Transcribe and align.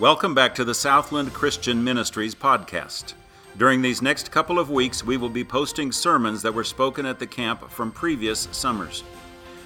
Welcome 0.00 0.34
back 0.34 0.56
to 0.56 0.64
the 0.64 0.74
Southland 0.74 1.32
Christian 1.32 1.84
Ministries 1.84 2.34
podcast. 2.34 3.14
During 3.56 3.80
these 3.80 4.02
next 4.02 4.32
couple 4.32 4.58
of 4.58 4.68
weeks, 4.68 5.04
we 5.04 5.16
will 5.16 5.28
be 5.28 5.44
posting 5.44 5.92
sermons 5.92 6.42
that 6.42 6.52
were 6.52 6.64
spoken 6.64 7.06
at 7.06 7.20
the 7.20 7.28
camp 7.28 7.70
from 7.70 7.92
previous 7.92 8.48
summers. 8.50 9.04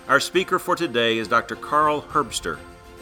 Our 0.07 0.21
speaker 0.21 0.59
for 0.59 0.77
today 0.77 1.17
is 1.17 1.29
Dr. 1.29 1.57
Carl 1.57 2.03
Herbster. 2.03 2.59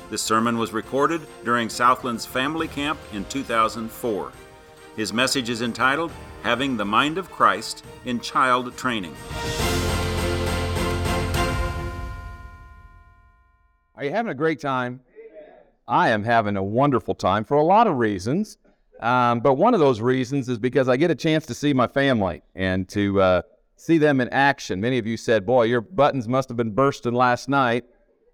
This 0.09 0.23
sermon 0.23 0.57
was 0.57 0.73
recorded 0.73 1.21
during 1.45 1.69
Southland's 1.69 2.25
family 2.25 2.69
camp 2.69 3.01
in 3.13 3.25
2004. 3.25 4.31
His 4.95 5.13
message 5.13 5.51
is 5.51 5.63
entitled 5.63 6.13
Having 6.45 6.77
the 6.77 6.85
Mind 6.85 7.19
of 7.19 7.29
Christ 7.33 7.85
in 8.05 8.21
Child 8.21 8.77
Training. 8.77 9.17
Are 13.97 14.05
you 14.05 14.13
having 14.13 14.31
a 14.31 14.35
great 14.35 14.61
time? 14.61 15.01
I 15.89 16.09
am 16.09 16.25
having 16.25 16.57
a 16.57 16.63
wonderful 16.63 17.15
time 17.15 17.45
for 17.45 17.57
a 17.57 17.63
lot 17.63 17.87
of 17.87 17.97
reasons. 17.97 18.59
Um, 19.01 19.41
but 19.41 19.55
one 19.55 19.75
of 19.75 19.81
those 19.81 20.01
reasons 20.01 20.49
is 20.49 20.59
because 20.59 20.89
I 20.89 20.97
get 20.97 21.11
a 21.11 21.15
chance 21.15 21.47
to 21.47 21.55
see 21.55 21.73
my 21.73 21.87
family 21.87 22.43
and 22.55 22.89
to 22.89 23.21
uh, 23.21 23.43
see 23.77 23.99
them 23.99 24.21
in 24.21 24.29
action. 24.31 24.81
Many 24.81 24.99
of 24.99 25.07
you 25.07 25.17
said, 25.17 25.47
Boy, 25.47 25.65
your 25.65 25.83
buttons 25.83 26.27
must 26.27 26.49
have 26.49 26.57
been 26.57 26.73
bursting 26.73 27.13
last 27.13 27.49
night 27.49 27.85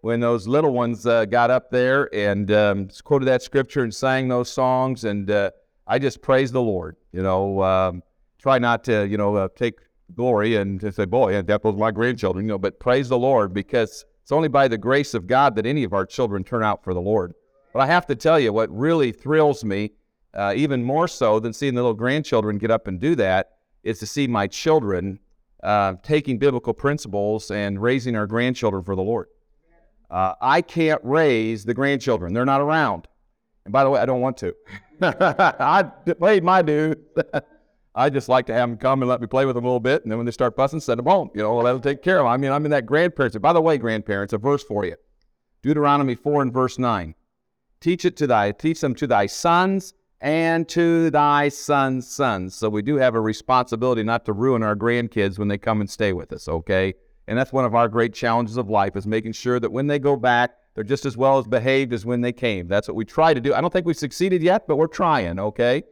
when 0.01 0.21
those 0.21 0.47
little 0.47 0.73
ones 0.73 1.07
uh, 1.07 1.25
got 1.27 1.51
up 1.51 1.71
there 1.71 2.13
and 2.15 2.51
um, 2.53 2.89
quoted 3.05 3.27
that 3.27 3.43
scripture 3.43 3.83
and 3.83 3.95
sang 3.95 4.29
those 4.29 4.51
songs. 4.51 5.05
And 5.05 5.31
uh, 5.31 5.51
I 5.87 5.99
just 5.99 6.23
praise 6.23 6.53
the 6.53 6.63
Lord. 6.63 6.97
You 7.13 7.23
know, 7.23 7.63
um, 7.63 8.03
try 8.39 8.59
not 8.59 8.83
to, 8.85 9.07
you 9.07 9.17
know, 9.19 9.37
uh, 9.37 9.49
take 9.55 9.81
glory 10.15 10.57
and 10.57 10.81
to 10.81 10.91
say, 10.93 11.05
Boy, 11.05 11.43
that 11.43 11.65
was 11.65 11.77
my 11.77 11.91
grandchildren, 11.91 12.47
you 12.47 12.51
know, 12.51 12.59
but 12.59 12.81
praise 12.81 13.09
the 13.09 13.19
Lord 13.19 13.53
because 13.53 14.05
it's 14.23 14.33
only 14.33 14.49
by 14.49 14.69
the 14.69 14.79
grace 14.79 15.13
of 15.13 15.27
God 15.27 15.57
that 15.57 15.67
any 15.67 15.85
of 15.85 15.93
our 15.93 16.07
children 16.07 16.45
turn 16.45 16.63
out 16.63 16.85
for 16.85 16.95
the 16.95 17.01
Lord. 17.01 17.35
But 17.73 17.81
I 17.81 17.87
have 17.87 18.07
to 18.07 18.15
tell 18.15 18.39
you, 18.39 18.53
what 18.53 18.71
really 18.77 19.13
thrills 19.13 19.65
me, 19.65 19.93
uh, 20.35 20.53
even 20.57 20.83
more 20.83 21.09
so 21.09 21.41
than 21.41 21.53
seeing 21.53 21.75
the 21.75 21.83
little 21.83 21.95
grandchildren 21.95 22.59
get 22.59 22.71
up 22.71 22.87
and 22.87 23.01
do 23.01 23.15
that, 23.17 23.53
is 23.83 23.99
to 24.01 24.07
see 24.07 24.27
my 24.27 24.47
children 24.47 25.19
uh, 25.63 25.95
taking 26.03 26.39
biblical 26.39 26.75
principles 26.75 27.51
and 27.51 27.81
raising 27.81 28.17
our 28.17 28.27
grandchildren 28.27 28.83
for 28.83 28.95
the 28.95 29.03
Lord. 29.03 29.29
Uh, 30.11 30.35
I 30.41 30.61
can't 30.61 31.01
raise 31.03 31.65
the 31.65 31.73
grandchildren, 31.73 32.35
they're 32.35 32.45
not 32.45 32.61
around. 32.61 33.09
And 33.65 33.73
by 33.73 33.85
the 33.85 33.91
way, 33.91 34.01
I 34.01 34.07
don't 34.07 34.21
want 34.21 34.37
to. 34.39 34.55
I 35.03 35.85
played 36.19 36.45
my 36.45 36.63
dude. 36.63 37.01
I 37.95 38.09
just 38.09 38.29
like 38.29 38.47
to 38.47 38.55
have 38.55 38.71
them 38.71 38.79
come 38.79 39.03
and 39.03 39.09
let 39.09 39.21
me 39.21 39.27
play 39.27 39.45
with 39.45 39.55
them 39.55 39.65
a 39.65 39.69
little 39.69 39.81
bit, 39.81 40.03
and 40.03 40.11
then 40.11 40.19
when 40.19 40.25
they 40.25 40.33
start 40.33 40.57
fussing, 40.57 40.81
send 40.81 40.99
them 40.99 41.07
home. 41.07 41.31
You 41.35 41.43
know, 41.43 41.63
them 41.63 41.81
take 41.81 42.03
care 42.03 42.19
of 42.19 42.25
them. 42.25 42.33
I 42.33 42.37
mean, 42.39 42.51
I'm 42.51 42.65
in 42.65 42.71
that 42.71 42.87
grandparents. 42.87 43.37
By 43.37 43.53
the 43.53 43.61
way, 43.61 43.77
grandparents, 43.77 44.33
a 44.33 44.39
verse 44.39 44.63
for 44.63 44.85
you. 44.85 44.97
Deuteronomy 45.63 46.15
4 46.15 46.43
and 46.43 46.53
verse 46.53 46.79
9. 46.79 47.15
Teach 47.83 48.05
it 48.05 48.17
to 48.19 48.29
thy, 48.29 48.53
teach 48.53 48.81
them 48.81 48.95
to 48.95 49.09
thy 49.09 49.27
sons 49.27 49.93
and 50.21 50.69
to 50.69 51.11
thy 51.11 51.49
sons' 51.49 52.09
sons. 52.09 52.55
So 52.55 52.69
we 52.69 52.81
do 52.81 52.95
have 52.95 53.17
a 53.17 53.21
responsibility 53.21 54.05
not 54.05 54.25
to 54.27 54.33
ruin 54.33 54.63
our 54.63 54.77
grandkids 54.77 55.37
when 55.37 55.49
they 55.49 55.59
come 55.59 55.81
and 55.81 55.91
stay 55.91 56.13
with 56.13 56.33
us, 56.33 56.47
okay? 56.47 56.95
And 57.27 57.37
that's 57.37 57.53
one 57.53 57.65
of 57.65 57.75
our 57.75 57.89
great 57.89 58.15
challenges 58.15 58.57
of 58.57 58.71
life 58.71 58.95
is 58.95 59.05
making 59.05 59.33
sure 59.33 59.59
that 59.59 59.73
when 59.73 59.89
they 59.89 59.99
go 59.99 60.15
back, 60.15 60.53
they're 60.75 60.85
just 60.85 61.05
as 61.05 61.17
well 61.17 61.39
as 61.39 61.49
behaved 61.49 61.93
as 61.93 62.07
when 62.07 62.21
they 62.21 62.33
came. 62.33 62.69
That's 62.69 62.87
what 62.87 62.95
we 62.95 63.05
try 63.05 63.35
to 63.35 63.41
do. 63.41 63.53
I 63.53 63.61
don't 63.61 63.73
think 63.73 63.85
we've 63.85 63.97
succeeded 63.97 64.45
yet, 64.45 64.69
but 64.69 64.77
we're 64.77 64.87
trying, 64.87 65.41
okay? 65.41 65.83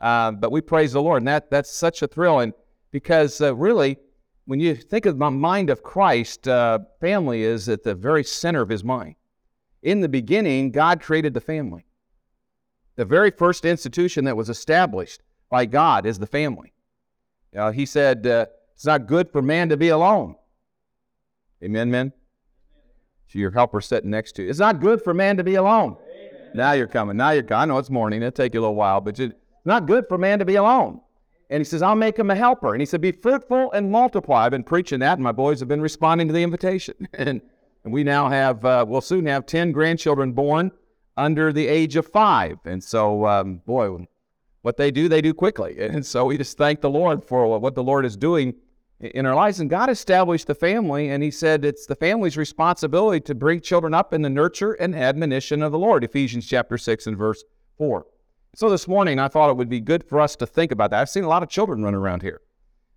Uh, 0.00 0.30
but 0.30 0.52
we 0.52 0.60
praise 0.60 0.92
the 0.92 1.02
Lord, 1.02 1.22
and 1.22 1.28
that, 1.28 1.50
that's 1.50 1.72
such 1.72 2.02
a 2.02 2.06
thrill. 2.06 2.38
And 2.38 2.52
because 2.92 3.40
uh, 3.40 3.52
really, 3.56 3.98
when 4.44 4.60
you 4.60 4.76
think 4.76 5.06
of 5.06 5.18
the 5.18 5.30
mind 5.30 5.70
of 5.70 5.82
Christ, 5.82 6.46
uh, 6.46 6.78
family 7.00 7.42
is 7.42 7.68
at 7.68 7.82
the 7.82 7.96
very 7.96 8.22
center 8.22 8.62
of 8.62 8.68
his 8.68 8.84
mind. 8.84 9.16
In 9.82 10.00
the 10.00 10.08
beginning, 10.08 10.70
God 10.70 11.02
created 11.02 11.34
the 11.34 11.40
family. 11.40 11.86
The 12.96 13.04
very 13.04 13.30
first 13.30 13.64
institution 13.64 14.24
that 14.26 14.36
was 14.36 14.48
established 14.48 15.22
by 15.50 15.66
God 15.66 16.06
is 16.06 16.18
the 16.18 16.26
family. 16.26 16.72
Uh, 17.56 17.72
he 17.72 17.86
said, 17.86 18.26
uh, 18.26 18.46
It's 18.74 18.86
not 18.86 19.06
good 19.06 19.30
for 19.30 19.42
man 19.42 19.68
to 19.70 19.76
be 19.76 19.88
alone. 19.88 20.36
Amen, 21.62 21.90
men? 21.90 22.12
So 23.28 23.38
your 23.38 23.50
helper 23.50 23.80
sitting 23.80 24.10
next 24.10 24.32
to 24.32 24.42
you. 24.42 24.50
It's 24.50 24.58
not 24.58 24.80
good 24.80 25.02
for 25.02 25.14
man 25.14 25.36
to 25.38 25.44
be 25.44 25.54
alone. 25.54 25.96
Amen. 26.02 26.50
Now 26.54 26.72
you're 26.72 26.86
coming. 26.86 27.16
Now 27.16 27.30
you're 27.30 27.42
coming. 27.42 27.62
I 27.62 27.64
know 27.72 27.78
it's 27.78 27.90
morning. 27.90 28.20
It'll 28.22 28.32
take 28.32 28.54
you 28.54 28.60
a 28.60 28.62
little 28.62 28.74
while, 28.74 29.00
but 29.00 29.18
it's 29.18 29.34
not 29.64 29.86
good 29.86 30.06
for 30.08 30.18
man 30.18 30.38
to 30.40 30.44
be 30.44 30.56
alone. 30.56 31.00
And 31.48 31.60
he 31.60 31.64
says, 31.64 31.82
I'll 31.82 31.94
make 31.94 32.18
him 32.18 32.30
a 32.30 32.34
helper. 32.34 32.72
And 32.72 32.80
he 32.80 32.86
said, 32.86 33.00
Be 33.00 33.12
fruitful 33.12 33.72
and 33.72 33.90
multiply. 33.90 34.44
I've 34.44 34.50
been 34.50 34.64
preaching 34.64 35.00
that, 35.00 35.14
and 35.14 35.22
my 35.22 35.32
boys 35.32 35.60
have 35.60 35.68
been 35.68 35.82
responding 35.82 36.28
to 36.28 36.34
the 36.34 36.42
invitation. 36.42 37.08
and 37.14 37.40
and 37.84 37.92
we 37.92 38.04
now 38.04 38.28
have, 38.28 38.64
uh, 38.64 38.84
we'll 38.86 39.00
soon 39.00 39.26
have 39.26 39.46
10 39.46 39.72
grandchildren 39.72 40.32
born 40.32 40.70
under 41.16 41.52
the 41.52 41.66
age 41.66 41.96
of 41.96 42.06
five. 42.06 42.58
And 42.64 42.82
so, 42.82 43.26
um, 43.26 43.56
boy, 43.66 44.06
what 44.62 44.76
they 44.76 44.90
do, 44.90 45.08
they 45.08 45.20
do 45.20 45.34
quickly. 45.34 45.76
And 45.80 46.04
so 46.06 46.26
we 46.26 46.38
just 46.38 46.56
thank 46.56 46.80
the 46.80 46.90
Lord 46.90 47.24
for 47.24 47.58
what 47.58 47.74
the 47.74 47.82
Lord 47.82 48.06
is 48.06 48.16
doing 48.16 48.54
in 49.00 49.26
our 49.26 49.34
lives. 49.34 49.60
And 49.60 49.68
God 49.68 49.90
established 49.90 50.46
the 50.46 50.54
family, 50.54 51.10
and 51.10 51.22
He 51.22 51.30
said 51.30 51.64
it's 51.64 51.86
the 51.86 51.96
family's 51.96 52.36
responsibility 52.36 53.20
to 53.20 53.34
bring 53.34 53.60
children 53.60 53.94
up 53.94 54.14
in 54.14 54.22
the 54.22 54.30
nurture 54.30 54.72
and 54.72 54.94
admonition 54.94 55.62
of 55.62 55.72
the 55.72 55.78
Lord. 55.78 56.04
Ephesians 56.04 56.46
chapter 56.46 56.78
6 56.78 57.08
and 57.08 57.16
verse 57.16 57.42
4. 57.78 58.06
So 58.54 58.68
this 58.70 58.86
morning, 58.86 59.18
I 59.18 59.28
thought 59.28 59.50
it 59.50 59.56
would 59.56 59.70
be 59.70 59.80
good 59.80 60.04
for 60.04 60.20
us 60.20 60.36
to 60.36 60.46
think 60.46 60.72
about 60.72 60.90
that. 60.90 61.00
I've 61.00 61.08
seen 61.08 61.24
a 61.24 61.28
lot 61.28 61.42
of 61.42 61.48
children 61.48 61.82
run 61.82 61.94
around 61.94 62.22
here. 62.22 62.42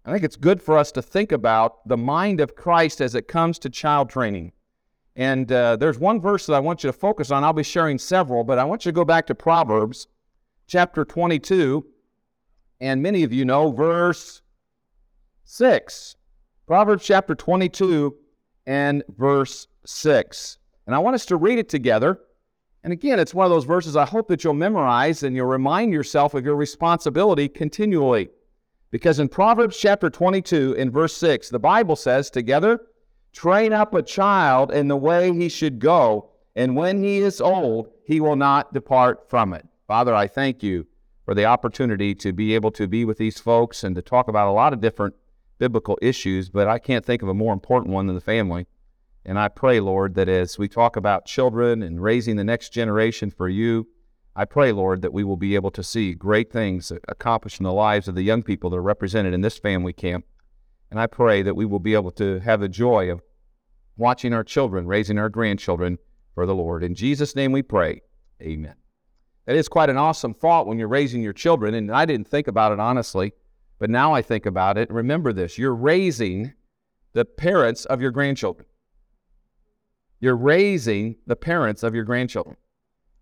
I 0.05 0.11
think 0.11 0.23
it's 0.23 0.35
good 0.35 0.61
for 0.61 0.77
us 0.77 0.91
to 0.91 1.01
think 1.01 1.31
about 1.31 1.87
the 1.87 1.97
mind 1.97 2.39
of 2.39 2.55
Christ 2.55 3.01
as 3.01 3.15
it 3.15 3.27
comes 3.27 3.57
to 3.59 3.69
child 3.69 4.09
training. 4.09 4.51
And 5.15 5.49
uh, 5.51 5.77
there's 5.77 5.97
one 5.97 6.19
verse 6.19 6.45
that 6.45 6.53
I 6.53 6.59
want 6.59 6.83
you 6.83 6.89
to 6.89 6.97
focus 6.97 7.31
on. 7.31 7.43
I'll 7.43 7.53
be 7.53 7.63
sharing 7.63 7.97
several, 7.97 8.43
but 8.43 8.59
I 8.59 8.65
want 8.65 8.85
you 8.85 8.91
to 8.91 8.95
go 8.95 9.05
back 9.05 9.27
to 9.27 9.35
Proverbs 9.35 10.07
chapter 10.67 11.05
22. 11.05 11.85
And 12.81 13.01
many 13.01 13.23
of 13.23 13.31
you 13.31 13.45
know 13.45 13.71
verse 13.71 14.41
6. 15.45 16.15
Proverbs 16.67 17.05
chapter 17.05 17.33
22 17.33 18.15
and 18.65 19.03
verse 19.17 19.67
6. 19.85 20.57
And 20.85 20.95
I 20.95 20.99
want 20.99 21.15
us 21.15 21.25
to 21.27 21.37
read 21.37 21.59
it 21.59 21.69
together. 21.69 22.19
And 22.83 22.91
again, 22.91 23.19
it's 23.19 23.33
one 23.33 23.45
of 23.45 23.51
those 23.51 23.63
verses 23.63 23.95
I 23.95 24.05
hope 24.05 24.27
that 24.27 24.43
you'll 24.43 24.53
memorize 24.53 25.23
and 25.23 25.35
you'll 25.35 25.47
remind 25.47 25.93
yourself 25.93 26.33
of 26.33 26.43
your 26.43 26.55
responsibility 26.55 27.47
continually. 27.47 28.29
Because 28.91 29.19
in 29.19 29.29
Proverbs 29.29 29.77
chapter 29.77 30.09
22 30.09 30.75
and 30.77 30.91
verse 30.91 31.15
6, 31.17 31.49
the 31.49 31.59
Bible 31.59 31.95
says, 31.95 32.29
together, 32.29 32.79
Train 33.35 33.73
up 33.73 33.93
a 33.93 34.01
child 34.01 34.71
in 34.71 34.87
the 34.87 34.95
way 34.95 35.33
he 35.33 35.49
should 35.49 35.79
go, 35.79 36.29
and 36.55 36.73
when 36.73 37.03
he 37.03 37.17
is 37.17 37.41
old, 37.41 37.89
he 38.05 38.21
will 38.21 38.37
not 38.37 38.71
depart 38.71 39.29
from 39.29 39.53
it. 39.53 39.67
Father, 39.87 40.15
I 40.15 40.25
thank 40.25 40.63
you 40.63 40.87
for 41.25 41.35
the 41.35 41.43
opportunity 41.43 42.15
to 42.15 42.31
be 42.31 42.55
able 42.55 42.71
to 42.71 42.87
be 42.87 43.03
with 43.03 43.17
these 43.17 43.37
folks 43.37 43.83
and 43.83 43.93
to 43.97 44.01
talk 44.01 44.29
about 44.29 44.47
a 44.47 44.53
lot 44.53 44.71
of 44.71 44.79
different 44.79 45.15
biblical 45.57 45.99
issues, 46.01 46.49
but 46.49 46.69
I 46.69 46.79
can't 46.79 47.03
think 47.03 47.21
of 47.21 47.27
a 47.27 47.33
more 47.33 47.51
important 47.51 47.93
one 47.93 48.07
than 48.07 48.15
the 48.15 48.21
family. 48.21 48.67
And 49.25 49.37
I 49.37 49.49
pray, 49.49 49.81
Lord, 49.81 50.15
that 50.15 50.29
as 50.29 50.57
we 50.57 50.69
talk 50.69 50.95
about 50.95 51.25
children 51.25 51.83
and 51.83 52.01
raising 52.01 52.37
the 52.37 52.43
next 52.45 52.69
generation 52.69 53.31
for 53.31 53.49
you, 53.49 53.85
I 54.33 54.45
pray, 54.45 54.71
Lord, 54.71 55.01
that 55.01 55.11
we 55.11 55.25
will 55.25 55.35
be 55.35 55.55
able 55.55 55.71
to 55.71 55.83
see 55.83 56.13
great 56.13 56.53
things 56.53 56.89
accomplished 57.09 57.59
in 57.59 57.65
the 57.65 57.73
lives 57.73 58.07
of 58.07 58.15
the 58.15 58.23
young 58.23 58.43
people 58.43 58.69
that 58.69 58.77
are 58.77 58.81
represented 58.81 59.33
in 59.33 59.41
this 59.41 59.57
family 59.57 59.91
camp. 59.91 60.23
And 60.91 60.99
I 60.99 61.07
pray 61.07 61.41
that 61.41 61.55
we 61.55 61.65
will 61.65 61.79
be 61.79 61.93
able 61.93 62.11
to 62.11 62.39
have 62.39 62.59
the 62.59 62.69
joy 62.69 63.11
of 63.11 63.21
watching 63.97 64.33
our 64.33 64.43
children, 64.43 64.87
raising 64.87 65.17
our 65.17 65.29
grandchildren 65.29 65.97
for 66.33 66.45
the 66.45 66.55
Lord. 66.55 66.83
In 66.83 66.95
Jesus' 66.95 67.35
name 67.35 67.51
we 67.51 67.61
pray. 67.61 68.01
Amen. 68.41 68.75
That 69.45 69.55
is 69.55 69.67
quite 69.67 69.89
an 69.89 69.97
awesome 69.97 70.33
thought 70.33 70.67
when 70.67 70.77
you're 70.77 70.87
raising 70.87 71.21
your 71.21 71.33
children. 71.33 71.73
And 71.75 71.91
I 71.91 72.05
didn't 72.05 72.27
think 72.27 72.47
about 72.47 72.71
it 72.71 72.79
honestly, 72.79 73.33
but 73.79 73.89
now 73.89 74.13
I 74.13 74.21
think 74.21 74.45
about 74.45 74.77
it. 74.77 74.91
Remember 74.91 75.33
this 75.33 75.57
you're 75.57 75.75
raising 75.75 76.53
the 77.13 77.25
parents 77.25 77.85
of 77.85 78.01
your 78.01 78.11
grandchildren. 78.11 78.65
You're 80.19 80.35
raising 80.35 81.17
the 81.27 81.35
parents 81.35 81.83
of 81.83 81.93
your 81.93 82.03
grandchildren. 82.03 82.57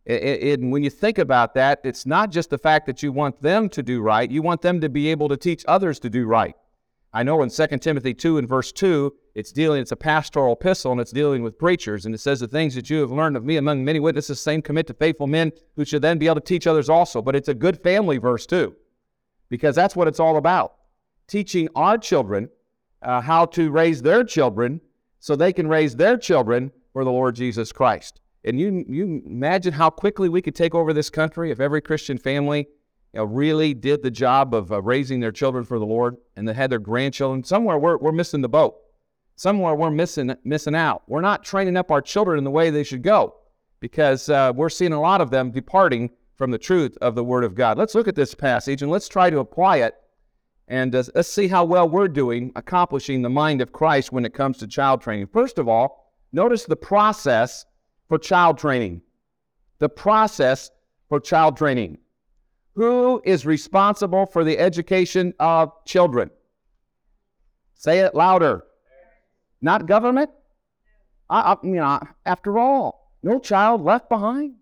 And 0.06 0.71
when 0.71 0.83
you 0.83 0.89
think 0.89 1.18
about 1.18 1.54
that, 1.54 1.80
it's 1.83 2.06
not 2.06 2.30
just 2.30 2.50
the 2.50 2.57
fact 2.57 2.88
that 2.88 3.01
you 3.01 3.12
want 3.12 3.42
them 3.42 3.69
to 3.69 3.81
do 3.81 4.01
right, 4.01 4.30
you 4.30 4.42
want 4.42 4.62
them 4.62 4.81
to 4.81 4.89
be 4.89 5.07
able 5.10 5.30
to 5.30 5.38
teach 5.38 5.63
others 5.68 6.00
to 6.00 6.10
do 6.10 6.25
right. 6.25 6.56
I 7.15 7.21
know 7.21 7.44
in 7.44 7.50
2 7.50 7.68
Timothy 7.77 8.13
2 8.13 8.39
and 8.39 8.50
verse 8.50 8.71
2, 8.71 9.13
it's 9.36 9.51
dealing, 9.51 9.81
it's 9.81 9.92
a 9.92 9.95
pastoral 9.95 10.54
epistle 10.54 10.92
and 10.92 11.00
it's 11.00 11.12
dealing 11.12 11.44
with 11.44 11.60
preachers. 11.60 12.06
And 12.06 12.15
it 12.15 12.18
says, 12.18 12.39
The 12.39 12.48
things 12.48 12.74
that 12.74 12.89
you 12.89 13.01
have 13.01 13.12
learned 13.12 13.38
of 13.38 13.45
me 13.45 13.57
among 13.57 13.86
many 13.86 14.00
witnesses, 14.00 14.42
same 14.42 14.63
commit 14.63 14.88
to 14.88 14.95
faithful 14.95 15.27
men 15.27 15.51
who 15.75 15.86
should 15.86 16.01
then 16.01 16.18
be 16.18 16.25
able 16.25 16.36
to 16.36 16.42
teach 16.42 16.65
others 16.65 16.89
also. 16.89 17.21
But 17.21 17.36
it's 17.36 17.50
a 17.50 17.54
good 17.54 17.81
family 17.83 18.18
verse 18.18 18.48
too, 18.48 18.75
because 19.50 19.75
that's 19.75 19.95
what 19.95 20.07
it's 20.07 20.19
all 20.19 20.38
about. 20.38 20.75
Teaching 21.27 21.69
our 21.75 22.00
children 22.00 22.50
uh, 23.04 23.21
how 23.21 23.45
to 23.48 23.69
raise 23.69 24.01
their 24.01 24.24
children 24.24 24.81
so 25.19 25.36
they 25.36 25.54
can 25.54 25.68
raise 25.68 25.95
their 25.95 26.18
children 26.18 26.71
for 26.94 27.04
the 27.04 27.12
Lord 27.12 27.36
Jesus 27.36 27.71
Christ. 27.71 28.21
And 28.44 28.60
you, 28.60 28.83
you 28.89 29.21
imagine 29.25 29.74
how 29.74 29.89
quickly 29.89 30.30
we 30.30 30.42
could 30.42 30.56
take 30.56 30.75
over 30.75 30.94
this 30.94 31.10
country 31.10 31.51
if 31.51 31.60
every 31.60 31.81
Christian 31.81 32.18
family 32.18 32.68
you 33.13 33.19
know, 33.19 33.25
really 33.25 33.74
did 33.74 34.01
the 34.01 34.12
job 34.12 34.54
of 34.54 34.71
uh, 34.71 34.81
raising 34.81 35.19
their 35.19 35.31
children 35.31 35.63
for 35.63 35.77
the 35.77 35.86
Lord 35.86 36.18
and 36.36 36.48
they 36.48 36.54
had 36.54 36.69
their 36.69 36.80
grandchildren. 36.80 37.44
Somewhere 37.44 37.77
we're, 37.77 37.98
we're 37.98 38.12
missing 38.12 38.42
the 38.42 38.50
boat. 38.50 38.75
Somewhere 39.36 39.75
we're 39.75 39.92
missing, 39.92 40.36
missing 40.44 40.75
out. 40.75 41.04
We're 41.07 41.21
not 41.21 41.44
training 41.44 41.77
up 41.77 41.92
our 41.92 42.01
children 42.01 42.38
in 42.38 42.44
the 42.44 42.51
way 42.51 42.69
they 42.69 42.83
should 42.83 43.04
go 43.04 43.36
because 43.80 44.30
uh, 44.30 44.51
we're 44.56 44.69
seeing 44.69 44.94
a 44.94 45.01
lot 45.01 45.21
of 45.21 45.30
them 45.30 45.51
departing 45.51 46.10
from 46.36 46.51
the 46.51 46.57
truth 46.57 46.98
of 47.01 47.15
the 47.15 47.24
Word 47.24 47.44
of 47.44 47.56
God. 47.56 47.77
Let's 47.77 47.95
look 47.95 48.07
at 48.07 48.15
this 48.15 48.33
passage 48.33 48.81
and 48.81 48.92
let's 48.92 49.07
try 49.07 49.30
to 49.30 49.39
apply 49.39 49.77
it 49.77 49.95
and 50.68 50.95
uh, 50.95 51.04
let's 51.13 51.30
see 51.30 51.48
how 51.48 51.65
well 51.65 51.88
we're 51.88 52.07
doing 52.07 52.51
accomplishing 52.56 53.21
the 53.21 53.30
mind 53.30 53.62
of 53.62 53.71
Christ 53.71 54.12
when 54.12 54.25
it 54.25 54.33
comes 54.33 54.57
to 54.57 54.68
child 54.68 55.01
training. 55.01 55.27
First 55.27 55.60
of 55.60 55.68
all, 55.68 56.13
notice 56.31 56.65
the 56.65 56.75
process 56.75 57.65
for 58.07 58.18
child 58.18 58.57
training. 58.57 59.01
The 59.80 59.89
process 59.89 60.71
for 61.10 61.19
child 61.19 61.57
training. 61.57 61.98
Who 62.75 63.22
is 63.24 63.46
responsible 63.46 64.25
for 64.25 64.44
the 64.44 64.58
education 64.58 65.34
of 65.40 65.72
children? 65.86 66.31
Say 67.75 68.00
it 68.00 68.16
louder. 68.16 68.64
Not 69.62 69.86
government? 69.86 70.30
I, 71.30 71.56
I, 71.64 72.08
after 72.25 72.58
all, 72.58 73.12
no 73.22 73.40
child 73.40 73.81
left 73.81 74.10
behind. 74.10 74.56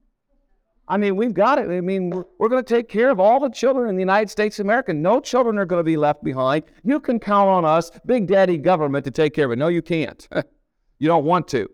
I 0.88 0.98
mean, 0.98 1.16
we've 1.16 1.34
got 1.34 1.58
it. 1.58 1.70
I 1.70 1.80
mean, 1.80 2.10
we're, 2.10 2.26
we're 2.38 2.50
going 2.50 2.64
to 2.64 2.76
take 2.76 2.90
care 2.90 3.10
of 3.10 3.20
all 3.20 3.40
the 3.40 3.50
children 3.50 3.90
in 3.90 3.96
the 3.96 4.02
United 4.02 4.30
States 4.30 4.60
of 4.60 4.66
America. 4.66 4.94
No 4.94 5.22
children 5.22 5.58
are 5.58 5.66
going 5.66 5.80
to 5.80 5.86
be 5.86 5.96
left 5.96 6.24
behind. 6.24 6.64
You 6.84 7.00
can 7.00 7.20
count 7.20 7.48
on 7.50 7.64
us, 7.64 7.92
Big 8.06 8.28
Daddy 8.28 8.58
government, 8.58 9.06
to 9.06 9.12
take 9.12 9.34
care 9.34 9.46
of 9.46 9.52
it. 9.52 9.58
No, 9.58 9.70
you 9.70 9.82
can't. 9.82 10.28
you 11.00 11.08
don't 11.08 11.24
want 11.24 11.48
to, 11.50 11.70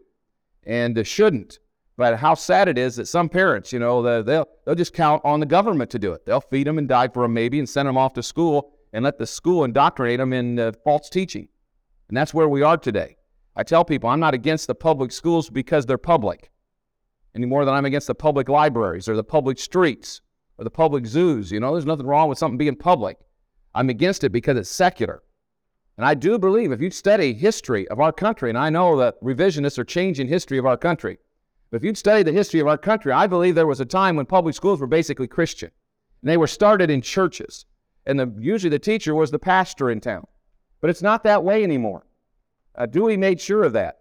and 0.65 0.97
uh, 0.97 1.03
shouldn't. 1.03 1.57
But 1.97 2.17
how 2.17 2.35
sad 2.35 2.67
it 2.67 2.77
is 2.77 2.95
that 2.97 3.07
some 3.07 3.27
parents, 3.27 3.73
you 3.73 3.79
know, 3.79 4.21
they'll, 4.21 4.47
they'll 4.65 4.75
just 4.75 4.93
count 4.93 5.21
on 5.25 5.39
the 5.39 5.47
government 5.47 5.89
to 5.91 5.99
do 5.99 6.13
it. 6.13 6.25
They'll 6.25 6.41
feed 6.41 6.67
them 6.67 6.77
and 6.77 6.87
diaper 6.87 7.23
them 7.23 7.33
maybe 7.33 7.57
and 7.57 7.67
send 7.67 7.87
them 7.87 7.97
off 7.97 8.13
to 8.13 8.23
school 8.23 8.71
and 8.93 9.03
let 9.03 9.17
the 9.17 9.25
school 9.25 9.63
indoctrinate 9.63 10.19
them 10.19 10.31
in 10.31 10.59
uh, 10.59 10.71
false 10.83 11.09
teaching. 11.09 11.47
And 12.07 12.15
that's 12.15 12.35
where 12.35 12.47
we 12.47 12.61
are 12.61 12.77
today. 12.77 13.17
I 13.55 13.63
tell 13.63 13.83
people 13.83 14.09
I'm 14.09 14.19
not 14.19 14.35
against 14.35 14.67
the 14.67 14.75
public 14.75 15.11
schools 15.11 15.49
because 15.49 15.87
they're 15.87 15.97
public 15.97 16.51
any 17.35 17.47
more 17.47 17.65
than 17.65 17.73
I'm 17.73 17.85
against 17.85 18.07
the 18.07 18.15
public 18.15 18.47
libraries 18.47 19.09
or 19.09 19.15
the 19.15 19.23
public 19.23 19.57
streets 19.57 20.21
or 20.57 20.63
the 20.63 20.71
public 20.71 21.05
zoos. 21.05 21.51
You 21.51 21.59
know, 21.59 21.71
there's 21.73 21.85
nothing 21.85 22.05
wrong 22.05 22.29
with 22.29 22.37
something 22.37 22.57
being 22.57 22.75
public. 22.75 23.17
I'm 23.73 23.89
against 23.89 24.23
it 24.23 24.31
because 24.31 24.57
it's 24.57 24.69
secular. 24.69 25.23
And 25.97 26.05
I 26.05 26.13
do 26.13 26.37
believe 26.37 26.71
if 26.71 26.81
you 26.81 26.91
study 26.91 27.33
history 27.33 27.87
of 27.87 27.99
our 27.99 28.11
country, 28.11 28.49
and 28.49 28.57
I 28.57 28.69
know 28.69 28.97
that 28.97 29.21
revisionists 29.21 29.79
are 29.79 29.83
changing 29.83 30.27
history 30.27 30.59
of 30.59 30.65
our 30.65 30.77
country, 30.77 31.17
but 31.69 31.77
if 31.77 31.83
you'd 31.83 31.97
study 31.97 32.23
the 32.23 32.31
history 32.31 32.59
of 32.59 32.67
our 32.67 32.77
country, 32.77 33.11
I 33.11 33.27
believe 33.27 33.55
there 33.55 33.67
was 33.67 33.79
a 33.79 33.85
time 33.85 34.15
when 34.15 34.25
public 34.25 34.55
schools 34.55 34.79
were 34.79 34.87
basically 34.87 35.27
Christian. 35.27 35.71
And 36.21 36.29
they 36.29 36.37
were 36.37 36.47
started 36.47 36.89
in 36.89 37.01
churches. 37.01 37.65
And 38.05 38.19
the, 38.19 38.33
usually 38.39 38.69
the 38.69 38.79
teacher 38.79 39.13
was 39.13 39.31
the 39.31 39.39
pastor 39.39 39.91
in 39.91 39.99
town. 39.99 40.25
But 40.79 40.89
it's 40.89 41.01
not 41.01 41.23
that 41.23 41.43
way 41.43 41.63
anymore. 41.63 42.05
Uh, 42.75 42.85
Dewey 42.85 43.17
made 43.17 43.41
sure 43.41 43.63
of 43.63 43.73
that. 43.73 43.99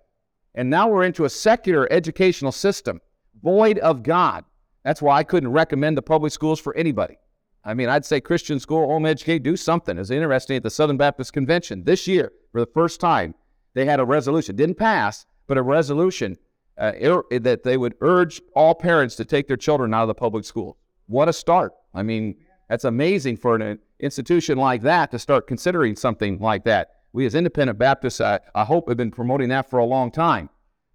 And 0.54 0.70
now 0.70 0.88
we're 0.88 1.04
into 1.04 1.24
a 1.24 1.30
secular 1.30 1.88
educational 1.90 2.52
system 2.52 3.00
void 3.42 3.78
of 3.78 4.02
God. 4.02 4.44
That's 4.84 5.02
why 5.02 5.18
I 5.18 5.24
couldn't 5.24 5.52
recommend 5.52 5.96
the 5.96 6.02
public 6.02 6.32
schools 6.32 6.60
for 6.60 6.74
anybody. 6.76 7.18
I 7.64 7.74
mean, 7.74 7.88
I'd 7.88 8.04
say 8.04 8.20
Christian 8.20 8.60
school, 8.60 8.86
home 8.86 9.04
educate, 9.06 9.42
do 9.42 9.56
something. 9.56 9.98
It's 9.98 10.10
interesting 10.10 10.56
at 10.56 10.62
the 10.62 10.70
Southern 10.70 10.96
Baptist 10.96 11.32
Convention 11.32 11.84
this 11.84 12.06
year, 12.06 12.32
for 12.52 12.60
the 12.60 12.70
first 12.72 13.00
time, 13.00 13.34
they 13.74 13.84
had 13.84 14.00
a 14.00 14.04
resolution. 14.04 14.56
Didn't 14.56 14.78
pass, 14.78 15.26
but 15.46 15.58
a 15.58 15.62
resolution 15.62 16.38
uh, 16.78 16.92
that 17.30 17.60
they 17.64 17.76
would 17.76 17.94
urge 18.00 18.40
all 18.54 18.74
parents 18.74 19.16
to 19.16 19.24
take 19.24 19.48
their 19.48 19.56
children 19.56 19.94
out 19.94 20.02
of 20.02 20.08
the 20.08 20.14
public 20.14 20.44
school. 20.44 20.78
What 21.06 21.28
a 21.28 21.32
start. 21.32 21.72
I 21.94 22.02
mean, 22.02 22.36
that's 22.68 22.84
amazing 22.84 23.36
for 23.38 23.56
an 23.56 23.78
institution 24.00 24.58
like 24.58 24.82
that 24.82 25.10
to 25.12 25.18
start 25.18 25.46
considering 25.46 25.96
something 25.96 26.38
like 26.38 26.64
that. 26.64 26.90
We 27.12 27.24
as 27.24 27.34
independent 27.34 27.78
Baptists, 27.78 28.20
I, 28.20 28.40
I 28.54 28.64
hope, 28.64 28.88
have 28.88 28.96
been 28.98 29.10
promoting 29.10 29.48
that 29.48 29.70
for 29.70 29.78
a 29.78 29.84
long 29.84 30.10
time. 30.10 30.50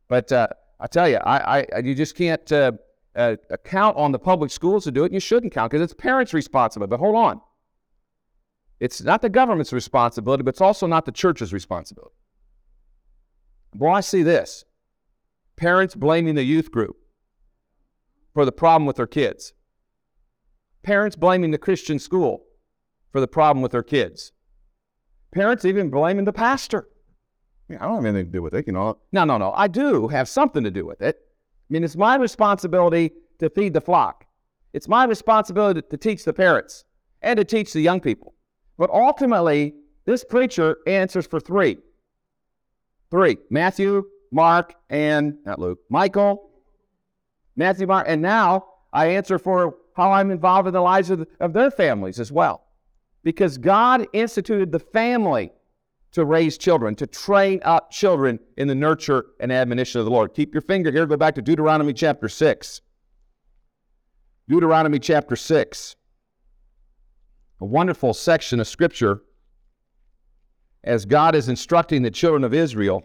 But 0.07 0.31
uh, 0.31 0.47
I 0.79 0.87
tell 0.87 1.09
you, 1.09 1.17
I, 1.17 1.65
I 1.73 1.79
you 1.79 1.95
just 1.95 2.15
can't 2.15 2.51
uh, 2.51 2.73
uh, 3.15 3.35
count 3.63 3.97
on 3.97 4.11
the 4.11 4.19
public 4.19 4.51
schools 4.51 4.83
to 4.83 4.91
do 4.91 5.03
it, 5.03 5.11
you 5.11 5.19
shouldn't 5.19 5.53
count 5.53 5.71
because 5.71 5.83
it's 5.83 5.93
parents' 5.93 6.33
responsibility. 6.33 6.89
But 6.89 6.99
hold 6.99 7.15
on. 7.15 7.41
It's 8.79 9.01
not 9.01 9.21
the 9.21 9.29
government's 9.29 9.73
responsibility, 9.73 10.43
but 10.43 10.55
it's 10.55 10.61
also 10.61 10.87
not 10.87 11.05
the 11.05 11.11
church's 11.11 11.53
responsibility. 11.53 12.15
Boy, 13.75 13.91
I 13.91 14.01
see 14.01 14.23
this. 14.23 14.65
Parents 15.61 15.93
blaming 15.93 16.33
the 16.33 16.43
youth 16.43 16.71
group 16.71 16.97
for 18.33 18.45
the 18.45 18.51
problem 18.51 18.87
with 18.87 18.95
their 18.95 19.05
kids. 19.05 19.53
Parents 20.81 21.15
blaming 21.15 21.51
the 21.51 21.59
Christian 21.59 21.99
school 21.99 22.45
for 23.11 23.21
the 23.21 23.27
problem 23.27 23.61
with 23.61 23.71
their 23.71 23.83
kids. 23.83 24.31
Parents 25.31 25.63
even 25.63 25.91
blaming 25.91 26.25
the 26.25 26.33
pastor 26.33 26.87
I 27.69 27.85
don't 27.85 27.95
have 27.95 28.05
anything 28.05 28.25
to 28.25 28.31
do 28.31 28.41
with 28.41 28.55
it, 28.55 28.65
you 28.65 28.73
know. 28.73 28.97
No, 29.11 29.23
no, 29.23 29.37
no. 29.37 29.53
I 29.55 29.67
do 29.67 30.07
have 30.07 30.27
something 30.27 30.63
to 30.63 30.71
do 30.71 30.85
with 30.85 31.01
it. 31.01 31.17
I 31.17 31.67
mean, 31.69 31.83
it's 31.83 31.95
my 31.95 32.15
responsibility 32.15 33.11
to 33.39 33.49
feed 33.49 33.73
the 33.73 33.81
flock. 33.81 34.25
It's 34.73 34.87
my 34.87 35.05
responsibility 35.05 35.81
to 35.81 35.97
teach 35.97 36.25
the 36.25 36.33
parents 36.33 36.85
and 37.21 37.37
to 37.37 37.45
teach 37.45 37.71
the 37.71 37.81
young 37.81 38.01
people. 38.01 38.33
But 38.77 38.89
ultimately, 38.89 39.75
this 40.05 40.23
preacher 40.23 40.77
answers 40.87 41.27
for 41.27 41.39
three. 41.39 41.77
Three. 43.11 43.37
Matthew, 43.49 44.03
Mark, 44.31 44.75
and 44.89 45.37
not 45.45 45.59
Luke. 45.59 45.79
Michael, 45.89 46.49
Matthew, 47.55 47.87
Mark, 47.87 48.05
and 48.07 48.21
now 48.21 48.65
I 48.93 49.07
answer 49.07 49.37
for 49.37 49.75
how 49.95 50.11
I'm 50.11 50.31
involved 50.31 50.67
in 50.67 50.73
the 50.73 50.81
lives 50.81 51.09
of, 51.09 51.19
the, 51.19 51.27
of 51.39 51.53
their 51.53 51.71
families 51.71 52.19
as 52.19 52.31
well. 52.31 52.65
Because 53.23 53.57
God 53.57 54.07
instituted 54.13 54.71
the 54.71 54.79
family 54.79 55.51
to 56.13 56.25
raise 56.25 56.57
children, 56.57 56.95
to 56.95 57.07
train 57.07 57.59
up 57.63 57.91
children 57.91 58.39
in 58.57 58.67
the 58.67 58.75
nurture 58.75 59.27
and 59.39 59.51
admonition 59.51 59.99
of 59.99 60.05
the 60.05 60.11
Lord. 60.11 60.33
Keep 60.33 60.53
your 60.53 60.61
finger 60.61 60.91
here, 60.91 61.05
go 61.05 61.17
back 61.17 61.35
to 61.35 61.41
Deuteronomy 61.41 61.93
chapter 61.93 62.27
6. 62.27 62.81
Deuteronomy 64.49 64.99
chapter 64.99 65.35
6. 65.35 65.95
A 67.61 67.65
wonderful 67.65 68.13
section 68.13 68.59
of 68.59 68.67
scripture 68.67 69.21
as 70.83 71.05
God 71.05 71.35
is 71.35 71.47
instructing 71.47 72.01
the 72.01 72.11
children 72.11 72.43
of 72.43 72.53
Israel. 72.53 73.03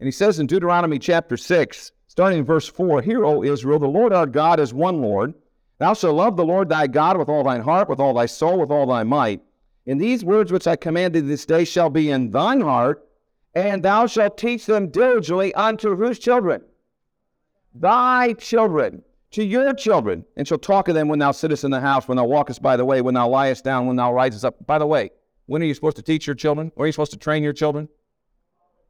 And 0.00 0.06
he 0.06 0.12
says 0.12 0.38
in 0.38 0.46
Deuteronomy 0.46 0.98
chapter 0.98 1.36
6, 1.36 1.92
starting 2.06 2.40
in 2.40 2.44
verse 2.44 2.66
4 2.66 3.02
Hear, 3.02 3.24
O 3.24 3.42
Israel, 3.42 3.78
the 3.78 3.86
Lord 3.86 4.12
our 4.12 4.26
God 4.26 4.60
is 4.60 4.74
one 4.74 5.00
Lord. 5.00 5.34
Thou 5.78 5.94
shalt 5.94 6.16
love 6.16 6.36
the 6.36 6.44
Lord 6.44 6.68
thy 6.68 6.86
God 6.86 7.18
with 7.18 7.28
all 7.28 7.44
thine 7.44 7.60
heart, 7.60 7.88
with 7.88 8.00
all 8.00 8.14
thy 8.14 8.26
soul, 8.26 8.58
with 8.58 8.70
all 8.70 8.86
thy 8.86 9.02
might. 9.02 9.40
And 9.86 10.00
these 10.00 10.24
words 10.24 10.52
which 10.52 10.66
I 10.66 10.76
command 10.76 11.14
thee 11.14 11.20
this 11.20 11.44
day 11.44 11.64
shall 11.64 11.90
be 11.90 12.10
in 12.10 12.30
thine 12.30 12.60
heart, 12.60 13.06
and 13.54 13.82
thou 13.82 14.06
shalt 14.06 14.38
teach 14.38 14.66
them 14.66 14.88
diligently 14.88 15.52
unto 15.54 15.96
whose 15.96 16.18
children? 16.18 16.62
Thy 17.74 18.32
children, 18.34 19.02
to 19.32 19.44
your 19.44 19.74
children, 19.74 20.24
and 20.36 20.46
shall 20.46 20.58
talk 20.58 20.88
of 20.88 20.94
them 20.94 21.08
when 21.08 21.18
thou 21.18 21.32
sittest 21.32 21.64
in 21.64 21.70
the 21.70 21.80
house, 21.80 22.08
when 22.08 22.16
thou 22.16 22.24
walkest 22.24 22.62
by 22.62 22.76
the 22.76 22.84
way, 22.84 23.00
when 23.00 23.14
thou 23.14 23.28
liest 23.28 23.64
down, 23.64 23.86
when 23.86 23.96
thou 23.96 24.12
risest 24.12 24.44
up. 24.44 24.64
By 24.66 24.78
the 24.78 24.86
way, 24.86 25.10
when 25.46 25.60
are 25.62 25.66
you 25.66 25.74
supposed 25.74 25.96
to 25.96 26.02
teach 26.02 26.26
your 26.26 26.36
children? 26.36 26.72
When 26.74 26.84
are 26.84 26.86
you 26.86 26.92
supposed 26.92 27.12
to 27.12 27.18
train 27.18 27.42
your 27.42 27.52
children? 27.52 27.88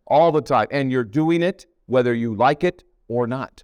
All 0.06 0.32
the 0.32 0.42
time. 0.42 0.68
And 0.70 0.90
you're 0.90 1.04
doing 1.04 1.42
it 1.42 1.66
whether 1.86 2.14
you 2.14 2.34
like 2.34 2.64
it 2.64 2.84
or 3.08 3.26
not. 3.26 3.62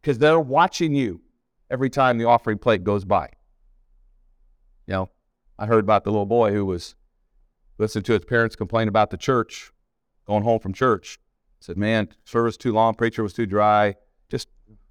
Because 0.00 0.18
they're 0.18 0.40
watching 0.40 0.94
you 0.94 1.22
every 1.70 1.90
time 1.90 2.18
the 2.18 2.26
offering 2.26 2.58
plate 2.58 2.84
goes 2.84 3.04
by. 3.04 3.30
You 4.86 4.92
know, 4.92 5.10
I 5.58 5.66
heard 5.66 5.84
about 5.84 6.04
the 6.04 6.10
little 6.10 6.26
boy 6.26 6.52
who 6.52 6.66
was 6.66 6.94
listening 7.78 8.04
to 8.04 8.12
his 8.12 8.24
parents 8.24 8.54
complain 8.54 8.86
about 8.88 9.10
the 9.10 9.16
church, 9.16 9.72
going 10.26 10.42
home 10.42 10.60
from 10.60 10.74
church. 10.74 11.18
Said, 11.60 11.78
"Man, 11.78 12.10
service 12.24 12.58
too 12.58 12.72
long, 12.72 12.94
preacher 12.94 13.22
was 13.22 13.32
too 13.32 13.46
dry. 13.46 13.96
Just 14.28 14.48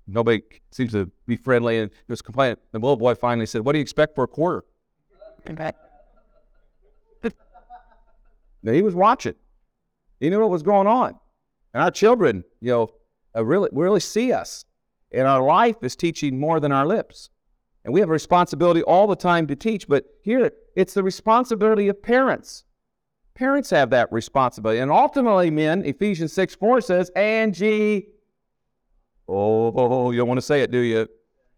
nobody 0.08 0.42
seems 0.72 0.94
to 0.94 1.12
be 1.28 1.36
friendly." 1.36 1.78
And 1.78 1.92
he 1.92 2.12
was 2.12 2.24
complaining. 2.24 2.58
The 2.72 2.80
little 2.80 2.98
boy 2.98 3.14
finally 3.14 3.46
said, 3.46 3.64
"What 3.64 3.74
do 3.74 3.78
you 3.78 3.84
expect 3.84 4.16
for 4.16 4.24
a 4.24 4.28
quarter?" 4.28 4.66
now, 8.64 8.72
he 8.72 8.82
was 8.82 8.96
watching. 8.96 9.36
He 10.24 10.30
knew 10.30 10.40
what 10.40 10.50
was 10.50 10.64
going 10.64 10.88
on, 10.88 11.16
and 11.74 11.84
our 11.84 11.92
children, 11.92 12.46
you 12.62 12.72
know, 12.72 12.90
uh, 13.36 13.44
really 13.44 13.68
really 13.74 14.00
see 14.00 14.32
us, 14.32 14.64
and 15.12 15.28
our 15.28 15.44
life 15.44 15.76
is 15.82 15.98
teaching 15.98 16.40
more 16.40 16.62
than 16.62 16.72
our 16.72 16.88
lips. 16.88 17.30
And 17.84 17.94
we 17.94 18.00
have 18.00 18.08
a 18.08 18.14
responsibility 18.14 18.82
all 18.84 19.06
the 19.06 19.18
time 19.18 19.48
to 19.48 19.56
teach, 19.58 19.86
but 19.86 20.06
here 20.24 20.50
it's 20.78 20.94
the 20.94 21.04
responsibility 21.04 21.90
of 21.90 22.02
parents. 22.02 22.64
Parents 23.36 23.70
have 23.72 23.90
that 23.90 24.14
responsibility. 24.14 24.80
And 24.80 24.90
ultimately, 24.90 25.52
men, 25.52 25.84
Ephesians 25.84 26.32
6 26.32 26.56
4 26.56 26.80
says, 26.80 27.12
and 27.18 27.60
ye, 27.60 28.08
oh, 29.28 29.74
oh, 29.76 30.12
you 30.12 30.20
don't 30.20 30.30
want 30.30 30.38
to 30.38 30.42
say 30.42 30.62
it, 30.62 30.72
do 30.72 30.80
you? 30.80 31.06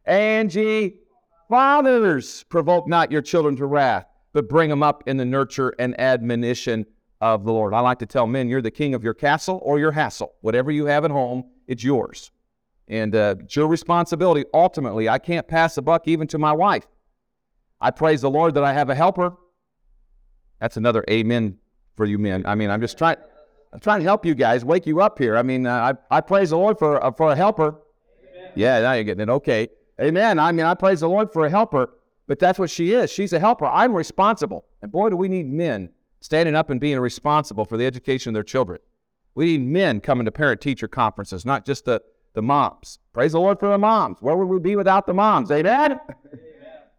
And 0.06 0.52
ye, 0.52 1.02
fathers, 1.50 2.44
provoke 2.50 2.88
not 2.88 3.12
your 3.12 3.22
children 3.22 3.56
to 3.58 3.68
wrath, 3.68 4.08
but 4.34 4.50
bring 4.50 4.72
them 4.72 4.82
up 4.82 5.04
in 5.06 5.18
the 5.18 5.26
nurture 5.26 5.76
and 5.78 6.00
admonition 6.00 6.88
of 7.34 7.44
the 7.44 7.52
Lord. 7.52 7.74
I 7.74 7.80
like 7.80 8.00
to 8.00 8.06
tell 8.06 8.28
men, 8.28 8.48
you're 8.48 8.62
the 8.62 8.72
king 8.72 8.94
of 8.94 9.04
your 9.04 9.14
castle 9.14 9.60
or 9.64 9.80
your 9.80 9.92
hassle. 9.92 10.34
Whatever 10.42 10.72
you 10.72 10.86
have 10.86 11.06
at 11.06 11.12
home, 11.12 11.46
it's 11.68 11.84
yours. 11.84 12.32
And 12.88 13.16
uh, 13.16 13.36
it's 13.40 13.56
your 13.56 13.68
responsibility. 13.68 14.46
Ultimately, 14.54 15.10
I 15.10 15.18
can't 15.18 15.48
pass 15.48 15.78
a 15.78 15.82
buck 15.82 16.08
even 16.08 16.28
to 16.28 16.38
my 16.38 16.54
wife. 16.54 16.86
I 17.82 17.92
praise 17.92 18.22
the 18.22 18.30
Lord 18.30 18.54
that 18.54 18.64
I 18.64 18.74
have 18.74 18.90
a 18.90 18.96
helper. 18.96 19.36
That's 20.60 20.78
another 20.78 21.04
amen 21.10 21.58
for 21.96 22.06
you 22.06 22.20
men. 22.20 22.46
I 22.46 22.54
mean, 22.56 22.70
I'm 22.70 22.82
just 22.82 22.98
trying. 22.98 23.18
I'm 23.74 23.80
trying 23.80 24.00
to 24.00 24.06
help 24.06 24.26
you 24.26 24.36
guys, 24.36 24.64
wake 24.64 24.86
you 24.86 25.02
up 25.02 25.20
here. 25.20 25.36
I 25.36 25.44
mean, 25.44 25.68
uh, 25.68 25.94
I, 26.12 26.18
I 26.18 26.22
praise 26.22 26.52
the 26.52 26.58
Lord 26.58 26.80
for 26.80 27.04
uh, 27.04 27.12
for 27.12 27.32
a 27.32 27.36
helper. 27.36 27.76
Amen. 28.22 28.52
Yeah, 28.56 28.80
now 28.82 28.94
you're 28.94 29.04
getting 29.04 29.24
it. 29.24 29.30
Okay. 29.30 29.68
Amen. 30.00 30.40
I 30.40 30.52
mean, 30.52 30.66
I 30.66 30.76
praise 30.76 31.02
the 31.02 31.10
Lord 31.10 31.34
for 31.34 31.46
a 31.46 31.50
helper, 31.50 31.90
but 32.28 32.40
that's 32.40 32.58
what 32.60 32.70
she 32.70 32.94
is. 32.94 33.12
She's 33.12 33.34
a 33.34 33.40
helper. 33.40 33.66
I'm 33.66 33.94
responsible. 33.94 34.66
And 34.82 34.92
boy, 34.92 35.10
do 35.10 35.18
we 35.18 35.28
need 35.28 35.48
men 35.48 35.90
standing 36.26 36.56
up 36.56 36.72
and 36.72 36.82
being 36.82 37.00
responsible 37.00 37.66
for 37.66 37.78
the 37.78 37.86
education 37.86 38.32
of 38.32 38.34
their 38.34 38.44
children. 38.44 38.80
We 39.36 39.46
need 39.46 39.62
men 39.62 40.02
coming 40.02 40.26
to 40.26 40.32
parent 40.32 40.60
teacher 40.60 40.88
conferences, 40.88 41.46
not 41.46 41.66
just 41.66 41.86
the, 41.86 42.02
the 42.34 42.42
moms. 42.42 42.98
Praise 43.14 43.34
the 43.34 43.40
Lord 43.40 43.60
for 43.60 43.70
the 43.70 43.78
moms. 43.78 44.18
Where 44.22 44.36
would 44.36 44.48
we 44.48 44.60
be 44.60 44.76
without 44.76 45.06
the 45.06 45.14
moms? 45.14 45.52
Amen? 45.52 45.92
Amen. 45.92 46.00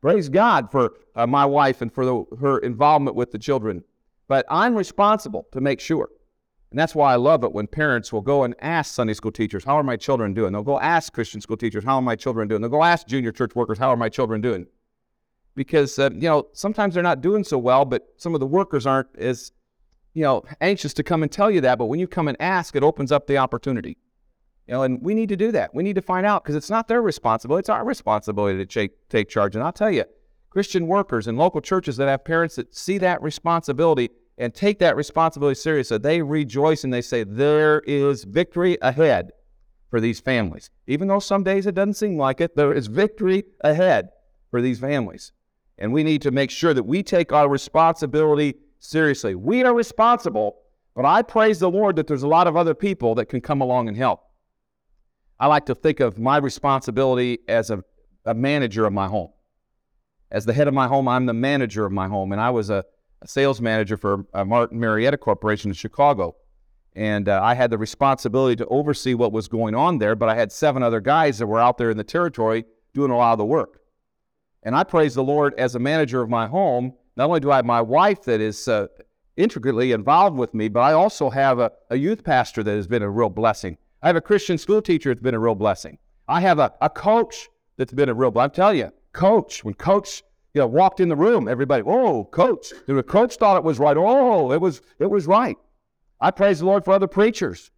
Praise 0.00 0.28
God 0.28 0.70
for 0.70 0.92
uh, 1.16 1.26
my 1.26 1.44
wife 1.44 1.82
and 1.82 1.92
for 1.92 2.04
the, 2.04 2.24
her 2.40 2.58
involvement 2.58 3.16
with 3.16 3.32
the 3.32 3.38
children. 3.38 3.82
But 4.28 4.46
I'm 4.48 4.76
responsible 4.76 5.48
to 5.50 5.60
make 5.60 5.80
sure. 5.80 6.08
And 6.70 6.78
that's 6.78 6.94
why 6.94 7.12
I 7.12 7.16
love 7.16 7.42
it 7.42 7.52
when 7.52 7.66
parents 7.66 8.12
will 8.12 8.20
go 8.20 8.44
and 8.44 8.54
ask 8.60 8.94
Sunday 8.94 9.14
school 9.14 9.32
teachers, 9.32 9.64
How 9.64 9.76
are 9.76 9.82
my 9.82 9.96
children 9.96 10.34
doing? 10.34 10.52
They'll 10.52 10.62
go 10.62 10.78
ask 10.78 11.12
Christian 11.12 11.40
school 11.40 11.56
teachers, 11.56 11.82
How 11.82 11.96
are 11.96 12.02
my 12.02 12.16
children 12.16 12.46
doing? 12.46 12.60
They'll 12.60 12.70
go 12.70 12.84
ask 12.84 13.08
junior 13.08 13.32
church 13.32 13.56
workers, 13.56 13.78
How 13.78 13.88
are 13.88 13.96
my 13.96 14.08
children 14.08 14.40
doing? 14.40 14.66
Because, 15.56 15.98
uh, 15.98 16.10
you 16.12 16.28
know, 16.28 16.46
sometimes 16.52 16.94
they're 16.94 17.02
not 17.02 17.20
doing 17.20 17.42
so 17.42 17.58
well, 17.58 17.84
but 17.84 18.06
some 18.16 18.34
of 18.34 18.40
the 18.40 18.46
workers 18.46 18.86
aren't 18.86 19.08
as, 19.18 19.50
you 20.14 20.22
know, 20.22 20.44
anxious 20.60 20.94
to 20.94 21.02
come 21.02 21.22
and 21.24 21.32
tell 21.32 21.50
you 21.50 21.60
that. 21.62 21.78
But 21.78 21.86
when 21.86 21.98
you 21.98 22.06
come 22.06 22.28
and 22.28 22.36
ask, 22.40 22.76
it 22.76 22.84
opens 22.84 23.10
up 23.10 23.26
the 23.26 23.38
opportunity. 23.38 23.96
You 24.68 24.74
know, 24.74 24.82
and 24.82 25.02
we 25.02 25.14
need 25.14 25.30
to 25.30 25.36
do 25.36 25.50
that. 25.52 25.74
We 25.74 25.82
need 25.82 25.94
to 25.94 26.02
find 26.02 26.26
out 26.26 26.44
because 26.44 26.56
it's 26.56 26.70
not 26.70 26.88
their 26.88 27.02
responsibility, 27.02 27.60
it's 27.60 27.68
our 27.68 27.84
responsibility 27.84 28.58
to 28.58 28.66
take, 28.66 29.08
take 29.08 29.28
charge. 29.28 29.56
And 29.56 29.64
I'll 29.64 29.72
tell 29.72 29.90
you, 29.90 30.04
Christian 30.50 30.86
workers 30.86 31.26
and 31.26 31.36
local 31.38 31.60
churches 31.60 31.96
that 31.98 32.08
have 32.08 32.24
parents 32.24 32.56
that 32.56 32.74
see 32.74 32.98
that 32.98 33.22
responsibility 33.22 34.10
and 34.38 34.54
take 34.54 34.78
that 34.80 34.96
responsibility 34.96 35.54
seriously, 35.54 35.98
they 35.98 36.20
rejoice 36.20 36.84
and 36.84 36.92
they 36.92 37.02
say, 37.02 37.24
There 37.24 37.80
is 37.80 38.24
victory 38.24 38.76
ahead 38.82 39.32
for 39.90 40.00
these 40.00 40.20
families. 40.20 40.70
Even 40.86 41.08
though 41.08 41.18
some 41.18 41.42
days 41.42 41.66
it 41.66 41.74
doesn't 41.74 41.94
seem 41.94 42.18
like 42.18 42.40
it, 42.40 42.56
there 42.56 42.72
is 42.72 42.86
victory 42.86 43.44
ahead 43.62 44.10
for 44.50 44.60
these 44.60 44.78
families. 44.78 45.32
And 45.78 45.92
we 45.92 46.02
need 46.02 46.22
to 46.22 46.30
make 46.30 46.50
sure 46.50 46.72
that 46.72 46.84
we 46.84 47.02
take 47.02 47.32
our 47.32 47.48
responsibility 47.48 48.54
seriously. 48.78 49.34
We 49.34 49.62
are 49.64 49.74
responsible, 49.74 50.56
but 50.94 51.04
I 51.04 51.22
praise 51.22 51.58
the 51.58 51.70
Lord 51.70 51.96
that 51.96 52.06
there's 52.06 52.22
a 52.22 52.28
lot 52.28 52.46
of 52.46 52.56
other 52.56 52.74
people 52.74 53.14
that 53.16 53.26
can 53.26 53.40
come 53.40 53.60
along 53.60 53.88
and 53.88 53.96
help. 53.96 54.22
I 55.38 55.48
like 55.48 55.66
to 55.66 55.74
think 55.74 56.00
of 56.00 56.18
my 56.18 56.38
responsibility 56.38 57.40
as 57.46 57.70
a, 57.70 57.84
a 58.24 58.34
manager 58.34 58.86
of 58.86 58.92
my 58.92 59.06
home. 59.06 59.30
As 60.30 60.46
the 60.46 60.54
head 60.54 60.66
of 60.66 60.74
my 60.74 60.88
home, 60.88 61.08
I'm 61.08 61.26
the 61.26 61.34
manager 61.34 61.84
of 61.84 61.92
my 61.92 62.08
home. 62.08 62.32
And 62.32 62.40
I 62.40 62.50
was 62.50 62.70
a, 62.70 62.84
a 63.20 63.28
sales 63.28 63.60
manager 63.60 63.96
for 63.96 64.24
uh, 64.32 64.44
Martin 64.44 64.80
Marietta 64.80 65.18
Corporation 65.18 65.70
in 65.70 65.74
Chicago. 65.74 66.36
And 66.94 67.28
uh, 67.28 67.40
I 67.42 67.54
had 67.54 67.70
the 67.70 67.76
responsibility 67.76 68.56
to 68.56 68.66
oversee 68.68 69.12
what 69.12 69.30
was 69.30 69.48
going 69.48 69.74
on 69.74 69.98
there, 69.98 70.16
but 70.16 70.30
I 70.30 70.34
had 70.34 70.50
seven 70.50 70.82
other 70.82 71.00
guys 71.00 71.38
that 71.38 71.46
were 71.46 71.60
out 71.60 71.76
there 71.76 71.90
in 71.90 71.98
the 71.98 72.04
territory 72.04 72.64
doing 72.94 73.10
a 73.10 73.16
lot 73.16 73.32
of 73.32 73.38
the 73.38 73.44
work. 73.44 73.80
And 74.66 74.74
I 74.74 74.82
praise 74.82 75.14
the 75.14 75.22
Lord 75.22 75.54
as 75.58 75.76
a 75.76 75.78
manager 75.78 76.20
of 76.20 76.28
my 76.28 76.48
home. 76.48 76.92
Not 77.16 77.28
only 77.28 77.38
do 77.38 77.52
I 77.52 77.56
have 77.56 77.64
my 77.64 77.80
wife 77.80 78.24
that 78.24 78.40
is 78.40 78.66
uh, 78.66 78.88
intricately 79.36 79.92
involved 79.92 80.36
with 80.36 80.54
me, 80.54 80.66
but 80.66 80.80
I 80.80 80.92
also 80.92 81.30
have 81.30 81.60
a, 81.60 81.70
a 81.90 81.96
youth 81.96 82.24
pastor 82.24 82.64
that 82.64 82.74
has 82.74 82.88
been 82.88 83.02
a 83.02 83.08
real 83.08 83.28
blessing. 83.28 83.78
I 84.02 84.08
have 84.08 84.16
a 84.16 84.20
Christian 84.20 84.58
school 84.58 84.82
teacher 84.82 85.10
that's 85.10 85.22
been 85.22 85.36
a 85.36 85.38
real 85.38 85.54
blessing. 85.54 85.98
I 86.26 86.40
have 86.40 86.58
a, 86.58 86.74
a 86.80 86.90
coach 86.90 87.48
that's 87.76 87.92
been 87.92 88.08
a 88.08 88.14
real 88.14 88.32
blessing. 88.32 88.50
I'm 88.50 88.54
telling 88.54 88.78
you, 88.78 88.92
coach, 89.12 89.62
when 89.62 89.74
coach 89.74 90.24
you 90.52 90.62
know, 90.62 90.66
walked 90.66 90.98
in 90.98 91.08
the 91.08 91.16
room, 91.16 91.46
everybody, 91.46 91.84
oh, 91.86 92.24
coach. 92.24 92.72
The 92.88 93.04
coach 93.04 93.36
thought 93.36 93.56
it 93.56 93.62
was 93.62 93.78
right. 93.78 93.96
Oh, 93.96 94.50
it 94.50 94.60
was, 94.60 94.82
it 94.98 95.08
was 95.08 95.28
right. 95.28 95.56
I 96.20 96.32
praise 96.32 96.58
the 96.58 96.66
Lord 96.66 96.84
for 96.84 96.90
other 96.90 97.06
preachers 97.06 97.70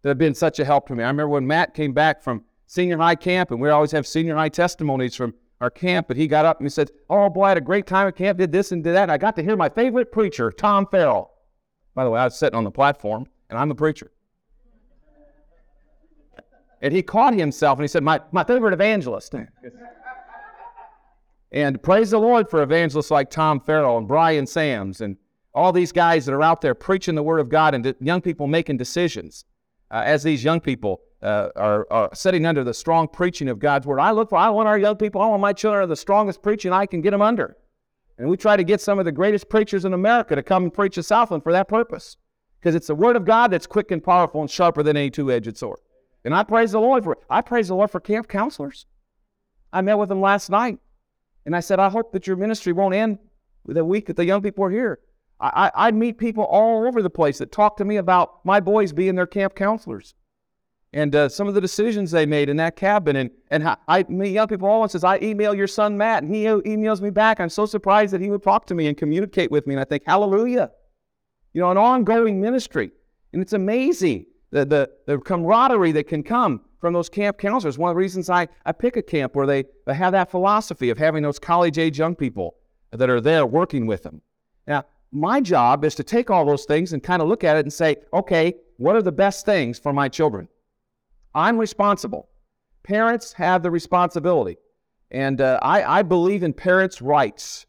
that 0.00 0.08
have 0.08 0.18
been 0.18 0.34
such 0.34 0.60
a 0.60 0.64
help 0.64 0.88
to 0.88 0.94
me. 0.94 1.04
I 1.04 1.08
remember 1.08 1.28
when 1.28 1.46
Matt 1.46 1.74
came 1.74 1.92
back 1.92 2.22
from 2.22 2.42
senior 2.66 2.96
high 2.96 3.16
camp, 3.16 3.50
and 3.50 3.60
we 3.60 3.68
always 3.68 3.90
have 3.90 4.06
senior 4.06 4.34
high 4.34 4.48
testimonies 4.48 5.14
from 5.14 5.34
our 5.62 5.70
camp, 5.70 6.08
but 6.08 6.16
he 6.16 6.26
got 6.26 6.44
up 6.44 6.58
and 6.58 6.66
he 6.66 6.70
said, 6.70 6.90
Oh 7.08 7.30
boy, 7.30 7.44
I 7.44 7.48
had 7.50 7.58
a 7.58 7.62
great 7.62 7.86
time 7.86 8.08
at 8.08 8.16
camp, 8.16 8.38
did 8.38 8.50
this 8.50 8.72
and 8.72 8.82
did 8.82 8.94
that. 8.94 9.04
And 9.04 9.12
I 9.12 9.16
got 9.16 9.36
to 9.36 9.42
hear 9.42 9.56
my 9.56 9.68
favorite 9.68 10.10
preacher, 10.10 10.50
Tom 10.50 10.86
Farrell. 10.90 11.30
By 11.94 12.04
the 12.04 12.10
way, 12.10 12.20
I 12.20 12.24
was 12.24 12.36
sitting 12.36 12.56
on 12.56 12.64
the 12.64 12.70
platform, 12.70 13.26
and 13.48 13.58
I'm 13.58 13.68
the 13.68 13.74
preacher. 13.74 14.10
And 16.80 16.92
he 16.92 17.00
caught 17.00 17.34
himself 17.34 17.78
and 17.78 17.84
he 17.84 17.88
said, 17.88 18.02
My, 18.02 18.20
my 18.32 18.42
favorite 18.42 18.72
evangelist. 18.72 19.34
and 21.52 21.80
praise 21.80 22.10
the 22.10 22.18
Lord 22.18 22.50
for 22.50 22.62
evangelists 22.62 23.12
like 23.12 23.30
Tom 23.30 23.60
Farrell 23.60 23.98
and 23.98 24.08
Brian 24.08 24.46
Sams 24.46 25.00
and 25.00 25.16
all 25.54 25.72
these 25.72 25.92
guys 25.92 26.26
that 26.26 26.32
are 26.32 26.42
out 26.42 26.60
there 26.60 26.74
preaching 26.74 27.14
the 27.14 27.22
Word 27.22 27.38
of 27.38 27.48
God 27.48 27.74
and 27.74 27.94
young 28.00 28.20
people 28.20 28.48
making 28.48 28.78
decisions. 28.78 29.44
Uh, 29.92 30.02
as 30.04 30.22
these 30.22 30.42
young 30.42 30.58
people 30.58 31.02
uh, 31.22 31.48
are, 31.56 31.86
are 31.90 32.10
sitting 32.14 32.46
under 32.46 32.64
the 32.64 32.74
strong 32.74 33.08
preaching 33.08 33.48
of 33.48 33.58
God's 33.58 33.86
Word, 33.86 34.00
I 34.00 34.10
look 34.10 34.30
for, 34.30 34.36
I 34.36 34.50
want 34.50 34.68
our 34.68 34.78
young 34.78 34.96
people, 34.96 35.20
I 35.20 35.26
want 35.26 35.40
my 35.40 35.52
children 35.52 35.88
the 35.88 35.96
strongest 35.96 36.42
preaching 36.42 36.72
I 36.72 36.86
can 36.86 37.00
get 37.00 37.10
them 37.10 37.22
under. 37.22 37.56
And 38.18 38.28
we 38.28 38.36
try 38.36 38.56
to 38.56 38.64
get 38.64 38.80
some 38.80 38.98
of 38.98 39.04
the 39.04 39.12
greatest 39.12 39.48
preachers 39.48 39.84
in 39.84 39.94
America 39.94 40.34
to 40.34 40.42
come 40.42 40.64
and 40.64 40.74
preach 40.74 40.98
at 40.98 41.04
Southland 41.04 41.42
for 41.42 41.52
that 41.52 41.68
purpose. 41.68 42.16
Because 42.60 42.74
it's 42.74 42.86
the 42.86 42.94
Word 42.94 43.16
of 43.16 43.24
God 43.24 43.50
that's 43.50 43.66
quick 43.66 43.90
and 43.90 44.02
powerful 44.02 44.40
and 44.40 44.50
sharper 44.50 44.82
than 44.82 44.96
any 44.96 45.10
two 45.10 45.32
edged 45.32 45.56
sword. 45.56 45.80
And 46.24 46.34
I 46.34 46.44
praise 46.44 46.72
the 46.72 46.80
Lord 46.80 47.02
for 47.02 47.14
it. 47.14 47.18
I 47.28 47.40
praise 47.40 47.68
the 47.68 47.74
Lord 47.74 47.90
for 47.90 47.98
camp 47.98 48.28
counselors. 48.28 48.86
I 49.72 49.80
met 49.80 49.98
with 49.98 50.08
them 50.08 50.20
last 50.20 50.50
night, 50.50 50.78
and 51.46 51.56
I 51.56 51.60
said, 51.60 51.80
I 51.80 51.88
hope 51.88 52.12
that 52.12 52.26
your 52.26 52.36
ministry 52.36 52.72
won't 52.72 52.94
end 52.94 53.18
the 53.64 53.84
week 53.84 54.06
that 54.06 54.16
the 54.16 54.24
young 54.24 54.42
people 54.42 54.64
are 54.64 54.70
here. 54.70 55.00
I, 55.40 55.70
I, 55.74 55.88
I 55.88 55.90
meet 55.90 56.18
people 56.18 56.44
all 56.44 56.86
over 56.86 57.02
the 57.02 57.10
place 57.10 57.38
that 57.38 57.50
talk 57.50 57.76
to 57.78 57.84
me 57.84 57.96
about 57.96 58.44
my 58.44 58.60
boys 58.60 58.92
being 58.92 59.14
their 59.14 59.26
camp 59.26 59.54
counselors 59.54 60.14
and 60.92 61.14
uh, 61.14 61.28
some 61.28 61.48
of 61.48 61.54
the 61.54 61.60
decisions 61.60 62.10
they 62.10 62.26
made 62.26 62.48
in 62.48 62.56
that 62.58 62.76
cabin. 62.76 63.16
And, 63.16 63.30
and 63.50 63.76
I 63.88 64.04
meet 64.08 64.32
young 64.32 64.48
people 64.48 64.68
all 64.68 64.80
once 64.80 64.92
says, 64.92 65.04
I 65.04 65.18
email 65.20 65.54
your 65.54 65.66
son 65.66 65.96
Matt, 65.96 66.22
and 66.22 66.34
he 66.34 66.44
emails 66.44 67.00
me 67.00 67.10
back. 67.10 67.40
I'm 67.40 67.48
so 67.48 67.64
surprised 67.64 68.12
that 68.12 68.20
he 68.20 68.30
would 68.30 68.42
talk 68.42 68.66
to 68.66 68.74
me 68.74 68.88
and 68.88 68.96
communicate 68.96 69.50
with 69.50 69.66
me. 69.66 69.74
And 69.74 69.80
I 69.80 69.84
think, 69.84 70.02
hallelujah. 70.06 70.70
You 71.54 71.62
know, 71.62 71.70
an 71.70 71.78
ongoing 71.78 72.40
ministry. 72.40 72.90
And 73.32 73.40
it's 73.40 73.54
amazing 73.54 74.26
the, 74.50 74.66
the, 74.66 74.90
the 75.06 75.18
camaraderie 75.18 75.92
that 75.92 76.08
can 76.08 76.22
come 76.22 76.60
from 76.78 76.92
those 76.92 77.08
camp 77.08 77.38
counselors. 77.38 77.78
One 77.78 77.90
of 77.90 77.94
the 77.94 78.00
reasons 78.00 78.28
I, 78.28 78.48
I 78.66 78.72
pick 78.72 78.96
a 78.96 79.02
camp 79.02 79.34
where 79.34 79.46
they, 79.46 79.64
they 79.86 79.94
have 79.94 80.12
that 80.12 80.30
philosophy 80.30 80.90
of 80.90 80.98
having 80.98 81.22
those 81.22 81.38
college 81.38 81.78
age 81.78 81.98
young 81.98 82.14
people 82.14 82.56
that 82.90 83.08
are 83.08 83.20
there 83.20 83.46
working 83.46 83.86
with 83.86 84.02
them. 84.02 84.20
Now, 84.66 84.84
my 85.10 85.40
job 85.40 85.84
is 85.84 85.94
to 85.94 86.02
take 86.02 86.30
all 86.30 86.44
those 86.44 86.64
things 86.64 86.92
and 86.92 87.02
kind 87.02 87.22
of 87.22 87.28
look 87.28 87.44
at 87.44 87.56
it 87.56 87.64
and 87.64 87.72
say, 87.72 87.96
okay, 88.12 88.54
what 88.76 88.96
are 88.96 89.02
the 89.02 89.12
best 89.12 89.46
things 89.46 89.78
for 89.78 89.92
my 89.92 90.08
children? 90.08 90.48
I'm 91.34 91.58
responsible. 91.58 92.28
Parents 92.82 93.32
have 93.34 93.62
the 93.62 93.70
responsibility. 93.70 94.56
And 95.10 95.40
uh, 95.40 95.58
I, 95.62 95.98
I, 95.98 96.02
believe 96.02 96.42
in 96.42 96.52
parents' 96.52 97.02
rights. 97.02 97.66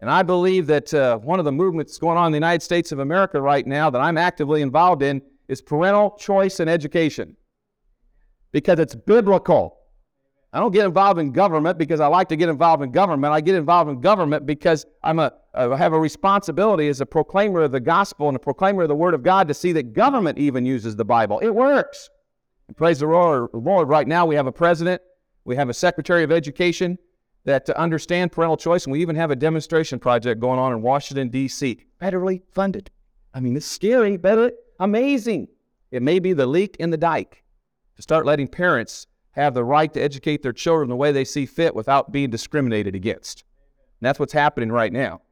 And 0.00 0.10
I 0.10 0.22
believe 0.22 0.66
that 0.66 0.92
uh, 0.92 1.18
one 1.18 1.38
of 1.38 1.44
the 1.44 1.52
movements 1.52 1.98
going 1.98 2.18
on 2.18 2.26
in 2.26 2.32
the 2.32 2.36
United 2.36 2.62
States 2.62 2.92
of 2.92 2.98
America 2.98 3.40
right 3.40 3.66
now 3.66 3.90
that 3.90 4.00
I'm 4.00 4.18
actively 4.18 4.62
involved 4.62 5.02
in 5.02 5.22
is 5.48 5.62
parental 5.62 6.14
choice 6.18 6.60
in 6.60 6.68
education 6.68 7.36
because 8.52 8.78
it's 8.78 8.94
biblical. 8.94 9.78
I 10.52 10.60
don't 10.60 10.72
get 10.72 10.86
involved 10.86 11.18
in 11.18 11.32
government 11.32 11.78
because 11.78 12.00
I 12.00 12.06
like 12.06 12.28
to 12.28 12.36
get 12.36 12.48
involved 12.48 12.82
in 12.82 12.90
government. 12.90 13.32
I 13.32 13.40
get 13.40 13.54
involved 13.54 13.90
in 13.90 14.00
government 14.00 14.46
because 14.46 14.86
I'm 15.02 15.18
a, 15.18 15.32
I 15.54 15.76
have 15.76 15.92
a 15.92 16.00
responsibility 16.00 16.88
as 16.88 17.00
a 17.00 17.06
proclaimer 17.06 17.62
of 17.62 17.72
the 17.72 17.80
gospel 17.80 18.28
and 18.28 18.36
a 18.36 18.40
proclaimer 18.40 18.82
of 18.82 18.88
the 18.88 18.94
word 18.94 19.14
of 19.14 19.22
God 19.22 19.48
to 19.48 19.54
see 19.54 19.72
that 19.72 19.94
government 19.94 20.38
even 20.38 20.64
uses 20.64 20.96
the 20.96 21.04
Bible. 21.04 21.38
It 21.40 21.54
works. 21.54 22.08
Praise 22.76 23.00
the 23.00 23.06
Lord. 23.06 23.88
Right 23.88 24.06
now 24.06 24.26
we 24.26 24.34
have 24.34 24.46
a 24.46 24.52
president, 24.52 25.02
we 25.44 25.56
have 25.56 25.68
a 25.68 25.74
secretary 25.74 26.22
of 26.22 26.30
education 26.30 26.98
that 27.44 27.68
understand 27.70 28.32
parental 28.32 28.56
choice, 28.56 28.84
and 28.84 28.92
we 28.92 29.00
even 29.00 29.16
have 29.16 29.30
a 29.30 29.36
demonstration 29.36 29.98
project 29.98 30.40
going 30.40 30.58
on 30.58 30.72
in 30.72 30.82
Washington, 30.82 31.28
D.C. 31.28 31.84
Federally 32.00 32.42
funded. 32.52 32.90
I 33.32 33.40
mean, 33.40 33.56
it's 33.56 33.66
scary, 33.66 34.16
but 34.16 34.54
Amazing. 34.80 35.48
It 35.90 36.02
may 36.02 36.18
be 36.18 36.32
the 36.32 36.46
leak 36.46 36.76
in 36.78 36.90
the 36.90 36.96
dike 36.96 37.42
to 37.96 38.02
start 38.02 38.26
letting 38.26 38.48
parents 38.48 39.06
have 39.32 39.54
the 39.54 39.64
right 39.64 39.92
to 39.92 40.00
educate 40.00 40.42
their 40.42 40.52
children 40.52 40.88
the 40.88 40.96
way 40.96 41.12
they 41.12 41.24
see 41.24 41.46
fit 41.46 41.74
without 41.74 42.12
being 42.12 42.30
discriminated 42.30 42.94
against. 42.94 43.44
And 44.00 44.06
that's 44.06 44.20
what's 44.20 44.32
happening 44.32 44.70
right 44.70 44.92
now. 44.92 45.22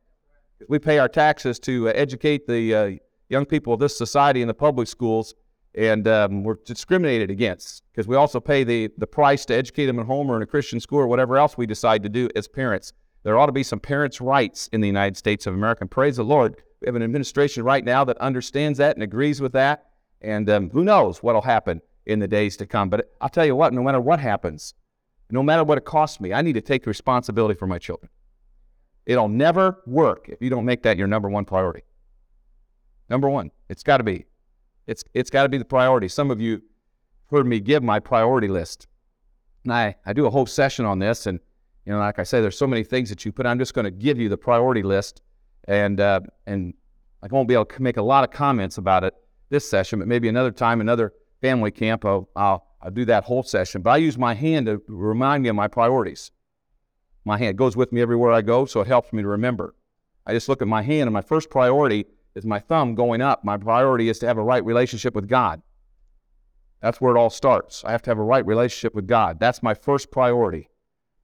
We 0.69 0.79
pay 0.79 0.99
our 0.99 1.09
taxes 1.09 1.59
to 1.61 1.89
uh, 1.89 1.93
educate 1.93 2.47
the 2.47 2.75
uh, 2.75 2.91
young 3.29 3.45
people 3.45 3.75
of 3.75 3.81
this 3.81 3.97
society 3.97 4.43
in 4.43 4.49
the 4.49 4.55
public 4.55 4.89
schools, 4.89 5.35
and 5.77 6.09
um, 6.09 6.43
we're 6.43 6.57
discriminated 6.65 7.31
against 7.31 7.83
because 7.93 8.09
we 8.09 8.17
also 8.17 8.41
pay 8.41 8.65
the, 8.65 8.91
the 8.97 9.07
price 9.07 9.45
to 9.45 9.55
educate 9.55 9.87
them 9.87 9.99
at 9.99 10.07
home 10.07 10.31
or 10.31 10.37
in 10.37 10.43
a 10.43 10.47
Christian 10.47 10.81
school 10.81 10.99
or 10.99 11.07
whatever 11.07 11.37
else 11.37 11.59
we 11.59 11.67
decide 11.67 12.03
to 12.03 12.09
do 12.09 12.29
as 12.35 12.49
parents. 12.49 12.93
There 13.23 13.39
ought 13.39 13.47
to 13.47 13.53
be 13.53 13.63
some 13.63 13.81
parents' 13.81 14.21
rights 14.21 14.69
in 14.73 14.81
the 14.81 14.87
United 14.87 15.17
States 15.17 15.47
of 15.47 15.55
America. 15.55 15.83
And 15.83 15.91
praise 15.91 16.17
the 16.17 16.25
Lord, 16.25 16.63
we 16.81 16.87
have 16.87 16.95
an 16.95 17.03
administration 17.03 17.63
right 17.63 17.85
now 17.85 18.05
that 18.05 18.17
understands 18.19 18.79
that 18.79 18.97
and 18.97 19.03
agrees 19.03 19.41
with 19.41 19.53
that. 19.53 19.91
And 20.23 20.49
um, 20.49 20.71
who 20.71 20.85
knows 20.85 21.23
what 21.23 21.35
will 21.35 21.43
happen 21.43 21.83
in 22.07 22.21
the 22.21 22.29
days 22.29 22.57
to 22.59 22.67
come. 22.67 22.89
But 22.89 23.13
I'll 23.21 23.29
tell 23.29 23.45
you 23.45 23.57
what, 23.57 23.75
no 23.75 23.83
matter 23.83 24.01
what 24.01 24.21
happens, 24.21 24.75
no 25.31 25.43
matter 25.43 25.65
what 25.65 25.77
it 25.77 25.85
costs 25.85 26.21
me, 26.21 26.33
I 26.33 26.41
need 26.41 26.55
to 26.55 26.61
take 26.61 26.87
responsibility 26.87 27.59
for 27.59 27.67
my 27.67 27.79
children. 27.79 28.11
It'll 29.05 29.29
never 29.29 29.83
work 29.87 30.29
if 30.29 30.41
you 30.41 30.49
don't 30.49 30.65
make 30.65 30.83
that 30.85 30.97
your 30.97 31.07
number 31.07 31.29
one 31.29 31.45
priority. 31.45 31.83
Number 33.11 33.29
one, 33.29 33.51
it's 33.69 33.83
got 33.83 33.99
to 33.99 34.05
be. 34.05 34.27
It's, 34.87 35.05
it's 35.15 35.31
got 35.31 35.43
to 35.43 35.49
be 35.49 35.59
the 35.59 35.65
priority. 35.65 36.09
Some 36.09 36.31
of 36.31 36.41
you 36.41 36.63
heard 37.31 37.47
me 37.47 37.61
give 37.61 37.83
my 37.83 37.99
priority 37.99 38.49
list. 38.49 38.87
And 39.65 39.73
I, 39.73 39.97
I 40.07 40.13
do 40.13 40.27
a 40.27 40.31
whole 40.31 40.47
session 40.47 40.85
on 40.85 40.99
this. 40.99 41.27
And, 41.27 41.41
you 41.85 41.93
know, 41.93 41.99
like 41.99 42.19
I 42.19 42.23
say, 42.23 42.41
there's 42.41 42.59
so 42.59 42.67
many 42.67 42.85
things 42.85 43.09
that 43.11 43.25
you 43.25 43.33
put. 43.33 43.47
I'm 43.47 43.59
just 43.59 43.75
going 43.75 43.85
to 43.85 43.91
give 43.91 44.19
you 44.19 44.29
the 44.29 44.37
priority 44.37 44.83
list. 44.83 45.23
And, 45.67 46.01
uh, 46.01 46.21
and 46.47 46.75
I 47.23 47.27
won't 47.31 47.49
be 47.49 47.55
able 47.55 47.65
to 47.67 47.83
make 47.83 47.97
a 47.97 48.03
lot 48.03 48.23
of 48.23 48.31
comments 48.31 48.79
about 48.79 49.03
it 49.03 49.15
this 49.49 49.69
session, 49.69 49.99
but 49.99 50.09
maybe 50.09 50.29
another 50.29 50.51
time, 50.51 50.81
another 50.81 51.13
family 51.41 51.71
camp, 51.71 52.05
I'll, 52.05 52.29
I'll, 52.37 52.67
I'll 52.83 52.91
do 52.91 53.05
that 53.07 53.25
whole 53.25 53.43
session. 53.43 53.83
But 53.83 53.91
I 53.91 53.97
use 53.99 54.19
my 54.19 54.35
hand 54.35 54.67
to 54.67 54.83
remind 54.89 55.43
me 55.43 55.49
of 55.49 55.57
my 55.57 55.69
priorities. 55.69 56.31
My 57.25 57.39
hand 57.39 57.59
goes 57.59 57.77
with 57.77 57.93
me 57.93 58.01
everywhere 58.01 58.33
I 58.33 58.43
go, 58.43 58.67
so 58.67 58.81
it 58.81 58.87
helps 58.87 59.13
me 59.13 59.23
to 59.23 59.29
remember. 59.29 59.75
I 60.27 60.33
just 60.33 60.49
look 60.49 60.63
at 60.63 60.69
my 60.69 60.83
hand, 60.83 61.03
and 61.03 61.13
my 61.13 61.23
first 61.23 61.51
priority 61.51 62.07
is 62.37 62.45
my 62.45 62.61
thumb 62.61 62.95
going 62.95 63.23
up. 63.23 63.45
My 63.45 63.57
priority 63.57 64.09
is 64.09 64.19
to 64.21 64.27
have 64.27 64.39
a 64.39 64.43
right 64.43 64.65
relationship 64.65 65.15
with 65.15 65.27
God. 65.27 65.63
That's 66.83 67.01
where 67.01 67.17
it 67.17 67.19
all 67.19 67.31
starts. 67.31 67.83
I 67.85 67.91
have 67.91 68.03
to 68.03 68.11
have 68.11 68.19
a 68.19 68.23
right 68.23 68.47
relationship 68.47 68.95
with 68.95 69.07
God. 69.07 69.41
That's 69.41 69.63
my 69.63 69.75
first 69.75 70.11
priority. 70.11 70.69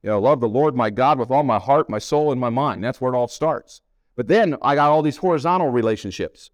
You 0.02 0.10
know, 0.10 0.20
love 0.20 0.40
the 0.40 0.48
Lord 0.48 0.74
my 0.74 0.90
God 0.90 1.18
with 1.18 1.30
all 1.30 1.42
my 1.42 1.58
heart, 1.58 1.90
my 1.90 1.98
soul, 1.98 2.32
and 2.32 2.40
my 2.40 2.48
mind. 2.50 2.82
That's 2.82 3.00
where 3.00 3.12
it 3.12 3.16
all 3.16 3.28
starts. 3.28 3.82
But 4.16 4.26
then 4.26 4.56
I 4.62 4.74
got 4.74 4.90
all 4.90 5.02
these 5.02 5.18
horizontal 5.18 5.68
relationships. 5.68 6.50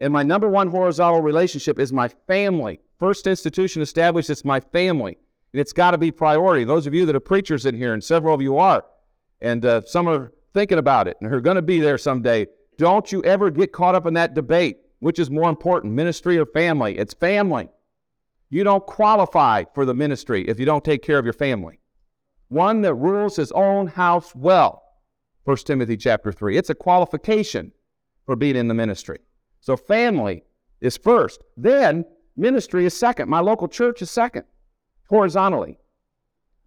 And 0.00 0.12
my 0.12 0.22
number 0.22 0.48
one 0.48 0.68
horizontal 0.70 1.20
relationship 1.20 1.78
is 1.78 1.92
my 1.92 2.08
family. 2.08 2.80
First 2.98 3.26
institution 3.26 3.82
established, 3.82 4.30
it's 4.30 4.44
my 4.44 4.60
family. 4.60 5.18
And 5.52 5.60
it's 5.60 5.74
got 5.74 5.90
to 5.90 5.98
be 5.98 6.10
priority. 6.10 6.64
Those 6.64 6.86
of 6.86 6.94
you 6.94 7.04
that 7.06 7.14
are 7.14 7.20
preachers 7.20 7.66
in 7.66 7.76
here, 7.76 7.92
and 7.92 8.02
several 8.02 8.34
of 8.34 8.40
you 8.40 8.56
are, 8.56 8.84
and 9.40 9.64
uh, 9.64 9.82
some 9.82 10.08
are 10.08 10.32
thinking 10.54 10.78
about 10.78 11.06
it 11.06 11.16
and 11.20 11.32
are 11.32 11.40
going 11.40 11.56
to 11.56 11.62
be 11.62 11.80
there 11.80 11.98
someday, 11.98 12.46
don't 12.86 13.12
you 13.12 13.22
ever 13.24 13.50
get 13.50 13.72
caught 13.72 13.94
up 13.94 14.06
in 14.06 14.14
that 14.14 14.34
debate. 14.34 14.78
Which 15.00 15.18
is 15.18 15.30
more 15.30 15.48
important, 15.48 15.94
ministry 15.94 16.36
or 16.36 16.44
family? 16.44 16.98
It's 16.98 17.14
family. 17.14 17.70
You 18.50 18.64
don't 18.64 18.84
qualify 18.86 19.64
for 19.74 19.86
the 19.86 19.94
ministry 19.94 20.46
if 20.46 20.60
you 20.60 20.66
don't 20.66 20.84
take 20.84 21.02
care 21.02 21.18
of 21.18 21.24
your 21.24 21.32
family. 21.32 21.80
One 22.48 22.82
that 22.82 22.94
rules 22.94 23.36
his 23.36 23.50
own 23.52 23.86
house 23.86 24.34
well. 24.34 24.82
1 25.44 25.56
Timothy 25.58 25.96
chapter 25.96 26.32
3. 26.32 26.56
It's 26.58 26.68
a 26.68 26.74
qualification 26.74 27.72
for 28.26 28.36
being 28.36 28.56
in 28.56 28.68
the 28.68 28.74
ministry. 28.74 29.20
So 29.60 29.76
family 29.76 30.44
is 30.80 30.96
first. 30.98 31.42
Then 31.56 32.04
ministry 32.36 32.84
is 32.84 32.94
second. 32.94 33.28
My 33.28 33.40
local 33.40 33.68
church 33.68 34.02
is 34.02 34.10
second, 34.10 34.44
horizontally. 35.08 35.78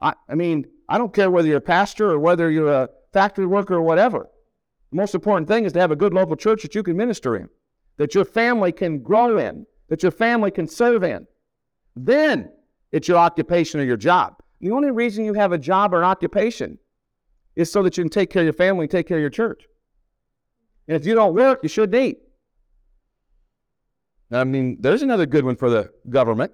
I, 0.02 0.14
I 0.28 0.36
mean, 0.36 0.66
I 0.90 0.98
don't 0.98 1.14
care 1.14 1.30
whether 1.30 1.48
you're 1.48 1.58
a 1.58 1.62
pastor 1.62 2.10
or 2.10 2.20
whether 2.20 2.50
you're 2.50 2.72
a 2.72 2.90
factory 3.12 3.46
worker 3.46 3.76
or 3.76 3.82
whatever. 3.84 4.30
The 4.94 4.98
most 4.98 5.16
important 5.16 5.48
thing 5.48 5.66
is 5.66 5.74
to 5.74 5.80
have 5.80 5.90
a 5.90 5.96
good 5.96 6.14
local 6.14 6.36
church 6.36 6.62
that 6.62 6.76
you 6.76 6.84
can 6.84 6.96
minister 6.96 7.36
in, 7.36 7.50
that 7.98 8.14
your 8.14 8.26
family 8.26 8.72
can 8.72 9.00
grow 9.00 9.40
in, 9.40 9.66
that 9.90 10.04
your 10.04 10.12
family 10.12 10.52
can 10.52 10.68
serve 10.68 11.04
in. 11.04 11.26
Then 11.96 12.52
it's 12.92 13.08
your 13.08 13.18
occupation 13.18 13.80
or 13.80 13.86
your 13.86 13.98
job. 13.98 14.36
The 14.62 14.70
only 14.70 14.92
reason 14.92 15.26
you 15.26 15.34
have 15.34 15.52
a 15.52 15.58
job 15.58 15.96
or 15.96 15.98
an 15.98 16.04
occupation 16.04 16.78
is 17.56 17.72
so 17.72 17.82
that 17.82 17.98
you 17.98 18.04
can 18.04 18.12
take 18.12 18.30
care 18.30 18.44
of 18.44 18.46
your 18.46 18.54
family 18.54 18.84
and 18.84 18.92
take 18.92 19.08
care 19.08 19.18
of 19.18 19.22
your 19.22 19.32
church. 19.32 19.64
And 20.88 20.96
if 20.96 21.08
you 21.08 21.16
don't 21.16 21.34
work, 21.34 21.62
you 21.64 21.70
shouldn't 21.70 21.96
eat. 21.96 22.20
I 24.32 24.44
mean, 24.44 24.78
there's 24.80 25.02
another 25.02 25.26
good 25.26 25.44
one 25.44 25.56
for 25.56 25.72
the 25.72 25.92
government. 26.08 26.52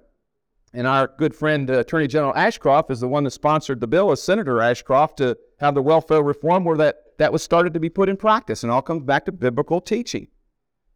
And 0.72 0.86
our 0.86 1.10
good 1.18 1.34
friend, 1.34 1.70
uh, 1.70 1.80
Attorney 1.80 2.06
General 2.06 2.34
Ashcroft, 2.34 2.90
is 2.90 3.00
the 3.00 3.08
one 3.08 3.24
that 3.24 3.32
sponsored 3.32 3.80
the 3.80 3.86
bill 3.86 4.12
as 4.12 4.22
Senator 4.22 4.62
Ashcroft 4.62 5.18
to 5.18 5.36
have 5.58 5.74
the 5.74 5.82
welfare 5.82 6.22
reform 6.22 6.64
where 6.64 6.78
that, 6.78 6.96
that 7.20 7.34
was 7.34 7.42
started 7.42 7.74
to 7.74 7.80
be 7.80 7.90
put 7.90 8.08
in 8.08 8.16
practice. 8.16 8.62
And 8.62 8.72
all 8.72 8.80
comes 8.80 9.02
back 9.02 9.26
to 9.26 9.32
biblical 9.32 9.82
teaching. 9.82 10.28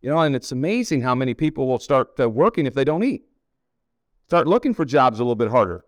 You 0.00 0.08
know, 0.08 0.20
and 0.20 0.34
it's 0.34 0.52
amazing 0.52 1.02
how 1.02 1.14
many 1.14 1.34
people 1.34 1.66
will 1.68 1.78
start 1.78 2.18
uh, 2.18 2.30
working 2.30 2.64
if 2.64 2.72
they 2.72 2.82
don't 2.82 3.04
eat. 3.04 3.26
Start 4.26 4.46
looking 4.46 4.72
for 4.72 4.86
jobs 4.86 5.20
a 5.20 5.22
little 5.22 5.34
bit 5.34 5.50
harder. 5.50 5.84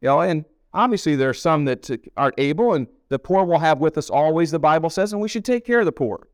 You 0.00 0.08
know, 0.08 0.20
and 0.20 0.44
obviously 0.74 1.14
there 1.14 1.28
are 1.28 1.34
some 1.34 1.64
that 1.66 1.88
uh, 1.88 1.96
aren't 2.16 2.34
able, 2.38 2.74
and 2.74 2.88
the 3.08 3.20
poor 3.20 3.44
will 3.44 3.60
have 3.60 3.78
with 3.78 3.96
us 3.96 4.10
always, 4.10 4.50
the 4.50 4.58
Bible 4.58 4.90
says, 4.90 5.12
and 5.12 5.22
we 5.22 5.28
should 5.28 5.44
take 5.44 5.64
care 5.64 5.78
of 5.78 5.86
the 5.86 5.92
poor. 5.92 6.26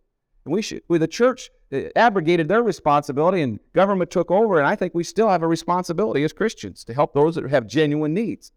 And 0.47 0.55
we 0.55 0.63
should, 0.63 0.81
we, 0.89 0.97
the 0.97 1.07
church 1.07 1.51
uh, 1.71 1.83
abrogated 1.97 2.49
their 2.49 2.63
responsibility 2.63 3.43
and 3.43 3.61
government 3.75 4.11
took 4.11 4.31
over, 4.31 4.59
and 4.59 4.67
I 4.67 4.75
think 4.75 4.95
we 4.95 5.05
still 5.05 5.29
have 5.29 5.43
a 5.43 5.49
responsibility 5.49 6.25
as 6.25 6.33
Christians 6.33 6.83
to 6.85 6.95
help 6.95 7.13
those 7.13 7.35
that 7.35 7.47
have 7.51 7.67
genuine 7.67 8.15
needs. 8.15 8.53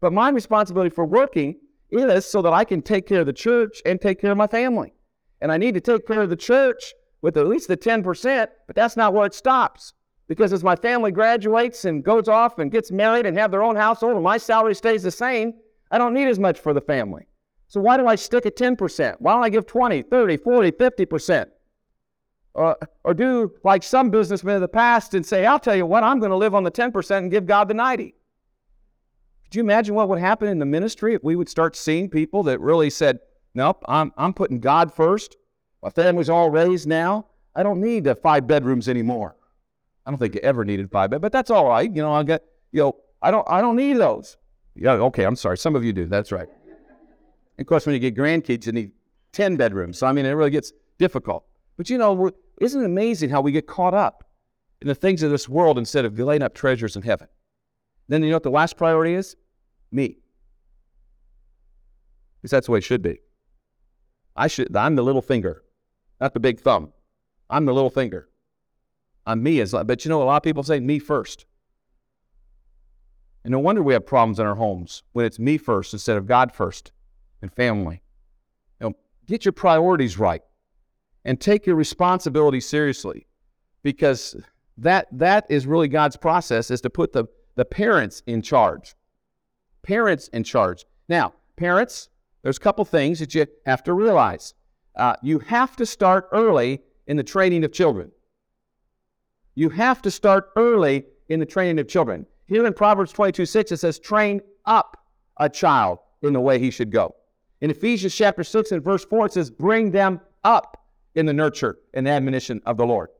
But 0.00 0.14
my 0.14 0.30
responsibility 0.30 0.88
for 0.88 1.04
working 1.04 1.56
is 1.92 2.26
so 2.26 2.42
that 2.42 2.52
I 2.52 2.64
can 2.64 2.82
take 2.82 3.06
care 3.06 3.20
of 3.20 3.26
the 3.26 3.32
church 3.32 3.82
and 3.84 4.00
take 4.00 4.20
care 4.20 4.32
of 4.32 4.38
my 4.38 4.46
family. 4.46 4.92
And 5.40 5.50
I 5.50 5.56
need 5.56 5.74
to 5.74 5.80
take 5.80 6.06
care 6.06 6.22
of 6.22 6.30
the 6.30 6.36
church 6.36 6.94
with 7.22 7.36
at 7.36 7.46
least 7.46 7.68
the 7.68 7.76
10%, 7.76 8.48
but 8.66 8.76
that's 8.76 8.96
not 8.96 9.12
where 9.12 9.26
it 9.26 9.34
stops. 9.34 9.92
Because 10.28 10.52
as 10.52 10.62
my 10.62 10.76
family 10.76 11.10
graduates 11.10 11.84
and 11.84 12.04
goes 12.04 12.28
off 12.28 12.58
and 12.58 12.70
gets 12.70 12.92
married 12.92 13.26
and 13.26 13.36
have 13.36 13.50
their 13.50 13.64
own 13.64 13.74
household 13.74 14.14
and 14.14 14.22
my 14.22 14.38
salary 14.38 14.74
stays 14.74 15.02
the 15.02 15.10
same, 15.10 15.54
I 15.90 15.98
don't 15.98 16.14
need 16.14 16.28
as 16.28 16.38
much 16.38 16.58
for 16.58 16.72
the 16.72 16.80
family. 16.80 17.26
So 17.66 17.80
why 17.80 17.96
do 17.96 18.06
I 18.06 18.14
stick 18.14 18.46
at 18.46 18.56
10%? 18.56 19.16
Why 19.18 19.32
don't 19.32 19.42
I 19.42 19.48
give 19.48 19.66
20, 19.66 20.02
30, 20.02 20.36
40, 20.36 20.70
50%? 20.72 21.46
Or, 22.54 22.76
or 23.04 23.14
do 23.14 23.52
like 23.64 23.82
some 23.82 24.10
businessmen 24.10 24.56
of 24.56 24.60
the 24.60 24.68
past 24.68 25.14
and 25.14 25.24
say, 25.24 25.46
I'll 25.46 25.58
tell 25.58 25.76
you 25.76 25.86
what, 25.86 26.02
I'm 26.02 26.18
going 26.18 26.30
to 26.30 26.36
live 26.36 26.54
on 26.54 26.64
the 26.64 26.70
10% 26.70 27.16
and 27.16 27.30
give 27.30 27.46
God 27.46 27.68
the 27.68 27.74
90. 27.74 28.14
Could 29.50 29.56
you 29.56 29.62
imagine 29.62 29.96
what 29.96 30.08
would 30.08 30.20
happen 30.20 30.46
in 30.46 30.60
the 30.60 30.64
ministry 30.64 31.12
if 31.12 31.24
we 31.24 31.34
would 31.34 31.48
start 31.48 31.74
seeing 31.74 32.08
people 32.08 32.44
that 32.44 32.60
really 32.60 32.88
said, 32.88 33.18
Nope, 33.52 33.82
I'm, 33.88 34.12
I'm 34.16 34.32
putting 34.32 34.60
God 34.60 34.94
first. 34.94 35.36
My 35.82 35.90
family's 35.90 36.30
all 36.30 36.50
raised 36.50 36.86
now. 36.86 37.26
I 37.56 37.64
don't 37.64 37.80
need 37.80 38.06
uh, 38.06 38.14
five 38.14 38.46
bedrooms 38.46 38.88
anymore. 38.88 39.34
I 40.06 40.12
don't 40.12 40.18
think 40.18 40.36
you 40.36 40.40
ever 40.42 40.64
needed 40.64 40.88
five 40.92 41.10
bed, 41.10 41.20
but 41.20 41.32
that's 41.32 41.50
all 41.50 41.68
right. 41.68 41.92
You 41.92 42.00
know, 42.00 42.12
I 42.12 42.22
get, 42.22 42.44
you 42.70 42.80
know, 42.80 42.96
I 43.22 43.32
don't, 43.32 43.44
I 43.50 43.60
don't 43.60 43.74
need 43.74 43.94
those. 43.94 44.36
Yeah, 44.76 44.92
okay, 44.92 45.24
I'm 45.24 45.34
sorry. 45.34 45.58
Some 45.58 45.74
of 45.74 45.82
you 45.82 45.92
do. 45.92 46.06
That's 46.06 46.30
right. 46.30 46.48
Of 47.58 47.66
course, 47.66 47.86
when 47.86 47.94
you 47.94 47.98
get 47.98 48.14
grandkids, 48.14 48.66
you 48.66 48.72
need 48.72 48.92
10 49.32 49.56
bedrooms. 49.56 49.98
So, 49.98 50.06
I 50.06 50.12
mean, 50.12 50.26
it 50.26 50.30
really 50.30 50.50
gets 50.50 50.72
difficult. 50.96 51.44
But, 51.76 51.90
you 51.90 51.98
know, 51.98 52.30
isn't 52.60 52.80
it 52.80 52.84
amazing 52.84 53.30
how 53.30 53.40
we 53.40 53.50
get 53.50 53.66
caught 53.66 53.94
up 53.94 54.30
in 54.80 54.86
the 54.86 54.94
things 54.94 55.24
of 55.24 55.32
this 55.32 55.48
world 55.48 55.76
instead 55.76 56.04
of 56.04 56.16
laying 56.16 56.42
up 56.42 56.54
treasures 56.54 56.94
in 56.94 57.02
heaven? 57.02 57.26
Then, 58.10 58.24
you 58.24 58.30
know 58.30 58.36
what 58.36 58.42
the 58.42 58.50
last 58.50 58.76
priority 58.76 59.14
is? 59.14 59.36
Me. 59.92 60.18
Because 62.42 62.50
that's 62.50 62.66
the 62.66 62.72
way 62.72 62.78
it 62.78 62.84
should 62.84 63.02
be. 63.02 63.20
I 64.34 64.48
should, 64.48 64.76
I'm 64.76 64.96
the 64.96 65.04
little 65.04 65.22
finger, 65.22 65.62
not 66.20 66.34
the 66.34 66.40
big 66.40 66.60
thumb. 66.60 66.92
I'm 67.48 67.66
the 67.66 67.72
little 67.72 67.88
finger. 67.88 68.28
I'm 69.26 69.44
me. 69.44 69.60
As, 69.60 69.72
but 69.72 70.04
you 70.04 70.08
know, 70.08 70.22
a 70.22 70.24
lot 70.24 70.38
of 70.38 70.42
people 70.42 70.64
say 70.64 70.80
me 70.80 70.98
first. 70.98 71.46
And 73.44 73.52
no 73.52 73.60
wonder 73.60 73.80
we 73.80 73.92
have 73.92 74.06
problems 74.06 74.40
in 74.40 74.46
our 74.46 74.56
homes 74.56 75.04
when 75.12 75.24
it's 75.24 75.38
me 75.38 75.56
first 75.56 75.92
instead 75.92 76.16
of 76.16 76.26
God 76.26 76.52
first 76.52 76.90
and 77.42 77.52
family. 77.52 78.02
You 78.80 78.88
know, 78.88 78.96
get 79.26 79.44
your 79.44 79.52
priorities 79.52 80.18
right 80.18 80.42
and 81.24 81.40
take 81.40 81.64
your 81.64 81.76
responsibility 81.76 82.60
seriously 82.60 83.28
because 83.84 84.34
that 84.78 85.06
that 85.12 85.46
is 85.48 85.64
really 85.64 85.86
God's 85.86 86.16
process 86.16 86.72
is 86.72 86.80
to 86.80 86.90
put 86.90 87.12
the, 87.12 87.26
the 87.60 87.64
parents 87.66 88.22
in 88.26 88.40
charge. 88.40 88.94
Parents 89.82 90.28
in 90.28 90.44
charge. 90.44 90.86
Now, 91.10 91.34
parents, 91.56 92.08
there's 92.42 92.56
a 92.56 92.60
couple 92.60 92.86
things 92.86 93.18
that 93.18 93.34
you 93.34 93.46
have 93.66 93.82
to 93.82 93.92
realize. 93.92 94.54
Uh, 94.96 95.16
you 95.22 95.40
have 95.40 95.76
to 95.76 95.84
start 95.84 96.30
early 96.32 96.80
in 97.06 97.18
the 97.18 97.22
training 97.22 97.62
of 97.64 97.70
children. 97.70 98.12
You 99.54 99.68
have 99.68 100.00
to 100.00 100.10
start 100.10 100.48
early 100.56 101.04
in 101.28 101.38
the 101.38 101.44
training 101.44 101.78
of 101.78 101.86
children. 101.86 102.24
Here 102.46 102.64
in 102.64 102.72
Proverbs 102.72 103.12
22 103.12 103.44
6, 103.44 103.72
it 103.72 103.76
says, 103.76 103.98
train 103.98 104.40
up 104.64 104.96
a 105.36 105.50
child 105.50 105.98
in 106.22 106.32
the 106.32 106.40
way 106.40 106.58
he 106.58 106.70
should 106.70 106.90
go. 106.90 107.14
In 107.60 107.70
Ephesians 107.70 108.14
chapter 108.14 108.42
6 108.42 108.72
and 108.72 108.82
verse 108.82 109.04
4, 109.04 109.26
it 109.26 109.34
says, 109.34 109.50
Bring 109.50 109.90
them 109.90 110.22
up 110.44 110.82
in 111.14 111.26
the 111.26 111.34
nurture 111.34 111.76
and 111.92 112.08
admonition 112.08 112.62
of 112.64 112.78
the 112.78 112.86
Lord. 112.86 113.10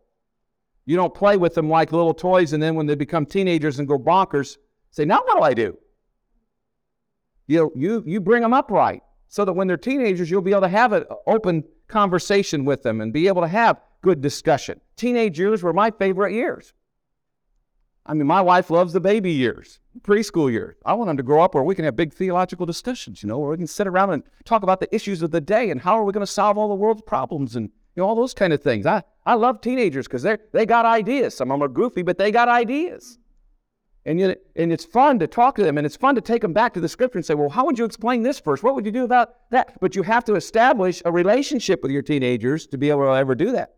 You 0.91 0.97
don't 0.97 1.15
play 1.15 1.37
with 1.37 1.55
them 1.55 1.71
like 1.71 1.93
little 1.93 2.13
toys, 2.13 2.53
and 2.53 2.61
then 2.61 2.75
when 2.75 2.87
they 2.87 2.97
become 2.97 3.25
teenagers 3.25 3.79
and 3.79 3.87
go 3.87 3.97
bonkers, 3.97 4.57
say, 4.91 5.05
Now 5.05 5.21
what 5.23 5.37
do 5.37 5.43
I 5.45 5.55
do? 5.55 5.79
You, 7.47 7.71
you, 7.77 8.03
you 8.05 8.21
bring 8.21 8.43
them 8.43 8.53
up 8.53 8.73
right 8.73 9.01
so 9.29 9.45
that 9.45 9.53
when 9.53 9.69
they're 9.69 9.77
teenagers, 9.77 10.29
you'll 10.29 10.43
be 10.43 10.51
able 10.51 10.63
to 10.63 10.69
have 10.69 10.93
an 10.93 11.05
open 11.29 11.63
conversation 11.87 12.65
with 12.65 12.83
them 12.83 13.01
and 13.01 13.13
be 13.13 13.29
able 13.29 13.41
to 13.41 13.47
have 13.47 13.81
good 14.03 14.21
discussion. 14.21 14.81
Teenage 14.97 15.39
years 15.39 15.63
were 15.63 15.73
my 15.73 15.93
favorite 15.93 16.33
years. 16.33 16.75
I 18.05 18.15
mean, 18.15 18.27
my 18.27 18.41
wife 18.41 18.69
loves 18.69 18.93
the 18.93 18.99
baby 18.99 19.31
years, 19.31 19.79
preschool 20.01 20.51
years. 20.51 20.75
I 20.85 20.95
want 20.95 21.07
them 21.07 21.19
to 21.19 21.23
grow 21.23 21.45
up 21.45 21.55
where 21.55 21.63
we 21.63 21.77
can 21.77 21.85
have 21.85 21.95
big 21.95 22.13
theological 22.13 22.67
discussions, 22.67 23.23
you 23.23 23.29
know, 23.29 23.39
where 23.39 23.51
we 23.51 23.59
can 23.59 23.69
sit 23.69 23.87
around 23.87 24.11
and 24.11 24.25
talk 24.45 24.65
about 24.65 24.81
the 24.81 24.93
issues 24.93 25.23
of 25.23 25.31
the 25.31 25.41
day 25.41 25.71
and 25.71 25.83
how 25.83 25.97
are 25.97 26.03
we 26.03 26.13
going 26.13 26.27
to 26.27 26.33
solve 26.33 26.59
all 26.59 26.69
the 26.69 26.75
world's 26.75 27.03
problems 27.03 27.55
and 27.55 27.71
you 27.95 28.03
know 28.03 28.09
all 28.09 28.17
those 28.17 28.35
kind 28.35 28.53
of 28.53 28.61
things. 28.61 28.87
I, 28.87 29.05
I 29.27 29.35
love 29.35 29.61
teenagers 29.61 30.07
because 30.07 30.23
they 30.23 30.39
they 30.53 30.67
got 30.67 30.85
ideas. 30.87 31.37
Some 31.37 31.51
of 31.51 31.59
them 31.59 31.65
are 31.65 31.73
goofy, 31.73 32.03
but 32.03 32.19
they 32.19 32.31
got 32.31 32.49
ideas. 32.49 33.19
And, 34.07 34.19
you, 34.19 34.35
and 34.57 34.73
it's 34.73 34.87
fun 34.87 35.19
to 35.19 35.27
talk 35.27 35.57
to 35.57 35.63
them 35.63 35.77
and 35.77 35.87
it's 35.87 35.95
fun 35.95 36.15
to 36.15 36.23
take 36.23 36.41
them 36.41 36.55
back 36.55 36.73
to 36.73 36.81
the 36.81 36.89
scripture 36.89 37.19
and 37.19 37.25
say, 37.25 37.35
well, 37.35 37.51
how 37.51 37.67
would 37.67 37.79
you 37.79 37.85
explain 37.85 38.23
this 38.23 38.41
first? 38.41 38.63
What 38.63 38.75
would 38.75 38.87
you 38.87 38.91
do 38.91 39.05
about 39.05 39.35
that? 39.51 39.79
But 39.79 39.95
you 39.95 40.03
have 40.03 40.25
to 40.25 40.37
establish 40.37 41.03
a 41.05 41.13
relationship 41.13 41.83
with 41.83 41.93
your 41.93 42.01
teenagers 42.01 42.67
to 42.69 42.79
be 42.79 42.89
able 42.89 43.03
to 43.03 43.11
ever 43.11 43.35
do 43.35 43.53
that. 43.53 43.75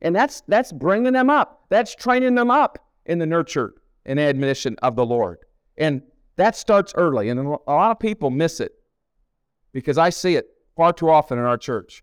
And 0.00 0.16
that's, 0.16 0.40
that's 0.48 0.72
bringing 0.72 1.12
them 1.12 1.28
up. 1.28 1.66
That's 1.68 1.94
training 1.94 2.34
them 2.36 2.50
up 2.50 2.78
in 3.04 3.18
the 3.18 3.26
nurture 3.26 3.74
and 4.06 4.18
admonition 4.18 4.76
of 4.80 4.96
the 4.96 5.04
Lord. 5.04 5.40
And 5.76 6.00
That 6.40 6.56
starts 6.56 6.94
early, 6.96 7.28
and 7.28 7.38
a 7.38 7.42
lot 7.42 7.90
of 7.90 7.98
people 7.98 8.30
miss 8.30 8.60
it 8.60 8.72
because 9.74 9.98
I 9.98 10.08
see 10.08 10.36
it 10.36 10.46
far 10.74 10.90
too 10.90 11.10
often 11.10 11.38
in 11.38 11.44
our 11.44 11.58
church. 11.58 12.02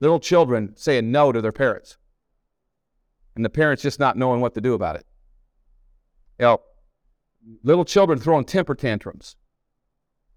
Little 0.00 0.20
children 0.20 0.72
saying 0.76 1.10
no 1.10 1.30
to 1.30 1.40
their 1.40 1.52
parents, 1.52 1.98
and 3.36 3.44
the 3.44 3.50
parents 3.50 3.82
just 3.82 4.00
not 4.00 4.16
knowing 4.16 4.40
what 4.40 4.54
to 4.54 4.60
do 4.60 4.74
about 4.74 4.96
it. 4.96 5.06
You 6.38 6.46
know, 6.46 6.60
little 7.62 7.84
children 7.84 8.18
throwing 8.18 8.44
temper 8.44 8.74
tantrums. 8.74 9.36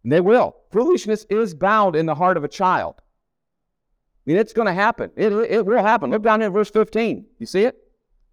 And 0.04 0.12
they 0.12 0.22
will. 0.22 0.56
Foolishness 0.72 1.26
is 1.30 1.54
bound 1.54 1.96
in 1.96 2.06
the 2.06 2.16
heart 2.16 2.38
of 2.38 2.44
a 2.44 2.50
child. 2.50 2.96
I 3.00 4.32
mean, 4.32 4.38
it's 4.38 4.54
going 4.54 4.68
to 4.68 4.74
happen. 4.74 5.12
It, 5.16 5.32
it 5.32 5.66
will 5.66 5.82
happen. 5.82 6.12
Look 6.12 6.24
down 6.24 6.42
here 6.42 6.50
verse 6.50 6.70
15. 6.70 7.26
You 7.40 7.46
see 7.46 7.64
it? 7.64 7.78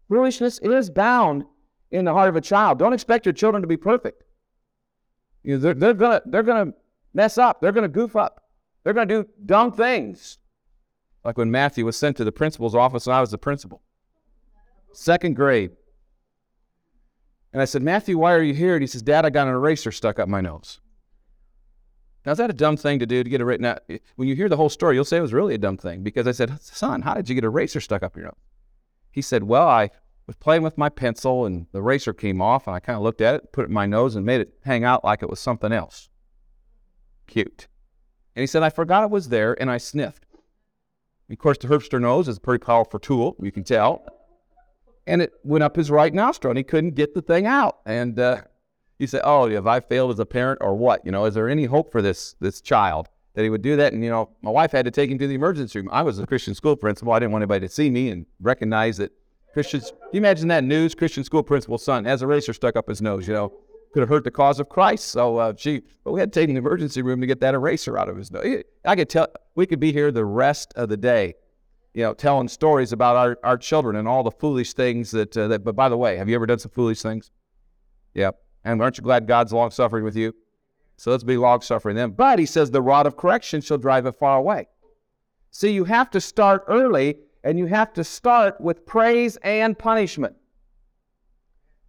Foolishness 0.08 0.58
is 0.60 0.90
bound 0.90 1.44
in 1.90 2.04
the 2.04 2.12
heart 2.12 2.28
of 2.28 2.36
a 2.36 2.40
child. 2.40 2.78
Don't 2.78 2.92
expect 2.92 3.26
your 3.26 3.32
children 3.32 3.62
to 3.62 3.68
be 3.68 3.76
perfect. 3.76 4.24
You 5.42 5.54
know, 5.54 5.60
they're, 5.60 5.74
they're 5.74 5.94
going 5.94 6.20
they're 6.26 6.42
gonna 6.42 6.72
mess 7.14 7.38
up. 7.38 7.60
They're 7.60 7.72
going 7.72 7.82
to 7.82 7.88
goof 7.88 8.16
up. 8.16 8.42
They're 8.82 8.92
going 8.92 9.08
to 9.08 9.22
do 9.22 9.28
dumb 9.46 9.72
things. 9.72 10.38
Like 11.24 11.38
when 11.38 11.50
Matthew 11.50 11.84
was 11.84 11.96
sent 11.96 12.16
to 12.16 12.24
the 12.24 12.32
principal's 12.32 12.74
office 12.74 13.06
and 13.06 13.14
I 13.14 13.20
was 13.20 13.30
the 13.30 13.38
principal. 13.38 13.82
Second 14.92 15.36
grade. 15.36 15.72
And 17.52 17.60
I 17.60 17.64
said, 17.64 17.82
Matthew, 17.82 18.16
why 18.16 18.32
are 18.32 18.42
you 18.42 18.54
here? 18.54 18.74
And 18.74 18.82
he 18.82 18.86
says, 18.86 19.02
Dad, 19.02 19.26
I 19.26 19.30
got 19.30 19.48
an 19.48 19.54
eraser 19.54 19.92
stuck 19.92 20.18
up 20.18 20.28
my 20.28 20.40
nose. 20.40 20.80
Now, 22.24 22.32
is 22.32 22.38
that 22.38 22.50
a 22.50 22.54
dumb 22.54 22.76
thing 22.76 22.98
to 22.98 23.06
do 23.06 23.24
to 23.24 23.30
get 23.30 23.40
a 23.40 23.44
written 23.44 23.64
out? 23.64 23.82
When 24.16 24.28
you 24.28 24.36
hear 24.36 24.48
the 24.48 24.56
whole 24.56 24.68
story, 24.68 24.94
you'll 24.94 25.04
say 25.04 25.16
it 25.16 25.22
was 25.22 25.32
really 25.32 25.54
a 25.54 25.58
dumb 25.58 25.78
thing 25.78 26.02
because 26.02 26.26
I 26.26 26.32
said, 26.32 26.60
Son, 26.60 27.02
how 27.02 27.14
did 27.14 27.28
you 27.28 27.34
get 27.34 27.44
a 27.44 27.48
eraser 27.48 27.80
stuck 27.80 28.02
up 28.02 28.14
your 28.14 28.26
nose? 28.26 28.34
He 29.10 29.22
said, 29.22 29.44
Well, 29.44 29.66
I 29.66 29.90
was 30.26 30.36
playing 30.36 30.62
with 30.62 30.78
my 30.78 30.90
pencil 30.90 31.46
and 31.46 31.66
the 31.72 31.78
eraser 31.78 32.12
came 32.12 32.42
off 32.42 32.66
and 32.66 32.76
I 32.76 32.80
kind 32.80 32.96
of 32.96 33.02
looked 33.02 33.20
at 33.20 33.34
it, 33.34 33.52
put 33.52 33.64
it 33.64 33.68
in 33.68 33.74
my 33.74 33.86
nose 33.86 34.16
and 34.16 34.26
made 34.26 34.42
it 34.42 34.54
hang 34.64 34.84
out 34.84 35.02
like 35.02 35.22
it 35.22 35.30
was 35.30 35.40
something 35.40 35.72
else. 35.72 36.08
Cute. 37.26 37.68
And 38.36 38.42
he 38.42 38.46
said, 38.46 38.62
I 38.62 38.70
forgot 38.70 39.02
it 39.02 39.10
was 39.10 39.30
there 39.30 39.60
and 39.60 39.70
I 39.70 39.78
sniffed. 39.78 40.26
Of 41.30 41.38
course, 41.38 41.58
the 41.58 41.68
Herbster 41.68 42.00
nose 42.00 42.28
is 42.28 42.38
a 42.38 42.40
pretty 42.40 42.64
powerful 42.64 42.98
tool, 42.98 43.36
you 43.40 43.52
can 43.52 43.64
tell 43.64 44.04
and 45.10 45.22
it 45.22 45.32
went 45.42 45.64
up 45.64 45.76
his 45.76 45.90
right 45.90 46.14
nostril, 46.14 46.52
and 46.52 46.58
he 46.58 46.62
couldn't 46.62 46.94
get 46.94 47.14
the 47.14 47.22
thing 47.22 47.44
out. 47.44 47.78
And 47.84 48.18
uh, 48.18 48.42
he 48.98 49.06
said, 49.06 49.22
"Oh, 49.24 49.50
have 49.50 49.66
I 49.66 49.80
failed 49.80 50.12
as 50.12 50.18
a 50.18 50.26
parent, 50.26 50.60
or 50.62 50.76
what? 50.76 51.04
You 51.04 51.10
know, 51.10 51.24
is 51.24 51.34
there 51.34 51.48
any 51.48 51.64
hope 51.64 51.90
for 51.90 52.00
this 52.00 52.36
this 52.40 52.60
child 52.60 53.08
that 53.34 53.42
he 53.42 53.50
would 53.50 53.62
do 53.62 53.76
that?" 53.76 53.92
And 53.92 54.04
you 54.04 54.10
know, 54.10 54.30
my 54.42 54.50
wife 54.50 54.70
had 54.70 54.84
to 54.84 54.90
take 54.90 55.10
him 55.10 55.18
to 55.18 55.26
the 55.26 55.34
emergency 55.34 55.80
room. 55.80 55.88
I 55.90 56.02
was 56.02 56.18
a 56.18 56.26
Christian 56.26 56.54
school 56.54 56.76
principal. 56.76 57.12
I 57.12 57.18
didn't 57.18 57.32
want 57.32 57.42
anybody 57.42 57.66
to 57.66 57.72
see 57.72 57.90
me 57.90 58.10
and 58.10 58.26
recognize 58.40 58.98
that 58.98 59.12
Christians. 59.52 59.90
Can 59.90 60.10
you 60.12 60.18
imagine 60.18 60.48
that 60.48 60.64
news? 60.64 60.94
Christian 60.94 61.24
school 61.24 61.42
principal's 61.42 61.84
son 61.84 62.04
has 62.04 62.22
a 62.22 62.26
razor 62.28 62.52
stuck 62.52 62.76
up 62.76 62.88
his 62.88 63.02
nose. 63.02 63.26
You 63.26 63.34
know, 63.34 63.52
could 63.92 64.00
have 64.00 64.08
hurt 64.08 64.24
the 64.24 64.30
cause 64.30 64.60
of 64.60 64.68
Christ. 64.68 65.06
So 65.08 65.38
uh, 65.38 65.52
but 66.04 66.12
we 66.12 66.20
had 66.20 66.32
to 66.32 66.40
take 66.40 66.48
him 66.48 66.54
to 66.54 66.60
the 66.60 66.66
emergency 66.66 67.02
room 67.02 67.20
to 67.20 67.26
get 67.26 67.40
that 67.40 67.54
eraser 67.54 67.98
out 67.98 68.08
of 68.08 68.16
his 68.16 68.30
nose. 68.30 68.62
I 68.84 68.94
could 68.94 69.08
tell 69.08 69.28
we 69.60 69.66
could 69.66 69.78
be 69.78 69.92
here 69.92 70.10
the 70.10 70.24
rest 70.24 70.72
of 70.74 70.88
the 70.88 70.96
day 70.96 71.34
you 71.92 72.02
know, 72.02 72.14
telling 72.14 72.48
stories 72.48 72.92
about 72.92 73.16
our, 73.16 73.38
our 73.42 73.58
children 73.58 73.96
and 73.96 74.06
all 74.06 74.22
the 74.22 74.30
foolish 74.30 74.74
things 74.74 75.10
that, 75.10 75.36
uh, 75.36 75.48
that. 75.48 75.64
But 75.64 75.74
by 75.74 75.88
the 75.88 75.96
way, 75.96 76.16
have 76.16 76.28
you 76.28 76.34
ever 76.34 76.46
done 76.46 76.58
some 76.58 76.70
foolish 76.70 77.02
things? 77.02 77.30
Yep. 78.14 78.38
And 78.64 78.80
aren't 78.80 78.98
you 78.98 79.02
glad 79.02 79.26
God's 79.26 79.52
long 79.52 79.70
suffering 79.70 80.04
with 80.04 80.16
you? 80.16 80.34
So 80.96 81.10
let's 81.10 81.24
be 81.24 81.36
long 81.36 81.62
suffering 81.62 81.96
then. 81.96 82.10
But 82.10 82.38
he 82.38 82.46
says 82.46 82.70
the 82.70 82.82
rod 82.82 83.06
of 83.06 83.16
correction 83.16 83.60
shall 83.60 83.78
drive 83.78 84.06
it 84.06 84.12
far 84.12 84.38
away. 84.38 84.68
See, 85.50 85.72
you 85.72 85.84
have 85.84 86.10
to 86.10 86.20
start 86.20 86.64
early 86.68 87.16
and 87.42 87.58
you 87.58 87.66
have 87.66 87.92
to 87.94 88.04
start 88.04 88.60
with 88.60 88.86
praise 88.86 89.36
and 89.42 89.78
punishment. 89.78 90.36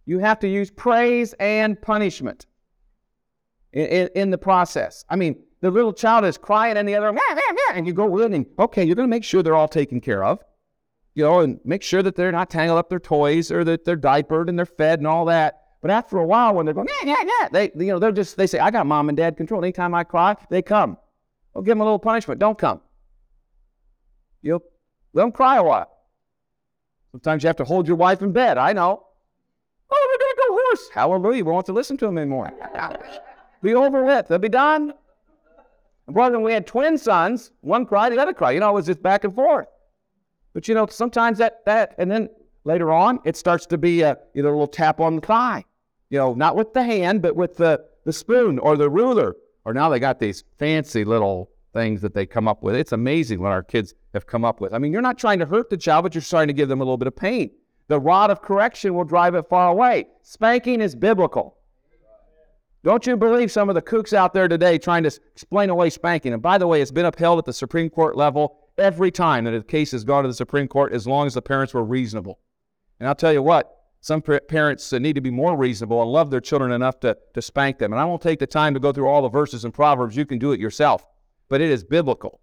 You 0.04 0.18
have 0.18 0.40
to 0.40 0.48
use 0.48 0.70
praise 0.70 1.32
and 1.34 1.80
punishment 1.80 2.46
in, 3.72 3.86
in, 3.86 4.08
in 4.14 4.30
the 4.30 4.38
process. 4.38 5.04
I 5.08 5.16
mean, 5.16 5.36
the 5.62 5.70
little 5.70 5.92
child 5.92 6.24
is 6.24 6.36
crying 6.36 6.76
and 6.76 6.88
the 6.88 6.96
other, 6.96 7.16
and 7.72 7.86
you 7.86 7.92
go 7.92 8.18
in 8.18 8.34
and, 8.34 8.46
okay, 8.58 8.84
you're 8.84 8.96
going 8.96 9.08
to 9.08 9.10
make 9.10 9.22
sure 9.22 9.44
they're 9.44 9.54
all 9.54 9.68
taken 9.68 10.00
care 10.00 10.24
of, 10.24 10.40
you 11.14 11.22
know, 11.24 11.40
and 11.40 11.60
make 11.64 11.84
sure 11.84 12.02
that 12.02 12.16
they're 12.16 12.32
not 12.32 12.50
tangled 12.50 12.78
up 12.78 12.90
their 12.90 12.98
toys 12.98 13.52
or 13.52 13.62
that 13.62 13.84
they're 13.84 13.94
diapered 13.94 14.48
and 14.48 14.58
they're 14.58 14.66
fed 14.66 14.98
and 14.98 15.06
all 15.06 15.24
that. 15.26 15.60
But 15.80 15.92
after 15.92 16.18
a 16.18 16.26
while, 16.26 16.54
when 16.54 16.66
they're 16.66 16.74
going, 16.74 16.88
yeah, 16.88 17.14
yeah, 17.16 17.30
yeah, 17.40 17.48
they, 17.50 17.70
you 17.76 17.92
know, 17.92 18.00
they're 18.00 18.10
just, 18.10 18.36
they 18.36 18.48
say, 18.48 18.58
I 18.58 18.72
got 18.72 18.86
mom 18.86 19.08
and 19.08 19.16
dad 19.16 19.36
control. 19.36 19.62
Anytime 19.62 19.94
I 19.94 20.02
cry, 20.02 20.36
they 20.50 20.62
come. 20.62 20.98
Well, 21.54 21.62
give 21.62 21.72
them 21.72 21.80
a 21.80 21.84
little 21.84 21.98
punishment. 21.98 22.40
Don't 22.40 22.58
come. 22.58 22.80
You 24.42 24.52
know, 24.52 24.62
let 25.12 25.22
them 25.22 25.32
cry 25.32 25.58
a 25.58 25.62
while. 25.62 25.90
Sometimes 27.12 27.44
you 27.44 27.46
have 27.46 27.56
to 27.56 27.64
hold 27.64 27.86
your 27.86 27.96
wife 27.96 28.20
in 28.20 28.32
bed. 28.32 28.58
I 28.58 28.72
know. 28.72 29.04
Oh, 29.92 30.08
we're 30.10 30.18
going 30.18 30.34
to 30.34 30.42
go 30.48 30.54
horse. 30.54 30.90
Hallelujah. 30.92 31.44
We 31.44 31.50
won't 31.50 31.58
have 31.58 31.66
to 31.66 31.72
listen 31.72 31.96
to 31.98 32.06
them 32.06 32.18
anymore. 32.18 32.52
be 33.62 33.74
over 33.74 34.04
with. 34.04 34.26
They'll 34.26 34.38
be 34.38 34.48
done. 34.48 34.94
Brother, 36.12 36.38
we 36.38 36.52
had 36.52 36.66
twin 36.66 36.98
sons. 36.98 37.52
One 37.60 37.86
cried, 37.86 38.12
the 38.12 38.20
other 38.20 38.32
cried. 38.32 38.52
You 38.52 38.60
know, 38.60 38.70
it 38.70 38.74
was 38.74 38.86
just 38.86 39.02
back 39.02 39.24
and 39.24 39.34
forth. 39.34 39.66
But 40.52 40.68
you 40.68 40.74
know, 40.74 40.86
sometimes 40.86 41.38
that 41.38 41.64
that, 41.66 41.94
and 41.98 42.10
then 42.10 42.28
later 42.64 42.92
on, 42.92 43.20
it 43.24 43.36
starts 43.36 43.66
to 43.66 43.78
be 43.78 44.02
a, 44.02 44.18
either 44.34 44.48
a 44.48 44.52
little 44.52 44.66
tap 44.66 45.00
on 45.00 45.16
the 45.16 45.22
thigh. 45.22 45.64
You 46.10 46.18
know, 46.18 46.34
not 46.34 46.56
with 46.56 46.72
the 46.74 46.82
hand, 46.82 47.22
but 47.22 47.36
with 47.36 47.56
the 47.56 47.84
the 48.04 48.12
spoon 48.12 48.58
or 48.58 48.76
the 48.76 48.90
ruler. 48.90 49.36
Or 49.64 49.72
now 49.72 49.88
they 49.88 50.00
got 50.00 50.18
these 50.18 50.44
fancy 50.58 51.04
little 51.04 51.50
things 51.72 52.02
that 52.02 52.14
they 52.14 52.26
come 52.26 52.48
up 52.48 52.62
with. 52.62 52.74
It's 52.74 52.92
amazing 52.92 53.40
what 53.40 53.52
our 53.52 53.62
kids 53.62 53.94
have 54.12 54.26
come 54.26 54.44
up 54.44 54.60
with. 54.60 54.74
I 54.74 54.78
mean, 54.78 54.92
you're 54.92 55.00
not 55.00 55.18
trying 55.18 55.38
to 55.38 55.46
hurt 55.46 55.70
the 55.70 55.76
child, 55.76 56.02
but 56.02 56.14
you're 56.14 56.22
trying 56.22 56.48
to 56.48 56.52
give 56.52 56.68
them 56.68 56.80
a 56.80 56.84
little 56.84 56.98
bit 56.98 57.06
of 57.06 57.16
pain. 57.16 57.50
The 57.88 58.00
rod 58.00 58.30
of 58.30 58.42
correction 58.42 58.94
will 58.94 59.04
drive 59.04 59.34
it 59.34 59.48
far 59.48 59.70
away. 59.70 60.06
Spanking 60.22 60.80
is 60.80 60.94
biblical. 60.94 61.56
Don't 62.84 63.06
you 63.06 63.16
believe 63.16 63.52
some 63.52 63.68
of 63.68 63.76
the 63.76 63.82
kooks 63.82 64.12
out 64.12 64.34
there 64.34 64.48
today 64.48 64.76
trying 64.76 65.04
to 65.04 65.20
explain 65.32 65.70
away 65.70 65.88
spanking? 65.88 66.32
And 66.32 66.42
by 66.42 66.58
the 66.58 66.66
way, 66.66 66.82
it's 66.82 66.90
been 66.90 67.06
upheld 67.06 67.38
at 67.38 67.44
the 67.44 67.52
Supreme 67.52 67.88
Court 67.88 68.16
level 68.16 68.58
every 68.76 69.12
time 69.12 69.44
that 69.44 69.54
a 69.54 69.62
case 69.62 69.92
has 69.92 70.02
gone 70.02 70.24
to 70.24 70.28
the 70.28 70.34
Supreme 70.34 70.66
Court 70.66 70.92
as 70.92 71.06
long 71.06 71.26
as 71.26 71.34
the 71.34 71.42
parents 71.42 71.74
were 71.74 71.84
reasonable. 71.84 72.40
And 72.98 73.08
I'll 73.08 73.14
tell 73.14 73.32
you 73.32 73.42
what, 73.42 73.72
some 74.00 74.20
parents 74.20 74.92
need 74.92 75.12
to 75.12 75.20
be 75.20 75.30
more 75.30 75.56
reasonable 75.56 76.02
and 76.02 76.10
love 76.10 76.30
their 76.30 76.40
children 76.40 76.72
enough 76.72 76.98
to, 77.00 77.16
to 77.34 77.40
spank 77.42 77.78
them. 77.78 77.92
And 77.92 78.00
I 78.00 78.04
won't 78.04 78.20
take 78.20 78.40
the 78.40 78.48
time 78.48 78.74
to 78.74 78.80
go 78.80 78.92
through 78.92 79.06
all 79.06 79.22
the 79.22 79.28
verses 79.28 79.64
and 79.64 79.72
Proverbs. 79.72 80.16
You 80.16 80.26
can 80.26 80.40
do 80.40 80.50
it 80.50 80.58
yourself. 80.58 81.06
But 81.48 81.60
it 81.60 81.70
is 81.70 81.84
biblical. 81.84 82.40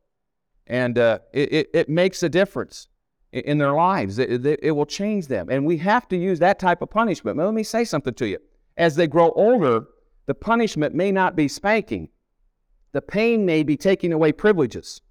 And 0.67 0.97
uh, 0.97 1.19
it, 1.33 1.51
it, 1.51 1.69
it, 1.73 1.89
makes 1.89 2.23
a 2.23 2.29
difference 2.29 2.87
in, 3.33 3.57
their 3.57 3.73
lives. 3.73 4.19
It, 4.19 4.45
it, 4.45 4.59
it 4.63 4.71
will 4.71 4.85
change 4.85 5.27
them. 5.27 5.49
And 5.49 5.65
we 5.65 5.77
have 5.77 6.07
to 6.09 6.17
use 6.17 6.39
that 6.39 6.59
type 6.59 6.81
of 6.81 6.91
punishment. 6.91 7.35
But 7.35 7.45
let 7.45 7.53
me 7.53 7.63
say 7.63 7.83
something 7.83 8.13
to 8.13 8.27
you. 8.27 8.37
As 8.77 8.95
they 8.95 9.07
grow 9.07 9.31
older, 9.31 9.87
the 10.29 10.35
punishment 10.35 10.93
may 10.93 11.11
not 11.11 11.35
be 11.35 11.47
spanking, 11.47 12.07
the 12.91 13.01
pain 13.01 13.47
may 13.47 13.63
be 13.63 13.75
taking 13.75 14.13
away 14.13 14.31
privileges. 14.31 15.01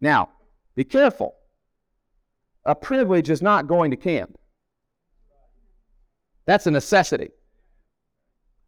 Now, 0.00 0.30
be 0.74 0.82
careful. 0.82 1.34
A 2.64 2.74
privilege 2.74 3.28
is 3.28 3.42
not 3.42 3.66
going 3.66 3.90
to 3.90 3.98
camp. 3.98 4.38
That's 6.46 6.66
a 6.66 6.70
necessity. 6.70 7.32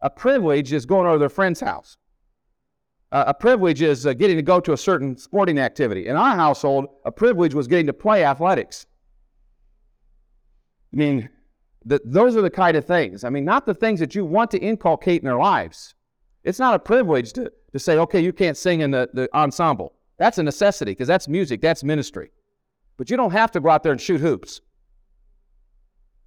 A 0.02 0.10
privilege 0.10 0.74
is 0.74 0.84
going 0.84 1.06
over 1.06 1.14
to 1.14 1.20
their 1.20 1.30
friend's 1.30 1.60
house. 1.60 1.96
Uh, 3.12 3.24
a 3.28 3.32
privilege 3.32 3.80
is 3.80 4.04
uh, 4.04 4.12
getting 4.12 4.36
to 4.36 4.42
go 4.42 4.60
to 4.60 4.74
a 4.74 4.76
certain 4.76 5.16
sporting 5.16 5.58
activity. 5.58 6.06
In 6.06 6.16
our 6.16 6.36
household, 6.36 6.88
a 7.06 7.10
privilege 7.10 7.54
was 7.54 7.66
getting 7.66 7.86
to 7.86 7.94
play 7.94 8.26
athletics. 8.26 8.84
I 10.92 10.96
mean, 10.96 11.30
the, 11.86 12.00
those 12.04 12.36
are 12.36 12.42
the 12.42 12.50
kind 12.50 12.76
of 12.76 12.84
things. 12.84 13.22
I 13.22 13.30
mean, 13.30 13.44
not 13.44 13.64
the 13.64 13.72
things 13.72 14.00
that 14.00 14.14
you 14.14 14.24
want 14.24 14.50
to 14.50 14.58
inculcate 14.58 15.22
in 15.22 15.24
their 15.24 15.38
lives. 15.38 15.94
It's 16.42 16.58
not 16.58 16.74
a 16.74 16.78
privilege 16.78 17.32
to, 17.34 17.50
to 17.72 17.78
say, 17.78 17.96
okay, 17.98 18.20
you 18.20 18.32
can't 18.32 18.56
sing 18.56 18.80
in 18.80 18.90
the, 18.90 19.08
the 19.14 19.28
ensemble. 19.34 19.94
That's 20.18 20.38
a 20.38 20.42
necessity 20.42 20.92
because 20.92 21.06
that's 21.06 21.28
music, 21.28 21.60
that's 21.60 21.84
ministry. 21.84 22.30
But 22.96 23.08
you 23.08 23.16
don't 23.16 23.30
have 23.30 23.52
to 23.52 23.60
go 23.60 23.70
out 23.70 23.84
there 23.84 23.92
and 23.92 24.00
shoot 24.00 24.20
hoops. 24.20 24.60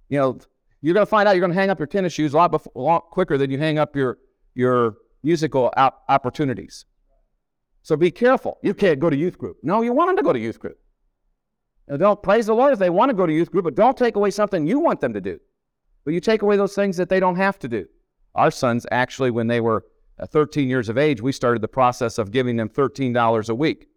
You 0.08 0.18
know, 0.18 0.38
you're 0.80 0.94
going 0.94 1.04
to 1.04 1.10
find 1.10 1.28
out 1.28 1.32
you're 1.32 1.40
going 1.40 1.52
to 1.52 1.58
hang 1.58 1.70
up 1.70 1.78
your 1.78 1.86
tennis 1.86 2.14
shoes 2.14 2.32
a 2.32 2.38
lot, 2.38 2.50
before, 2.50 2.72
a 2.74 2.80
lot 2.80 3.10
quicker 3.10 3.36
than 3.36 3.50
you 3.50 3.58
hang 3.58 3.78
up 3.78 3.94
your, 3.94 4.18
your 4.54 4.96
musical 5.22 5.70
op- 5.76 6.04
opportunities. 6.08 6.86
So 7.82 7.96
be 7.96 8.10
careful. 8.10 8.58
You 8.62 8.72
can't 8.72 8.98
go 8.98 9.10
to 9.10 9.16
youth 9.16 9.36
group. 9.36 9.58
No, 9.62 9.82
you 9.82 9.92
want 9.92 10.08
them 10.08 10.16
to 10.16 10.22
go 10.22 10.32
to 10.32 10.38
youth 10.38 10.58
group. 10.58 10.78
Now, 11.86 11.96
don't 11.96 12.22
praise 12.22 12.46
the 12.46 12.54
Lord 12.54 12.72
if 12.72 12.78
they 12.78 12.90
want 12.90 13.10
to 13.10 13.14
go 13.14 13.26
to 13.26 13.32
youth 13.32 13.50
group, 13.50 13.64
but 13.64 13.74
don't 13.74 13.96
take 13.96 14.16
away 14.16 14.30
something 14.30 14.66
you 14.66 14.78
want 14.78 15.00
them 15.00 15.12
to 15.12 15.20
do. 15.20 15.40
But 16.04 16.14
you 16.14 16.20
take 16.20 16.42
away 16.42 16.56
those 16.56 16.74
things 16.74 16.96
that 16.96 17.08
they 17.08 17.20
don't 17.20 17.36
have 17.36 17.58
to 17.60 17.68
do. 17.68 17.86
Our 18.34 18.50
sons, 18.50 18.86
actually, 18.90 19.30
when 19.30 19.48
they 19.48 19.60
were 19.60 19.84
uh, 20.18 20.26
13 20.26 20.68
years 20.68 20.88
of 20.88 20.98
age, 20.98 21.20
we 21.20 21.32
started 21.32 21.62
the 21.62 21.68
process 21.68 22.18
of 22.18 22.30
giving 22.30 22.56
them 22.56 22.68
$13 22.68 23.48
a 23.48 23.54
week. 23.54 23.88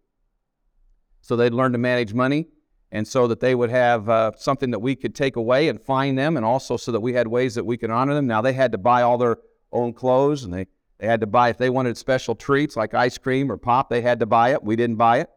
So 1.20 1.36
they'd 1.36 1.54
learn 1.54 1.72
to 1.72 1.78
manage 1.78 2.12
money, 2.12 2.48
and 2.92 3.06
so 3.06 3.26
that 3.28 3.40
they 3.40 3.54
would 3.54 3.70
have 3.70 4.08
uh, 4.08 4.32
something 4.36 4.70
that 4.70 4.78
we 4.80 4.94
could 4.94 5.14
take 5.14 5.36
away 5.36 5.68
and 5.68 5.80
fine 5.80 6.14
them, 6.16 6.36
and 6.36 6.44
also 6.44 6.76
so 6.76 6.92
that 6.92 7.00
we 7.00 7.14
had 7.14 7.26
ways 7.26 7.54
that 7.54 7.64
we 7.64 7.76
could 7.76 7.90
honor 7.90 8.14
them. 8.14 8.26
Now, 8.26 8.42
they 8.42 8.52
had 8.52 8.72
to 8.72 8.78
buy 8.78 9.02
all 9.02 9.16
their 9.16 9.38
own 9.72 9.92
clothes, 9.92 10.44
and 10.44 10.52
they, 10.52 10.66
they 10.98 11.06
had 11.06 11.20
to 11.20 11.26
buy, 11.26 11.48
if 11.48 11.58
they 11.58 11.70
wanted 11.70 11.96
special 11.96 12.34
treats 12.34 12.76
like 12.76 12.92
ice 12.92 13.16
cream 13.16 13.50
or 13.50 13.56
pop, 13.56 13.88
they 13.88 14.02
had 14.02 14.20
to 14.20 14.26
buy 14.26 14.50
it. 14.50 14.62
We 14.62 14.76
didn't 14.76 14.96
buy 14.96 15.20
it. 15.20 15.30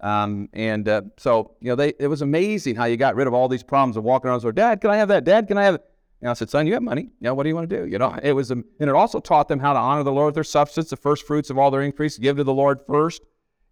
Um, 0.00 0.48
and 0.52 0.88
uh, 0.88 1.02
so, 1.18 1.56
you 1.60 1.68
know, 1.68 1.76
they, 1.76 1.92
it 1.98 2.06
was 2.06 2.22
amazing 2.22 2.74
how 2.74 2.86
you 2.86 2.96
got 2.96 3.16
rid 3.16 3.26
of 3.26 3.34
all 3.34 3.48
these 3.48 3.62
problems 3.62 3.96
of 3.96 4.04
walking 4.04 4.28
around 4.28 4.36
and 4.36 4.42
saying, 4.42 4.54
Dad, 4.54 4.80
can 4.80 4.90
I 4.90 4.96
have 4.96 5.08
that? 5.08 5.24
Dad, 5.24 5.46
can 5.46 5.58
I 5.58 5.64
have 5.64 5.74
it? 5.76 5.84
Know, 6.22 6.30
I 6.30 6.34
said, 6.34 6.50
son, 6.50 6.66
you 6.66 6.74
have 6.74 6.82
money. 6.82 7.02
You 7.02 7.08
know, 7.20 7.34
what 7.34 7.44
do 7.44 7.48
you 7.48 7.54
want 7.54 7.70
to 7.70 7.80
do? 7.80 7.86
You 7.86 7.98
know, 7.98 8.18
it 8.22 8.32
was, 8.32 8.50
a, 8.50 8.54
and 8.54 8.66
it 8.78 8.90
also 8.90 9.20
taught 9.20 9.48
them 9.48 9.58
how 9.58 9.72
to 9.72 9.78
honor 9.78 10.02
the 10.02 10.12
Lord 10.12 10.26
with 10.26 10.34
their 10.34 10.44
substance, 10.44 10.90
the 10.90 10.96
first 10.96 11.26
fruits 11.26 11.48
of 11.48 11.58
all 11.58 11.70
their 11.70 11.82
increase, 11.82 12.18
give 12.18 12.36
to 12.36 12.44
the 12.44 12.52
Lord 12.52 12.80
first. 12.86 13.22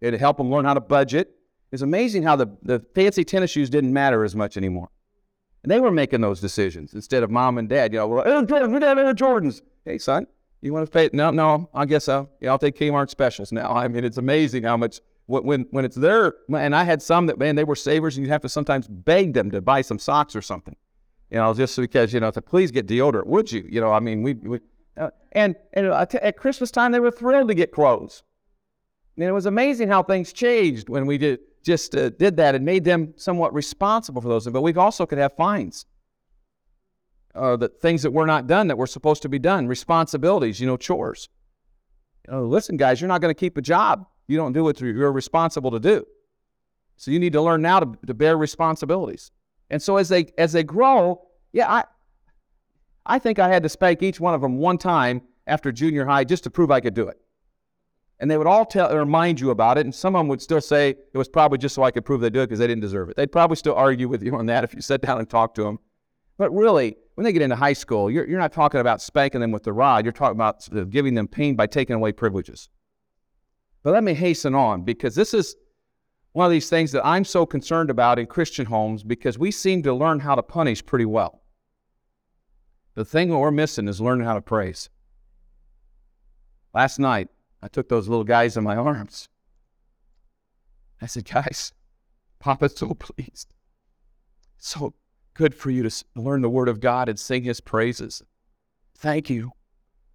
It 0.01 0.13
helped 0.13 0.37
them 0.39 0.49
learn 0.49 0.65
how 0.65 0.73
to 0.73 0.81
budget. 0.81 1.35
It's 1.71 1.83
amazing 1.83 2.23
how 2.23 2.35
the, 2.35 2.47
the 2.63 2.83
fancy 2.95 3.23
tennis 3.23 3.51
shoes 3.51 3.69
didn't 3.69 3.93
matter 3.93 4.23
as 4.23 4.35
much 4.35 4.57
anymore. 4.57 4.89
And 5.63 5.71
they 5.71 5.79
were 5.79 5.91
making 5.91 6.21
those 6.21 6.39
decisions 6.39 6.93
instead 6.93 7.21
of 7.21 7.29
mom 7.29 7.57
and 7.57 7.69
dad. 7.69 7.93
You 7.93 7.99
know, 7.99 8.19
Air 8.19 8.41
Jordans, 8.43 8.81
Air 8.81 9.13
Jordans. 9.13 9.61
Hey, 9.85 9.97
son, 9.97 10.25
you 10.61 10.73
want 10.73 10.85
to 10.85 10.91
pay? 10.91 11.09
No, 11.13 11.31
no, 11.31 11.69
I 11.73 11.85
guess 11.85 12.05
so. 12.05 12.29
Yeah, 12.39 12.51
I'll 12.51 12.59
take 12.59 12.77
Kmart 12.77 13.09
specials 13.09 13.51
now. 13.51 13.71
I 13.75 13.87
mean, 13.87 14.03
it's 14.03 14.17
amazing 14.17 14.63
how 14.63 14.77
much 14.77 15.01
when 15.27 15.67
when 15.71 15.85
it's 15.85 15.97
there. 15.97 16.33
And 16.51 16.75
I 16.75 16.83
had 16.83 17.01
some 17.01 17.27
that 17.27 17.37
man, 17.37 17.55
they 17.55 17.63
were 17.63 17.75
savers, 17.75 18.17
and 18.17 18.25
you'd 18.25 18.31
have 18.31 18.41
to 18.41 18.49
sometimes 18.49 18.87
beg 18.87 19.33
them 19.33 19.51
to 19.51 19.61
buy 19.61 19.81
some 19.81 19.99
socks 19.99 20.35
or 20.35 20.41
something. 20.41 20.75
You 21.31 21.37
know, 21.37 21.53
just 21.53 21.77
because 21.77 22.13
you 22.13 22.19
know, 22.19 22.31
to 22.31 22.41
please 22.41 22.71
get 22.71 22.87
deodorant, 22.87 23.27
would 23.27 23.51
you? 23.51 23.67
You 23.69 23.81
know, 23.81 23.91
I 23.91 23.99
mean, 23.99 24.23
we, 24.23 24.33
we 24.33 24.59
uh, 24.97 25.09
and 25.31 25.55
and 25.73 25.87
at 25.87 26.37
Christmas 26.37 26.71
time 26.71 26.91
they 26.91 26.99
were 26.99 27.11
thrilled 27.11 27.49
to 27.49 27.53
get 27.53 27.71
clothes. 27.71 28.23
And 29.15 29.27
it 29.27 29.31
was 29.31 29.45
amazing 29.45 29.89
how 29.89 30.01
things 30.01 30.31
changed 30.31 30.87
when 30.87 31.05
we 31.05 31.17
did 31.17 31.39
just 31.63 31.93
uh, 31.93 32.09
did 32.09 32.37
that 32.37 32.55
and 32.55 32.63
made 32.63 32.85
them 32.85 33.13
somewhat 33.17 33.53
responsible 33.53 34.21
for 34.21 34.29
those. 34.29 34.47
But 34.47 34.61
we 34.61 34.73
also 34.75 35.05
could 35.05 35.17
have 35.17 35.35
fines. 35.35 35.85
Uh, 37.35 37.57
the 37.57 37.67
things 37.69 38.01
that 38.03 38.11
were 38.11 38.25
not 38.25 38.47
done 38.47 38.67
that 38.67 38.77
were 38.77 38.87
supposed 38.87 39.21
to 39.21 39.29
be 39.29 39.37
done, 39.37 39.67
responsibilities, 39.67 40.59
you 40.59 40.67
know, 40.67 40.77
chores. 40.77 41.29
You 42.27 42.33
know, 42.33 42.45
listen, 42.45 42.75
guys, 42.75 42.99
you're 42.99 43.07
not 43.07 43.21
going 43.21 43.33
to 43.33 43.39
keep 43.39 43.57
a 43.57 43.61
job. 43.61 44.07
You 44.27 44.37
don't 44.37 44.53
do 44.53 44.63
what 44.63 44.79
you're 44.81 45.11
responsible 45.11 45.71
to 45.71 45.79
do. 45.79 46.05
So 46.97 47.11
you 47.11 47.19
need 47.19 47.33
to 47.33 47.41
learn 47.41 47.61
now 47.61 47.81
to, 47.81 47.97
to 48.07 48.13
bear 48.13 48.35
responsibilities. 48.37 49.31
And 49.69 49.81
so 49.81 49.97
as 49.97 50.09
they 50.09 50.27
as 50.37 50.53
they 50.53 50.63
grow, 50.63 51.21
yeah, 51.51 51.71
I 51.71 51.83
I 53.05 53.19
think 53.19 53.39
I 53.39 53.47
had 53.47 53.63
to 53.63 53.69
spank 53.69 54.01
each 54.01 54.19
one 54.19 54.33
of 54.33 54.41
them 54.41 54.57
one 54.57 54.77
time 54.77 55.21
after 55.47 55.71
junior 55.71 56.05
high 56.05 56.23
just 56.23 56.43
to 56.43 56.49
prove 56.49 56.71
I 56.71 56.79
could 56.79 56.93
do 56.93 57.07
it 57.07 57.19
and 58.19 58.29
they 58.29 58.37
would 58.37 58.47
all 58.47 58.65
tell 58.65 58.95
remind 58.95 59.39
you 59.39 59.49
about 59.49 59.77
it, 59.77 59.85
and 59.85 59.95
some 59.95 60.15
of 60.15 60.19
them 60.19 60.27
would 60.27 60.41
still 60.41 60.61
say 60.61 60.89
it 60.89 61.17
was 61.17 61.29
probably 61.29 61.57
just 61.57 61.73
so 61.73 61.83
I 61.83 61.91
could 61.91 62.03
prove 62.03 62.21
they 62.21 62.29
do 62.29 62.41
it 62.41 62.47
because 62.47 62.59
they 62.59 62.67
didn't 62.67 62.81
deserve 62.81 63.09
it. 63.09 63.15
They'd 63.15 63.31
probably 63.31 63.55
still 63.55 63.75
argue 63.75 64.09
with 64.09 64.21
you 64.21 64.35
on 64.35 64.45
that 64.47 64.63
if 64.63 64.73
you 64.73 64.81
sat 64.81 65.01
down 65.01 65.19
and 65.19 65.29
talked 65.29 65.55
to 65.55 65.63
them. 65.63 65.79
But 66.37 66.51
really, 66.51 66.97
when 67.15 67.23
they 67.23 67.31
get 67.31 67.41
into 67.41 67.55
high 67.55 67.73
school, 67.73 68.11
you're, 68.11 68.27
you're 68.27 68.39
not 68.39 68.51
talking 68.51 68.81
about 68.81 69.01
spanking 69.01 69.41
them 69.41 69.51
with 69.51 69.63
the 69.63 69.73
rod. 69.73 70.05
You're 70.05 70.11
talking 70.11 70.35
about 70.35 70.67
giving 70.89 71.13
them 71.13 71.27
pain 71.27 71.55
by 71.55 71.67
taking 71.67 71.95
away 71.95 72.11
privileges. 72.11 72.69
But 73.83 73.91
let 73.91 74.03
me 74.03 74.13
hasten 74.13 74.53
on 74.53 74.83
because 74.83 75.15
this 75.15 75.33
is 75.33 75.55
one 76.39 76.45
of 76.45 76.51
these 76.53 76.69
things 76.69 76.93
that 76.93 77.05
I'm 77.05 77.25
so 77.25 77.45
concerned 77.45 77.89
about 77.89 78.17
in 78.17 78.25
Christian 78.25 78.67
homes 78.67 79.03
because 79.03 79.37
we 79.37 79.51
seem 79.51 79.83
to 79.83 79.93
learn 79.93 80.21
how 80.21 80.35
to 80.35 80.41
punish 80.41 80.85
pretty 80.85 81.03
well. 81.03 81.41
The 82.95 83.03
thing 83.03 83.27
that 83.27 83.37
we're 83.37 83.51
missing 83.51 83.89
is 83.89 83.99
learning 83.99 84.25
how 84.25 84.35
to 84.35 84.41
praise. 84.41 84.89
Last 86.73 86.97
night, 86.97 87.27
I 87.61 87.67
took 87.67 87.89
those 87.89 88.07
little 88.07 88.23
guys 88.23 88.55
in 88.55 88.63
my 88.63 88.77
arms. 88.77 89.27
I 91.01 91.07
said, 91.07 91.25
Guys, 91.25 91.73
Papa's 92.39 92.77
so 92.77 92.93
pleased. 92.93 93.53
So 94.57 94.93
good 95.33 95.53
for 95.53 95.71
you 95.71 95.83
to 95.83 96.05
learn 96.15 96.41
the 96.41 96.49
Word 96.49 96.69
of 96.69 96.79
God 96.79 97.09
and 97.09 97.19
sing 97.19 97.43
His 97.43 97.59
praises. 97.59 98.23
Thank 98.95 99.29
you 99.29 99.51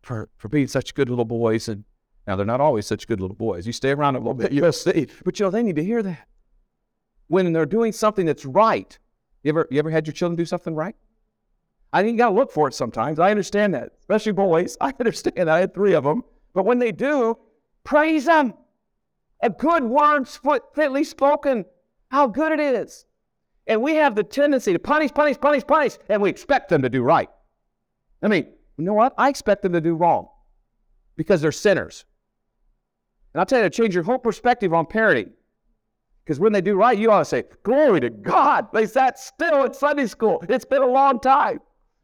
for, 0.01 0.31
for 0.39 0.49
being 0.49 0.69
such 0.69 0.95
good 0.95 1.11
little 1.11 1.27
boys. 1.27 1.69
And 1.69 1.85
now 2.27 2.37
they're 2.37 2.47
not 2.47 2.61
always 2.61 2.87
such 2.87 3.07
good 3.07 3.21
little 3.21 3.37
boys. 3.37 3.67
You 3.67 3.73
stay 3.73 3.91
around 3.91 4.17
a 4.17 4.19
little 4.19 4.35
bit, 4.43 4.53
you'll 4.53 4.73
see. 4.73 5.09
But 5.25 5.39
you 5.39 5.47
know, 5.47 5.51
they 5.51 5.63
need 5.63 5.77
to 5.77 5.85
hear 5.85 6.03
that. 6.03 6.27
When 7.29 7.53
they're 7.53 7.67
doing 7.67 7.93
something 7.93 8.27
that's 8.27 8.45
right, 8.45 8.99
you 9.43 9.51
ever, 9.51 9.67
you 9.71 9.79
ever 9.79 9.91
had 9.91 10.07
your 10.07 10.15
children 10.15 10.37
do 10.37 10.45
something 10.45 10.75
right? 10.75 10.95
I 11.93 12.03
think 12.03 12.15
you 12.15 12.19
got 12.19 12.31
to 12.31 12.35
look 12.35 12.51
for 12.51 12.67
it 12.67 12.75
sometimes. 12.75 13.21
I 13.21 13.31
understand 13.31 13.75
that, 13.75 13.93
especially 14.01 14.33
boys. 14.33 14.77
I 14.81 14.93
understand 14.99 15.37
that. 15.37 15.49
I 15.49 15.61
had 15.61 15.75
three 15.75 15.95
of 15.95 16.05
them. 16.05 16.25
But 16.53 16.65
when 16.65 16.79
they 16.79 16.93
do, 16.93 17.39
praise 17.85 18.25
them. 18.25 18.55
A 19.43 19.51
good 19.51 19.85
word 19.85 20.27
fitly 20.75 21.05
spoken, 21.05 21.65
how 22.11 22.27
good 22.27 22.53
it 22.53 22.61
is. 22.61 23.05
And 23.67 23.83
we 23.83 23.95
have 23.97 24.15
the 24.15 24.23
tendency 24.23 24.73
to 24.73 24.79
punish, 24.79 25.13
punish, 25.13 25.39
punish, 25.39 25.67
punish, 25.67 25.99
and 26.09 26.21
we 26.21 26.31
expect 26.31 26.69
them 26.69 26.83
to 26.83 26.89
do 26.89 27.03
right. 27.03 27.29
I 28.23 28.29
mean, 28.29 28.47
you 28.79 28.85
know 28.85 28.95
what? 28.95 29.15
I 29.19 29.29
expect 29.29 29.63
them 29.63 29.73
to 29.73 29.81
do 29.81 29.95
wrong 29.95 30.29
because 31.17 31.41
they're 31.41 31.53
sinners. 31.53 32.05
And 33.35 33.41
I'll 33.41 33.47
tell 33.47 33.59
you 33.59 33.69
to 33.69 33.71
change 33.71 33.95
your 33.95 34.05
whole 34.05 34.19
perspective 34.19 34.73
on 34.73 34.87
parenting. 34.87 35.31
Because 36.25 36.41
when 36.41 36.53
they 36.53 36.61
do 36.61 36.77
right, 36.77 36.97
you 36.97 37.11
ought 37.11 37.19
to 37.19 37.25
say, 37.25 37.45
Glory 37.65 38.01
to 38.01 38.11
God. 38.11 38.69
They 38.73 38.87
sat 38.87 39.19
still 39.19 39.65
at 39.65 39.77
Sunday 39.77 40.07
school. 40.07 40.43
It's 40.49 40.65
been 40.65 40.83
a 40.83 40.87
long 40.87 41.21
time. 41.21 41.61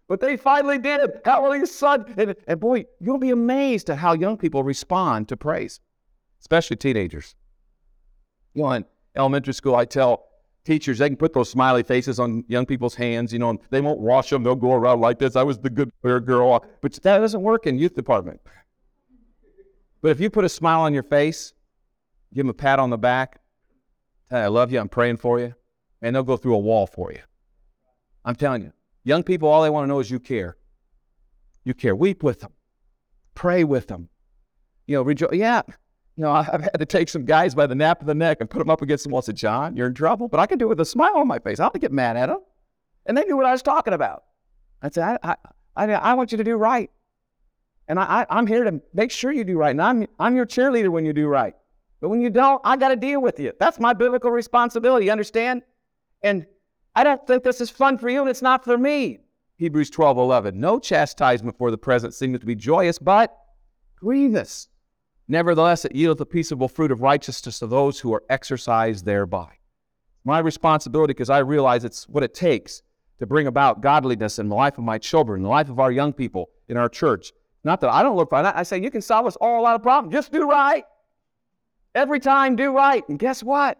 But 0.08 0.20
they 0.20 0.36
finally 0.36 0.78
did. 0.78 1.00
It. 1.00 1.22
Hallelujah, 1.24 1.66
son. 1.66 2.12
And, 2.16 2.34
and 2.48 2.60
boy, 2.60 2.84
you'll 2.98 3.18
be 3.18 3.30
amazed 3.30 3.88
at 3.90 3.98
how 3.98 4.12
young 4.12 4.36
people 4.36 4.64
respond 4.64 5.28
to 5.28 5.36
praise, 5.36 5.78
especially 6.40 6.76
teenagers. 6.76 7.36
You 8.54 8.64
know, 8.64 8.72
in 8.72 8.84
elementary 9.14 9.54
school, 9.54 9.76
I 9.76 9.84
tell 9.84 10.26
teachers 10.64 10.98
they 10.98 11.08
can 11.08 11.16
put 11.16 11.32
those 11.32 11.48
smiley 11.48 11.84
faces 11.84 12.18
on 12.18 12.44
young 12.48 12.66
people's 12.66 12.96
hands. 12.96 13.32
You 13.32 13.38
know, 13.38 13.50
and 13.50 13.60
they 13.70 13.80
won't 13.80 14.00
wash 14.00 14.30
them. 14.30 14.42
They'll 14.42 14.56
go 14.56 14.72
around 14.72 15.00
like 15.00 15.20
this. 15.20 15.36
I 15.36 15.44
was 15.44 15.60
the 15.60 15.70
good 15.70 15.92
girl. 16.02 16.66
But 16.80 16.94
that 16.94 17.18
doesn't 17.18 17.40
work 17.40 17.68
in 17.68 17.78
youth 17.78 17.94
department. 17.94 18.40
But 20.02 20.10
if 20.10 20.20
you 20.20 20.30
put 20.30 20.44
a 20.44 20.48
smile 20.48 20.80
on 20.80 20.94
your 20.94 21.02
face, 21.02 21.52
give 22.32 22.44
them 22.44 22.50
a 22.50 22.54
pat 22.54 22.78
on 22.78 22.90
the 22.90 22.98
back, 22.98 23.40
I 24.30 24.46
love 24.46 24.72
you, 24.72 24.78
I'm 24.78 24.88
praying 24.88 25.18
for 25.18 25.40
you, 25.40 25.54
and 26.00 26.14
they'll 26.14 26.22
go 26.22 26.36
through 26.36 26.54
a 26.54 26.58
wall 26.58 26.86
for 26.86 27.12
you. 27.12 27.20
I'm 28.24 28.36
telling 28.36 28.62
you. 28.62 28.72
Young 29.04 29.22
people, 29.22 29.48
all 29.48 29.62
they 29.62 29.70
want 29.70 29.84
to 29.84 29.88
know 29.88 29.98
is 29.98 30.10
you 30.10 30.20
care. 30.20 30.56
You 31.64 31.74
care. 31.74 31.96
Weep 31.96 32.22
with 32.22 32.40
them. 32.40 32.52
Pray 33.34 33.64
with 33.64 33.88
them. 33.88 34.08
You 34.86 34.96
know, 34.96 35.02
rejoice. 35.02 35.30
Yeah. 35.32 35.62
You 36.16 36.24
know, 36.24 36.32
I've 36.32 36.62
had 36.62 36.78
to 36.78 36.86
take 36.86 37.08
some 37.08 37.24
guys 37.24 37.54
by 37.54 37.66
the 37.66 37.74
nape 37.74 38.00
of 38.00 38.06
the 38.06 38.14
neck 38.14 38.38
and 38.40 38.50
put 38.50 38.58
them 38.58 38.70
up 38.70 38.82
against 38.82 39.04
the 39.04 39.10
wall 39.10 39.20
and 39.20 39.26
say, 39.26 39.32
John, 39.32 39.76
you're 39.76 39.86
in 39.86 39.94
trouble. 39.94 40.28
But 40.28 40.40
I 40.40 40.46
can 40.46 40.58
do 40.58 40.66
it 40.66 40.68
with 40.68 40.80
a 40.80 40.84
smile 40.84 41.16
on 41.16 41.26
my 41.26 41.38
face. 41.38 41.60
I 41.60 41.64
don't 41.64 41.80
get 41.80 41.92
mad 41.92 42.16
at 42.16 42.26
them. 42.26 42.40
And 43.06 43.16
they 43.16 43.24
knew 43.24 43.36
what 43.36 43.46
I 43.46 43.52
was 43.52 43.62
talking 43.62 43.94
about. 43.94 44.24
I 44.82 44.90
said, 44.90 45.18
I, 45.22 45.36
I, 45.76 45.84
I, 45.86 45.92
I 45.92 46.14
want 46.14 46.32
you 46.32 46.38
to 46.38 46.44
do 46.44 46.56
right. 46.56 46.90
And 47.90 47.98
I, 47.98 48.24
I, 48.30 48.38
am 48.38 48.46
here 48.46 48.62
to 48.62 48.80
make 48.94 49.10
sure 49.10 49.32
you 49.32 49.42
do 49.42 49.58
right. 49.58 49.72
And 49.72 49.82
I'm, 49.82 50.06
I'm 50.20 50.36
your 50.36 50.46
cheerleader 50.46 50.90
when 50.90 51.04
you 51.04 51.12
do 51.12 51.26
right. 51.26 51.54
But 52.00 52.08
when 52.08 52.20
you 52.20 52.30
don't, 52.30 52.60
I 52.62 52.76
got 52.76 52.90
to 52.90 52.96
deal 52.96 53.20
with 53.20 53.40
you. 53.40 53.52
That's 53.58 53.80
my 53.80 53.92
biblical 53.94 54.30
responsibility. 54.30 55.06
You 55.06 55.12
understand? 55.12 55.62
And 56.22 56.46
I 56.94 57.02
don't 57.02 57.26
think 57.26 57.42
this 57.42 57.60
is 57.60 57.68
fun 57.68 57.98
for 57.98 58.08
you, 58.08 58.20
and 58.20 58.30
it's 58.30 58.42
not 58.42 58.62
for 58.62 58.78
me. 58.78 59.18
Hebrews 59.56 59.90
12 59.90 60.18
11. 60.18 60.60
No 60.60 60.78
chastisement 60.78 61.58
for 61.58 61.72
the 61.72 61.78
present 61.78 62.14
seemeth 62.14 62.42
to 62.42 62.46
be 62.46 62.54
joyous, 62.54 63.00
but 63.00 63.36
grievous. 63.96 64.68
Nevertheless, 65.26 65.84
it 65.84 65.92
yieldeth 65.92 66.18
the 66.18 66.26
peaceable 66.26 66.68
fruit 66.68 66.92
of 66.92 67.02
righteousness 67.02 67.58
to 67.58 67.66
those 67.66 67.98
who 67.98 68.14
are 68.14 68.22
exercised 68.30 69.04
thereby. 69.04 69.50
My 70.24 70.38
responsibility, 70.38 71.12
because 71.12 71.28
I 71.28 71.38
realize 71.38 71.84
it's 71.84 72.08
what 72.08 72.22
it 72.22 72.34
takes 72.34 72.82
to 73.18 73.26
bring 73.26 73.48
about 73.48 73.80
godliness 73.80 74.38
in 74.38 74.48
the 74.48 74.54
life 74.54 74.78
of 74.78 74.84
my 74.84 74.98
children, 74.98 75.42
the 75.42 75.48
life 75.48 75.68
of 75.68 75.80
our 75.80 75.90
young 75.90 76.12
people 76.12 76.50
in 76.68 76.76
our 76.76 76.88
church. 76.88 77.32
Not 77.62 77.80
that 77.80 77.90
I 77.90 78.02
don't 78.02 78.16
look 78.16 78.30
for. 78.30 78.36
I 78.36 78.62
say, 78.62 78.80
you 78.80 78.90
can 78.90 79.02
solve 79.02 79.26
us 79.26 79.36
all 79.36 79.60
a 79.60 79.62
lot 79.62 79.74
of 79.74 79.82
problems. 79.82 80.14
Just 80.14 80.32
do 80.32 80.48
right. 80.48 80.84
Every 81.94 82.20
time, 82.20 82.56
do 82.56 82.74
right. 82.74 83.06
And 83.08 83.18
guess 83.18 83.42
what? 83.42 83.78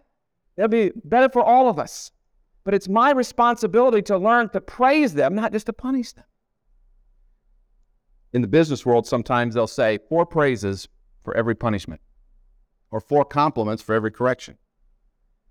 It'll 0.56 0.68
be 0.68 0.92
better 1.04 1.28
for 1.28 1.42
all 1.42 1.68
of 1.68 1.78
us. 1.78 2.10
But 2.64 2.74
it's 2.74 2.88
my 2.88 3.10
responsibility 3.10 4.02
to 4.02 4.18
learn 4.18 4.50
to 4.50 4.60
praise 4.60 5.14
them, 5.14 5.34
not 5.34 5.52
just 5.52 5.66
to 5.66 5.72
punish 5.72 6.12
them. 6.12 6.24
In 8.32 8.42
the 8.42 8.48
business 8.48 8.84
world, 8.84 9.06
sometimes 9.06 9.54
they'll 9.54 9.66
say 9.66 9.98
four 10.08 10.26
praises 10.26 10.88
for 11.24 11.34
every 11.36 11.54
punishment 11.54 12.00
or 12.90 13.00
four 13.00 13.24
compliments 13.24 13.82
for 13.82 13.94
every 13.94 14.10
correction. 14.10 14.58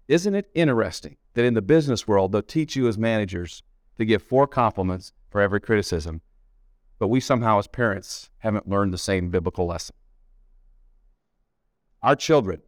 Isn't 0.08 0.36
it 0.36 0.50
interesting 0.54 1.18
that 1.34 1.46
in 1.46 1.54
the 1.54 1.62
business 1.62 2.08
world, 2.08 2.32
they'll 2.32 2.42
teach 2.42 2.76
you 2.76 2.88
as 2.88 2.98
managers 2.98 3.64
to 3.98 4.06
give 4.06 4.24
four 4.24 4.48
compliments 4.48 5.14
for 5.30 5.42
every 5.42 5.60
criticism, 5.60 6.22
but 7.00 7.08
we 7.08 7.20
somehow, 7.20 7.58
as 7.58 7.68
parents, 7.68 8.30
haven't 8.40 8.70
learned 8.70 8.94
the 8.94 8.98
same 8.98 9.32
biblical 9.32 9.66
lesson? 9.66 9.96
Our 12.04 12.16
children 12.16 12.62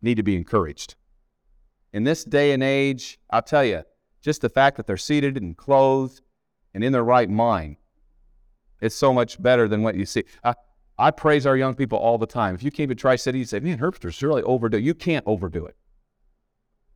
need 0.00 0.16
to 0.16 0.22
be 0.22 0.36
encouraged 0.36 0.94
in 1.96 2.04
this 2.04 2.24
day 2.24 2.52
and 2.52 2.62
age, 2.62 3.18
I'll 3.30 3.40
tell 3.40 3.64
you, 3.64 3.82
just 4.20 4.42
the 4.42 4.50
fact 4.50 4.76
that 4.76 4.86
they're 4.86 4.98
seated 4.98 5.38
and 5.38 5.56
clothed 5.56 6.20
and 6.74 6.84
in 6.84 6.92
their 6.92 7.02
right 7.02 7.30
mind, 7.30 7.76
it's 8.82 8.94
so 8.94 9.14
much 9.14 9.40
better 9.40 9.66
than 9.66 9.82
what 9.82 9.94
you 9.94 10.04
see. 10.04 10.24
I, 10.44 10.56
I 10.98 11.10
praise 11.10 11.46
our 11.46 11.56
young 11.56 11.74
people 11.74 11.96
all 11.98 12.18
the 12.18 12.26
time. 12.26 12.54
If 12.54 12.62
you 12.62 12.70
came 12.70 12.90
to 12.90 12.94
Tri 12.94 13.16
City, 13.16 13.38
you'd 13.38 13.48
say, 13.48 13.60
man, 13.60 13.78
Herbster's 13.78 14.22
really 14.22 14.42
overdo. 14.42 14.78
You 14.78 14.92
can't 14.92 15.24
overdo 15.26 15.64
it. 15.64 15.74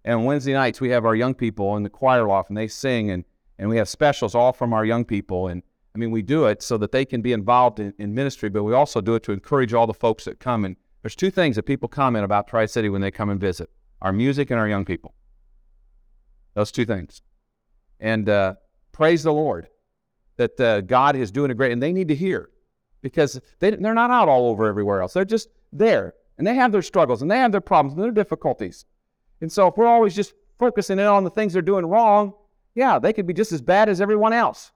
And 0.05 0.27
Wednesday 0.27 0.53
nights, 0.53 0.83
we 0.83 0.91
have 0.91 1.07
our 1.07 1.15
young 1.15 1.33
people 1.33 1.77
in 1.79 1.83
the 1.83 1.89
choir 1.89 2.27
loft 2.27 2.51
and 2.51 2.59
they 2.59 2.69
sing, 2.69 3.11
and, 3.11 3.25
and 3.59 3.71
we 3.71 3.79
have 3.79 3.89
specials 3.89 4.35
all 4.35 4.53
from 4.53 4.75
our 4.75 4.85
young 4.85 5.07
people. 5.07 5.49
And 5.49 5.63
I 5.95 5.99
mean, 5.99 6.11
we 6.11 6.23
do 6.23 6.47
it 6.47 6.63
so 6.63 6.79
that 6.79 6.93
they 6.93 7.05
can 7.05 7.21
be 7.21 7.33
involved 7.33 7.81
in, 7.81 7.93
in 7.99 8.15
ministry, 8.15 8.49
but 8.49 8.63
we 8.63 8.75
also 8.75 9.01
do 9.01 9.15
it 9.15 9.23
to 9.25 9.33
encourage 9.33 9.75
all 9.75 9.87
the 9.87 9.95
folks 9.95 10.25
that 10.25 10.39
come. 10.39 10.65
And 10.65 10.77
there's 11.03 11.17
two 11.17 11.31
things 11.31 11.57
that 11.57 11.65
people 11.65 11.89
comment 11.89 12.25
about 12.25 12.47
Tri 12.47 12.67
City 12.67 12.89
when 12.89 13.01
they 13.01 13.11
come 13.11 13.31
and 13.31 13.41
visit 13.41 13.71
our 14.03 14.13
music 14.13 14.51
and 14.51 14.61
our 14.61 14.69
young 14.69 14.85
people. 14.85 15.15
Those 16.55 16.73
two 16.73 16.85
things. 16.85 17.23
And 17.99 18.29
uh, 18.29 18.55
praise 18.93 19.23
the 19.23 19.33
Lord 19.33 19.69
that 20.37 20.59
uh, 20.61 20.81
God 20.81 21.17
is 21.17 21.31
doing 21.31 21.51
a 21.51 21.55
great, 21.55 21.73
and 21.73 21.83
they 21.83 21.93
need 21.93 22.09
to 22.09 22.15
hear 22.15 22.51
because 23.03 23.41
they, 23.59 23.71
they're 23.71 23.95
not 23.95 24.11
out 24.11 24.29
all 24.29 24.49
over 24.49 24.67
everywhere 24.67 25.03
else. 25.03 25.13
They're 25.13 25.25
just 25.25 25.49
there, 25.73 26.15
and 26.39 26.47
they 26.47 26.55
have 26.55 26.73
their 26.73 26.83
struggles, 26.83 27.21
and 27.21 27.31
they 27.31 27.39
have 27.39 27.53
their 27.53 27.61
problems, 27.61 27.95
and 27.95 28.03
their 28.03 28.11
difficulties. 28.11 28.85
And 29.41 29.51
so 29.51 29.67
if 29.67 29.77
we're 29.77 29.87
always 29.87 30.15
just 30.15 30.35
focusing 30.59 30.99
in 30.99 31.07
on 31.07 31.25
the 31.25 31.31
things 31.31 31.53
they're 31.53 31.63
doing 31.63 31.87
wrong, 31.87 32.33
yeah, 32.75 32.99
they 32.99 33.13
could 33.13 33.27
be 33.27 33.35
just 33.35 33.53
as 33.53 33.61
bad 33.61 33.89
as 33.89 34.01
everyone 34.01 34.33
else. 34.33 34.73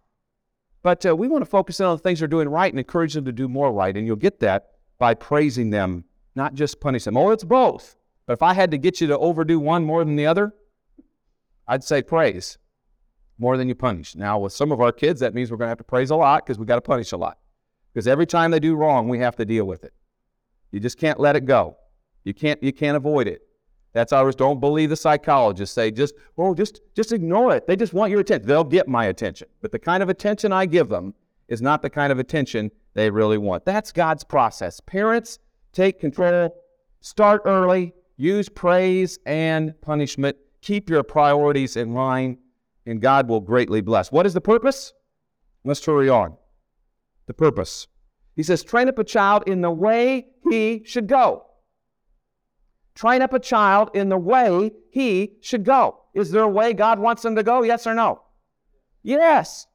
But 0.85 1.07
uh, 1.07 1.17
we 1.17 1.29
want 1.29 1.43
to 1.43 1.51
focus 1.51 1.81
in 1.81 1.87
on 1.87 1.97
the 1.97 2.03
things 2.03 2.19
they're 2.19 2.29
doing 2.29 2.47
right 2.47 2.71
and 2.71 2.79
encourage 2.79 3.15
them 3.15 3.25
to 3.25 3.33
do 3.33 3.49
more 3.49 3.73
right. 3.73 3.97
And 3.97 4.07
you'll 4.07 4.17
get 4.17 4.39
that 4.41 4.73
by 4.99 5.15
praising 5.15 5.71
them, 5.71 6.05
not 6.35 6.53
just 6.53 6.79
punish 6.79 7.05
them. 7.05 7.17
Oh, 7.17 7.31
it's 7.31 7.43
both. 7.43 7.97
But 8.27 8.35
if 8.35 8.43
I 8.43 8.53
had 8.53 8.71
to 8.71 8.79
get 8.79 9.01
you 9.01 9.07
to 9.07 9.19
overdo 9.19 9.59
one 9.59 9.85
more 9.85 10.05
than 10.05 10.17
the 10.17 10.27
other, 10.27 10.53
I'd 11.67 11.83
say 11.83 12.03
praise 12.03 12.59
more 13.39 13.57
than 13.57 13.67
you 13.67 13.75
punish. 13.75 14.15
Now, 14.15 14.39
with 14.39 14.53
some 14.53 14.71
of 14.71 14.81
our 14.83 14.93
kids, 14.93 15.21
that 15.21 15.33
means 15.33 15.51
we're 15.51 15.57
going 15.57 15.69
to 15.69 15.71
have 15.71 15.79
to 15.79 15.85
praise 15.85 16.11
a 16.11 16.17
lot 16.17 16.45
because 16.45 16.59
we 16.59 16.67
got 16.67 16.77
to 16.77 16.83
punish 16.83 17.13
a 17.13 17.17
lot. 17.17 17.39
Because 17.93 18.07
every 18.07 18.27
time 18.27 18.51
they 18.51 18.61
do 18.61 18.75
wrong, 18.75 19.09
we 19.09 19.19
have 19.21 19.37
to 19.37 19.47
deal 19.47 19.65
with 19.65 19.85
it. 19.85 19.95
You 20.71 20.81
just 20.81 20.99
can't 20.99 21.19
let 21.19 21.35
it 21.35 21.47
go. 21.47 21.79
You 22.25 22.35
can't 22.35 22.63
you 22.63 22.75
can't 22.75 22.97
avoid 22.97 23.27
it. 23.27 23.41
That's 23.95 24.13
ours. 24.13 24.35
Don't 24.35 24.61
believe 24.61 24.91
the 24.91 24.97
psychologists. 24.97 25.75
Say 25.75 25.91
just, 25.93 26.15
oh, 26.37 26.53
just, 26.53 26.81
just 26.95 27.13
ignore 27.13 27.55
it. 27.55 27.67
They 27.67 27.77
just 27.77 27.95
want 27.95 28.11
your 28.11 28.21
attention. 28.21 28.47
They'll 28.47 28.65
get 28.65 28.89
my 28.89 29.07
attention. 29.07 29.49
But 29.63 29.73
the 29.73 29.79
kind 29.79 30.03
of 30.03 30.09
attention 30.09 30.53
I 30.53 30.67
give 30.67 30.89
them 30.89 31.15
is 31.49 31.63
not 31.63 31.81
the 31.81 31.89
kind 31.89 32.11
of 32.13 32.19
attention 32.19 32.73
they 32.95 33.09
really 33.09 33.39
want. 33.39 33.65
That's 33.65 33.93
God's 33.93 34.25
process. 34.25 34.81
Parents, 34.81 35.39
take 35.73 36.01
control. 36.01 36.55
Start 37.01 37.43
early. 37.45 37.95
Use 38.17 38.49
praise 38.49 39.19
and 39.27 39.81
punishment. 39.81 40.37
Keep 40.61 40.91
your 40.91 41.03
priorities 41.03 41.77
in 41.77 41.95
line, 41.95 42.39
and 42.87 43.01
God 43.01 43.29
will 43.29 43.41
greatly 43.41 43.81
bless. 43.81 44.11
What 44.11 44.27
is 44.27 44.35
the 44.35 44.41
purpose? 44.41 44.93
Let's 45.65 45.85
hurry 45.85 46.09
on. 46.09 46.37
The 47.27 47.35
purpose. 47.35 47.87
He 48.35 48.43
says, 48.43 48.65
train 48.65 48.89
up 48.89 48.99
a 48.99 49.05
child 49.05 49.45
in 49.47 49.61
the 49.61 49.71
way 49.71 50.27
he 50.51 50.83
should 50.85 51.07
go 51.07 51.47
train 52.95 53.23
up 53.23 53.33
a 53.33 53.41
child 53.41 53.91
in 53.95 54.09
the 54.09 54.19
way 54.19 54.71
he 54.91 55.37
should 55.41 55.65
go. 55.65 56.01
Is 56.15 56.31
there 56.31 56.43
a 56.43 56.49
way 56.49 56.73
God 56.73 56.99
wants 56.99 57.23
them 57.23 57.35
to 57.37 57.43
go? 57.43 57.63
Yes 57.63 57.87
or 57.87 57.95
no? 57.95 58.23
Yes. 59.03 59.67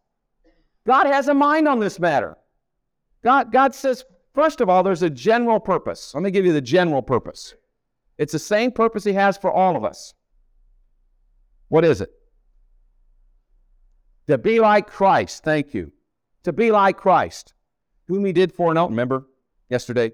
God 0.87 1.05
has 1.05 1.27
a 1.27 1.33
mind 1.33 1.67
on 1.67 1.79
this 1.79 1.99
matter. 1.99 2.37
God, 3.23 3.51
God 3.51 3.75
says, 3.75 4.05
first 4.33 4.61
of 4.61 4.69
all, 4.69 4.83
there's 4.83 5.03
a 5.03 5.09
general 5.09 5.59
purpose. 5.59 6.13
Let 6.13 6.23
me 6.23 6.31
give 6.31 6.45
you 6.45 6.53
the 6.53 6.61
general 6.61 7.01
purpose. 7.01 7.53
It's 8.17 8.31
the 8.33 8.39
same 8.39 8.71
purpose 8.71 9.03
He 9.03 9.13
has 9.13 9.37
for 9.37 9.51
all 9.51 9.75
of 9.75 9.83
us. 9.83 10.13
What 11.67 11.85
is 11.85 12.01
it? 12.01 12.09
To 14.27 14.37
be 14.37 14.59
like 14.59 14.87
Christ. 14.87 15.43
Thank 15.43 15.73
you. 15.73 15.91
To 16.43 16.53
be 16.53 16.71
like 16.71 16.97
Christ, 16.97 17.53
whom 18.07 18.25
He 18.25 18.31
did 18.31 18.53
foreknow. 18.53 18.87
Remember 18.87 19.25
yesterday? 19.69 20.11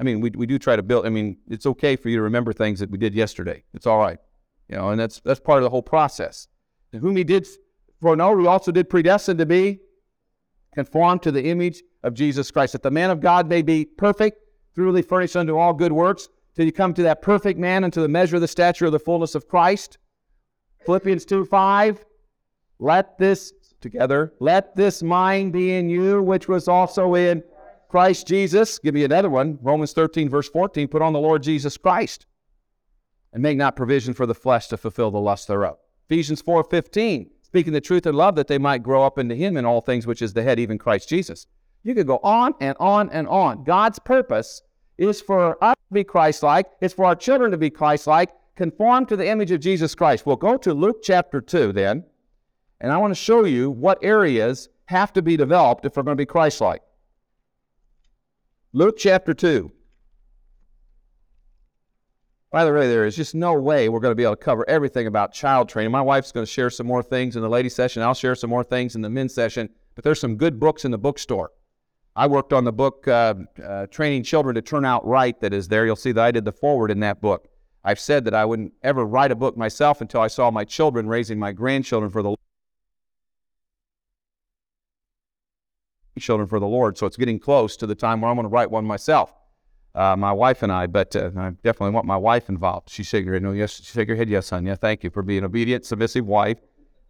I 0.00 0.04
mean, 0.04 0.20
we, 0.20 0.30
we 0.30 0.46
do 0.46 0.58
try 0.58 0.76
to 0.76 0.82
build. 0.82 1.06
I 1.06 1.10
mean, 1.10 1.38
it's 1.48 1.66
okay 1.66 1.96
for 1.96 2.08
you 2.08 2.16
to 2.16 2.22
remember 2.22 2.52
things 2.52 2.80
that 2.80 2.90
we 2.90 2.98
did 2.98 3.14
yesterday. 3.14 3.62
It's 3.74 3.86
all 3.86 3.98
right, 3.98 4.18
you 4.68 4.76
know, 4.76 4.90
and 4.90 5.00
that's 5.00 5.20
that's 5.20 5.40
part 5.40 5.58
of 5.58 5.64
the 5.64 5.70
whole 5.70 5.82
process. 5.82 6.48
And 6.92 7.00
whom 7.00 7.16
he 7.16 7.24
did 7.24 7.46
foreknow, 8.00 8.36
who 8.36 8.48
also 8.48 8.72
did 8.72 8.90
predestine 8.90 9.38
to 9.38 9.46
be 9.46 9.80
conformed 10.74 11.22
to 11.22 11.30
the 11.30 11.44
image 11.44 11.82
of 12.02 12.14
Jesus 12.14 12.50
Christ, 12.50 12.72
that 12.72 12.82
the 12.82 12.90
man 12.90 13.10
of 13.10 13.20
God 13.20 13.48
may 13.48 13.62
be 13.62 13.84
perfect, 13.84 14.38
truly 14.74 15.02
furnished 15.02 15.36
unto 15.36 15.56
all 15.56 15.72
good 15.72 15.92
works, 15.92 16.28
till 16.54 16.66
you 16.66 16.72
come 16.72 16.94
to 16.94 17.02
that 17.02 17.22
perfect 17.22 17.58
man 17.58 17.84
unto 17.84 18.00
the 18.00 18.08
measure 18.08 18.36
of 18.36 18.42
the 18.42 18.48
stature 18.48 18.86
of 18.86 18.92
the 18.92 18.98
fullness 18.98 19.34
of 19.34 19.48
Christ. 19.48 19.98
Philippians 20.84 21.24
2 21.24 21.44
5. 21.44 22.04
Let 22.78 23.16
this 23.18 23.52
together, 23.80 24.32
let 24.40 24.74
this 24.74 25.02
mind 25.02 25.52
be 25.52 25.74
in 25.74 25.88
you, 25.88 26.22
which 26.22 26.48
was 26.48 26.68
also 26.68 27.14
in 27.14 27.42
Christ 27.92 28.26
Jesus. 28.26 28.78
Give 28.78 28.94
me 28.94 29.04
another 29.04 29.28
one. 29.28 29.58
Romans 29.60 29.92
13, 29.92 30.30
verse 30.30 30.48
14. 30.48 30.88
Put 30.88 31.02
on 31.02 31.12
the 31.12 31.20
Lord 31.20 31.42
Jesus 31.42 31.76
Christ 31.76 32.24
and 33.34 33.42
make 33.42 33.58
not 33.58 33.76
provision 33.76 34.14
for 34.14 34.24
the 34.24 34.34
flesh 34.34 34.68
to 34.68 34.78
fulfill 34.78 35.10
the 35.10 35.20
lust 35.20 35.46
thereof. 35.46 35.76
Ephesians 36.08 36.40
4, 36.40 36.64
15. 36.64 37.30
Speaking 37.42 37.74
the 37.74 37.82
truth 37.82 38.06
in 38.06 38.14
love 38.14 38.34
that 38.36 38.48
they 38.48 38.56
might 38.56 38.82
grow 38.82 39.04
up 39.04 39.18
into 39.18 39.34
Him 39.34 39.58
in 39.58 39.66
all 39.66 39.82
things, 39.82 40.06
which 40.06 40.22
is 40.22 40.32
the 40.32 40.42
head, 40.42 40.58
even 40.58 40.78
Christ 40.78 41.06
Jesus. 41.06 41.46
You 41.82 41.94
could 41.94 42.06
go 42.06 42.18
on 42.22 42.54
and 42.62 42.74
on 42.80 43.10
and 43.10 43.28
on. 43.28 43.62
God's 43.62 43.98
purpose 43.98 44.62
is 44.96 45.20
for 45.20 45.62
us 45.62 45.76
to 45.76 45.94
be 45.94 46.02
Christ 46.02 46.42
like, 46.42 46.68
it's 46.80 46.94
for 46.94 47.04
our 47.04 47.14
children 47.14 47.50
to 47.50 47.58
be 47.58 47.68
Christ 47.68 48.06
like, 48.06 48.30
conform 48.56 49.04
to 49.04 49.16
the 49.16 49.28
image 49.28 49.50
of 49.50 49.60
Jesus 49.60 49.94
Christ. 49.94 50.24
We'll 50.24 50.36
go 50.36 50.56
to 50.56 50.72
Luke 50.72 51.02
chapter 51.02 51.42
2 51.42 51.74
then, 51.74 52.06
and 52.80 52.90
I 52.90 52.96
want 52.96 53.10
to 53.10 53.22
show 53.22 53.44
you 53.44 53.70
what 53.70 53.98
areas 54.02 54.70
have 54.86 55.12
to 55.12 55.20
be 55.20 55.36
developed 55.36 55.84
if 55.84 55.94
we're 55.94 56.04
going 56.04 56.16
to 56.16 56.22
be 56.22 56.24
Christ 56.24 56.62
like. 56.62 56.80
Luke 58.74 58.96
chapter 58.96 59.34
2. 59.34 59.70
By 62.50 62.64
the 62.64 62.72
way, 62.72 62.88
there 62.88 63.04
is 63.04 63.14
just 63.14 63.34
no 63.34 63.52
way 63.52 63.90
we're 63.90 64.00
going 64.00 64.12
to 64.12 64.16
be 64.16 64.22
able 64.22 64.36
to 64.36 64.42
cover 64.42 64.66
everything 64.66 65.06
about 65.06 65.34
child 65.34 65.68
training. 65.68 65.92
My 65.92 66.00
wife's 66.00 66.32
going 66.32 66.46
to 66.46 66.50
share 66.50 66.70
some 66.70 66.86
more 66.86 67.02
things 67.02 67.36
in 67.36 67.42
the 67.42 67.50
ladies' 67.50 67.74
session. 67.74 68.02
I'll 68.02 68.14
share 68.14 68.34
some 68.34 68.48
more 68.48 68.64
things 68.64 68.94
in 68.96 69.02
the 69.02 69.10
men's 69.10 69.34
session. 69.34 69.68
But 69.94 70.04
there's 70.04 70.20
some 70.20 70.36
good 70.36 70.58
books 70.58 70.86
in 70.86 70.90
the 70.90 70.96
bookstore. 70.96 71.50
I 72.16 72.26
worked 72.26 72.54
on 72.54 72.64
the 72.64 72.72
book 72.72 73.06
uh, 73.06 73.34
uh, 73.62 73.86
Training 73.88 74.22
Children 74.22 74.54
to 74.54 74.62
Turn 74.62 74.86
Out 74.86 75.06
Right 75.06 75.38
that 75.40 75.52
is 75.52 75.68
there. 75.68 75.84
You'll 75.84 75.94
see 75.94 76.12
that 76.12 76.24
I 76.24 76.30
did 76.30 76.46
the 76.46 76.52
foreword 76.52 76.90
in 76.90 77.00
that 77.00 77.20
book. 77.20 77.48
I've 77.84 78.00
said 78.00 78.24
that 78.24 78.34
I 78.34 78.46
wouldn't 78.46 78.72
ever 78.82 79.04
write 79.04 79.32
a 79.32 79.36
book 79.36 79.54
myself 79.54 80.00
until 80.00 80.22
I 80.22 80.28
saw 80.28 80.50
my 80.50 80.64
children 80.64 81.08
raising 81.08 81.38
my 81.38 81.52
grandchildren 81.52 82.10
for 82.10 82.22
the 82.22 82.34
children 86.20 86.48
for 86.48 86.60
the 86.60 86.66
Lord. 86.66 86.98
So 86.98 87.06
it's 87.06 87.16
getting 87.16 87.38
close 87.38 87.76
to 87.78 87.86
the 87.86 87.94
time 87.94 88.20
where 88.20 88.30
I'm 88.30 88.36
going 88.36 88.44
to 88.44 88.48
write 88.48 88.70
one 88.70 88.84
myself, 88.84 89.34
uh, 89.94 90.16
my 90.16 90.32
wife 90.32 90.62
and 90.62 90.70
I. 90.70 90.86
But 90.86 91.14
uh, 91.16 91.30
I 91.36 91.50
definitely 91.62 91.90
want 91.90 92.06
my 92.06 92.16
wife 92.16 92.48
involved. 92.48 92.90
She 92.90 93.02
shook 93.02 93.24
her 93.24 93.34
head. 93.34 93.42
No, 93.42 93.52
yes, 93.52 93.76
she 93.76 93.84
shook 93.84 94.08
her 94.08 94.16
head. 94.16 94.28
Yes, 94.28 94.46
son. 94.46 94.66
Yeah, 94.66 94.74
thank 94.74 95.04
you 95.04 95.10
for 95.10 95.22
being 95.22 95.44
obedient, 95.44 95.86
submissive 95.86 96.26
wife. 96.26 96.58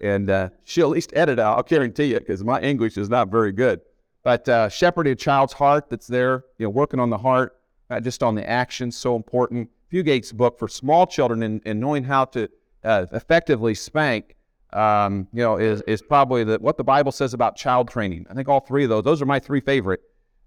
And 0.00 0.30
uh, 0.30 0.48
she'll 0.64 0.86
at 0.86 0.92
least 0.92 1.12
edit 1.14 1.38
out. 1.38 1.56
I'll 1.56 1.62
guarantee 1.62 2.06
you, 2.06 2.18
because 2.18 2.42
my 2.42 2.60
English 2.60 2.96
is 2.96 3.08
not 3.08 3.28
very 3.28 3.52
good. 3.52 3.80
But 4.24 4.48
uh, 4.48 4.68
shepherding 4.68 5.12
a 5.12 5.16
child's 5.16 5.52
heart 5.52 5.90
that's 5.90 6.06
there, 6.06 6.44
you 6.58 6.66
know, 6.66 6.70
working 6.70 7.00
on 7.00 7.10
the 7.10 7.18
heart, 7.18 7.58
not 7.90 8.02
just 8.02 8.22
on 8.22 8.34
the 8.34 8.48
actions, 8.48 8.96
so 8.96 9.16
important. 9.16 9.68
Fugate's 9.90 10.32
book 10.32 10.58
for 10.58 10.68
small 10.68 11.06
children 11.06 11.42
and, 11.42 11.60
and 11.66 11.78
knowing 11.78 12.04
how 12.04 12.24
to 12.26 12.48
uh, 12.82 13.06
effectively 13.12 13.74
spank 13.74 14.36
um, 14.72 15.28
you 15.32 15.42
know, 15.42 15.56
is, 15.56 15.82
is 15.82 16.02
probably 16.02 16.44
the, 16.44 16.58
what 16.58 16.76
the 16.76 16.84
Bible 16.84 17.12
says 17.12 17.34
about 17.34 17.56
child 17.56 17.88
training. 17.88 18.26
I 18.30 18.34
think 18.34 18.48
all 18.48 18.60
three 18.60 18.84
of 18.84 18.90
those, 18.90 19.04
those 19.04 19.22
are 19.22 19.26
my 19.26 19.38
three 19.38 19.60
favorite. 19.60 20.00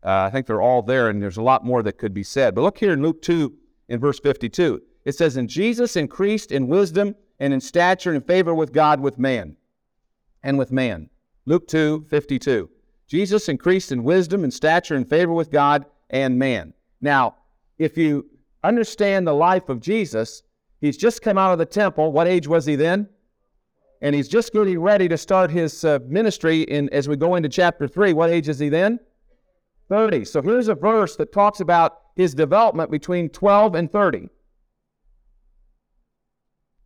Uh, 0.03 0.25
I 0.27 0.29
think 0.29 0.45
they're 0.45 0.61
all 0.61 0.81
there, 0.81 1.09
and 1.09 1.21
there's 1.21 1.37
a 1.37 1.41
lot 1.41 1.65
more 1.65 1.81
that 1.83 1.97
could 1.97 2.13
be 2.13 2.23
said. 2.23 2.53
But 2.53 2.61
look 2.61 2.77
here 2.77 2.93
in 2.93 3.01
Luke 3.01 3.21
2, 3.21 3.53
in 3.89 3.99
verse 3.99 4.19
52. 4.19 4.81
It 5.05 5.15
says, 5.15 5.37
And 5.37 5.49
Jesus 5.49 5.95
increased 5.95 6.51
in 6.51 6.67
wisdom 6.67 7.15
and 7.39 7.53
in 7.53 7.61
stature 7.61 8.13
and 8.13 8.25
favor 8.25 8.53
with 8.53 8.71
God 8.71 8.99
with 8.99 9.17
man. 9.17 9.55
And 10.43 10.57
with 10.57 10.71
man. 10.71 11.09
Luke 11.45 11.67
2, 11.67 12.05
52. 12.09 12.69
Jesus 13.07 13.49
increased 13.49 13.91
in 13.91 14.03
wisdom 14.03 14.43
and 14.43 14.53
stature 14.53 14.95
and 14.95 15.07
favor 15.07 15.33
with 15.33 15.51
God 15.51 15.85
and 16.09 16.37
man. 16.39 16.73
Now, 17.01 17.35
if 17.77 17.97
you 17.97 18.27
understand 18.63 19.27
the 19.27 19.33
life 19.33 19.69
of 19.69 19.79
Jesus, 19.79 20.43
he's 20.81 20.97
just 20.97 21.21
come 21.21 21.37
out 21.37 21.51
of 21.51 21.59
the 21.59 21.65
temple. 21.65 22.11
What 22.11 22.27
age 22.27 22.47
was 22.47 22.65
he 22.65 22.75
then? 22.75 23.07
And 24.01 24.13
he's 24.13 24.27
just 24.27 24.53
getting 24.53 24.79
ready 24.79 25.07
to 25.07 25.17
start 25.17 25.51
his 25.51 25.83
uh, 25.83 25.99
ministry 26.07 26.61
in 26.61 26.89
as 26.89 27.07
we 27.07 27.15
go 27.15 27.35
into 27.35 27.49
chapter 27.49 27.87
3 27.87 28.13
what 28.13 28.29
age 28.29 28.49
is 28.49 28.59
he 28.59 28.69
then? 28.69 28.99
30 29.89 30.25
so 30.25 30.41
here's 30.41 30.67
a 30.67 30.75
verse 30.75 31.15
that 31.15 31.31
talks 31.31 31.59
about 31.59 31.99
his 32.15 32.33
development 32.33 32.89
between 32.89 33.29
12 33.29 33.75
and 33.75 33.91
30 33.91 34.29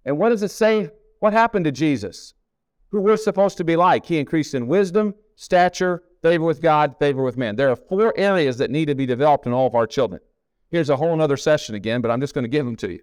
and 0.05 0.17
what 0.17 0.29
does 0.29 0.41
it 0.41 0.49
say? 0.49 0.89
What 1.19 1.33
happened 1.33 1.65
to 1.65 1.71
jesus? 1.71 2.33
Who 2.91 3.01
we're 3.01 3.17
supposed 3.17 3.57
to 3.57 3.63
be 3.63 3.75
like? 3.75 4.05
He 4.05 4.17
increased 4.17 4.53
in 4.55 4.67
wisdom 4.67 5.13
stature 5.35 6.03
favor 6.21 6.43
with 6.43 6.61
god 6.61 6.95
favor 6.99 7.23
with 7.23 7.37
men 7.37 7.55
there 7.55 7.69
are 7.69 7.75
four 7.77 8.13
areas 8.17 8.57
that 8.57 8.69
need 8.69 8.87
to 8.87 8.95
be 8.95 9.05
developed 9.05 9.45
in 9.45 9.53
all 9.53 9.67
of 9.67 9.75
our 9.75 9.87
children. 9.87 10.19
Here's 10.69 10.89
a 10.89 10.97
whole 10.97 11.19
other 11.21 11.37
session 11.37 11.75
again 11.75 12.01
but 12.01 12.11
i'm 12.11 12.19
just 12.19 12.33
going 12.33 12.43
to 12.43 12.49
give 12.49 12.65
them 12.65 12.75
to 12.77 12.91
you. 12.91 12.99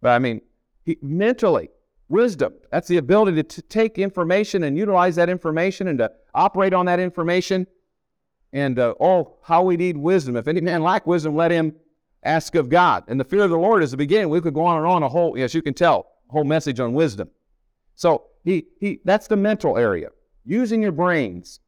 But 0.00 0.12
i 0.12 0.18
mean 0.18 0.40
he, 0.84 0.96
mentally 1.02 1.68
Wisdom, 2.08 2.54
that's 2.70 2.86
the 2.86 2.98
ability 2.98 3.42
to 3.42 3.62
take 3.62 3.98
information 3.98 4.62
and 4.62 4.78
utilize 4.78 5.16
that 5.16 5.28
information 5.28 5.88
and 5.88 5.98
to 5.98 6.10
operate 6.34 6.72
on 6.72 6.86
that 6.86 7.00
information. 7.00 7.66
And 8.52 8.78
uh, 8.78 8.94
oh, 9.00 9.36
how 9.42 9.62
we 9.64 9.76
need 9.76 9.96
wisdom. 9.96 10.36
If 10.36 10.46
any 10.46 10.60
man 10.60 10.82
lack 10.82 11.06
wisdom, 11.06 11.34
let 11.34 11.50
him 11.50 11.74
ask 12.22 12.54
of 12.54 12.68
God. 12.68 13.04
And 13.08 13.18
the 13.18 13.24
fear 13.24 13.42
of 13.42 13.50
the 13.50 13.58
Lord 13.58 13.82
is 13.82 13.90
the 13.90 13.96
beginning. 13.96 14.28
We 14.28 14.40
could 14.40 14.54
go 14.54 14.64
on 14.64 14.78
and 14.78 14.86
on 14.86 15.02
a 15.02 15.08
whole, 15.08 15.36
as 15.36 15.52
you 15.52 15.62
can 15.62 15.74
tell, 15.74 16.06
whole 16.28 16.44
message 16.44 16.78
on 16.80 16.92
wisdom. 16.92 17.28
So 17.96 18.26
he, 18.44 18.66
he, 18.78 19.00
that's 19.04 19.26
the 19.26 19.36
mental 19.36 19.76
area. 19.76 20.10
Using 20.44 20.82
your 20.82 20.92
brains. 20.92 21.60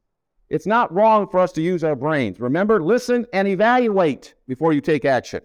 It's 0.49 0.65
not 0.65 0.91
wrong 0.93 1.27
for 1.27 1.39
us 1.39 1.51
to 1.53 1.61
use 1.61 1.83
our 1.83 1.95
brains. 1.95 2.39
Remember, 2.39 2.81
listen 2.81 3.25
and 3.33 3.47
evaluate 3.47 4.35
before 4.47 4.73
you 4.73 4.81
take 4.81 5.05
action. 5.05 5.41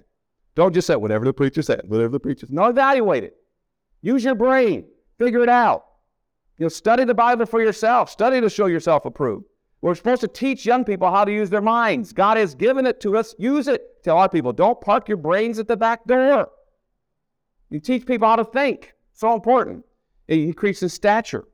Don't 0.55 0.73
just 0.73 0.87
say 0.87 0.97
whatever 0.97 1.25
the 1.25 1.33
preacher 1.33 1.63
said, 1.63 1.83
whatever 1.89 2.13
the 2.13 2.21
preacher 2.21 2.47
said. 2.47 2.55
No, 2.55 2.67
evaluate 2.67 3.25
it. 3.25 3.37
Use 4.05 4.23
your 4.23 4.35
brain. 4.35 4.85
Figure 5.17 5.43
it 5.43 5.49
out. 5.49 5.87
You 6.59 6.67
know, 6.67 6.69
study 6.69 7.05
the 7.05 7.15
Bible 7.15 7.47
for 7.47 7.63
yourself. 7.63 8.11
Study 8.11 8.39
to 8.39 8.51
show 8.51 8.67
yourself 8.67 9.07
approved. 9.07 9.47
We're 9.81 9.95
supposed 9.95 10.21
to 10.21 10.29
teach 10.29 10.67
young 10.67 10.85
people 10.85 11.11
how 11.11 11.25
to 11.25 11.33
use 11.33 11.49
their 11.49 11.63
minds. 11.63 12.13
God 12.13 12.37
has 12.37 12.55
given 12.55 12.85
it 12.85 13.01
to 13.01 13.17
us. 13.17 13.35
Use 13.39 13.67
it. 13.67 14.03
Tell 14.05 14.19
our 14.19 14.29
people, 14.29 14.53
don't 14.53 14.79
park 14.79 15.09
your 15.09 15.17
brains 15.17 15.59
at 15.59 15.69
the 15.69 15.77
back 15.77 16.05
door. 16.05 16.51
You 17.71 17.81
teach 17.81 18.05
people 18.05 18.29
how 18.29 18.37
to 18.37 18.45
think. 18.45 18.93
So 19.15 19.33
important. 19.33 19.87
It 20.29 20.39
increases 20.39 20.93
stature. 20.93 21.49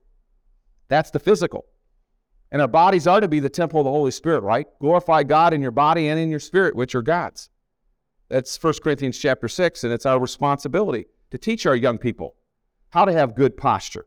That's 0.88 1.12
the 1.12 1.20
physical. 1.20 1.66
And 2.50 2.60
our 2.60 2.68
bodies 2.68 3.06
are 3.06 3.20
to 3.20 3.28
be 3.28 3.38
the 3.38 3.48
temple 3.48 3.78
of 3.78 3.84
the 3.84 3.92
Holy 3.92 4.10
Spirit, 4.10 4.42
right? 4.42 4.66
Glorify 4.80 5.22
God 5.22 5.54
in 5.54 5.62
your 5.62 5.70
body 5.70 6.08
and 6.08 6.18
in 6.18 6.30
your 6.30 6.40
spirit, 6.40 6.74
which 6.74 6.96
are 6.96 7.02
God's. 7.02 7.48
That's 8.28 8.60
1 8.60 8.74
Corinthians 8.82 9.18
chapter 9.18 9.46
6, 9.46 9.84
and 9.84 9.92
it's 9.92 10.04
our 10.04 10.18
responsibility 10.18 11.06
to 11.30 11.38
teach 11.38 11.64
our 11.64 11.76
young 11.76 11.96
people 11.96 12.34
how 12.90 13.04
to 13.04 13.12
have 13.12 13.34
good 13.34 13.56
posture, 13.56 14.06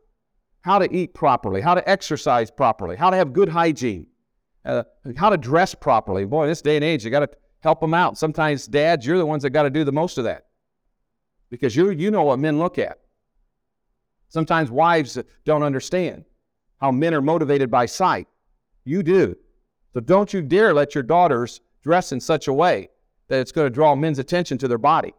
how 0.62 0.78
to 0.78 0.94
eat 0.94 1.14
properly, 1.14 1.60
how 1.60 1.74
to 1.74 1.88
exercise 1.88 2.50
properly, 2.50 2.96
how 2.96 3.10
to 3.10 3.16
have 3.16 3.32
good 3.32 3.48
hygiene, 3.48 4.06
uh, 4.64 4.84
how 5.16 5.30
to 5.30 5.36
dress 5.36 5.74
properly. 5.74 6.24
Boy, 6.24 6.44
in 6.44 6.48
this 6.48 6.62
day 6.62 6.76
and 6.76 6.84
age, 6.84 7.04
you 7.04 7.10
got 7.10 7.20
to 7.20 7.30
help 7.60 7.80
them 7.80 7.94
out. 7.94 8.16
Sometimes, 8.16 8.66
dads, 8.66 9.06
you're 9.06 9.18
the 9.18 9.26
ones 9.26 9.42
that 9.42 9.50
got 9.50 9.64
to 9.64 9.70
do 9.70 9.84
the 9.84 9.92
most 9.92 10.18
of 10.18 10.24
that 10.24 10.46
because 11.50 11.76
you 11.76 11.90
you 11.90 12.10
know 12.10 12.22
what 12.22 12.38
men 12.38 12.58
look 12.58 12.78
at. 12.78 12.98
Sometimes 14.28 14.70
wives 14.70 15.18
don't 15.44 15.62
understand 15.62 16.24
how 16.80 16.90
men 16.90 17.14
are 17.14 17.22
motivated 17.22 17.70
by 17.70 17.86
sight. 17.86 18.26
You 18.84 19.02
do. 19.02 19.36
So 19.92 20.00
don't 20.00 20.32
you 20.32 20.42
dare 20.42 20.74
let 20.74 20.94
your 20.94 21.04
daughters 21.04 21.60
dress 21.82 22.10
in 22.10 22.20
such 22.20 22.48
a 22.48 22.52
way 22.52 22.88
that 23.28 23.38
it's 23.38 23.52
going 23.52 23.66
to 23.66 23.70
draw 23.70 23.94
men's 23.94 24.18
attention 24.18 24.58
to 24.58 24.68
their 24.68 24.78
body. 24.78 25.14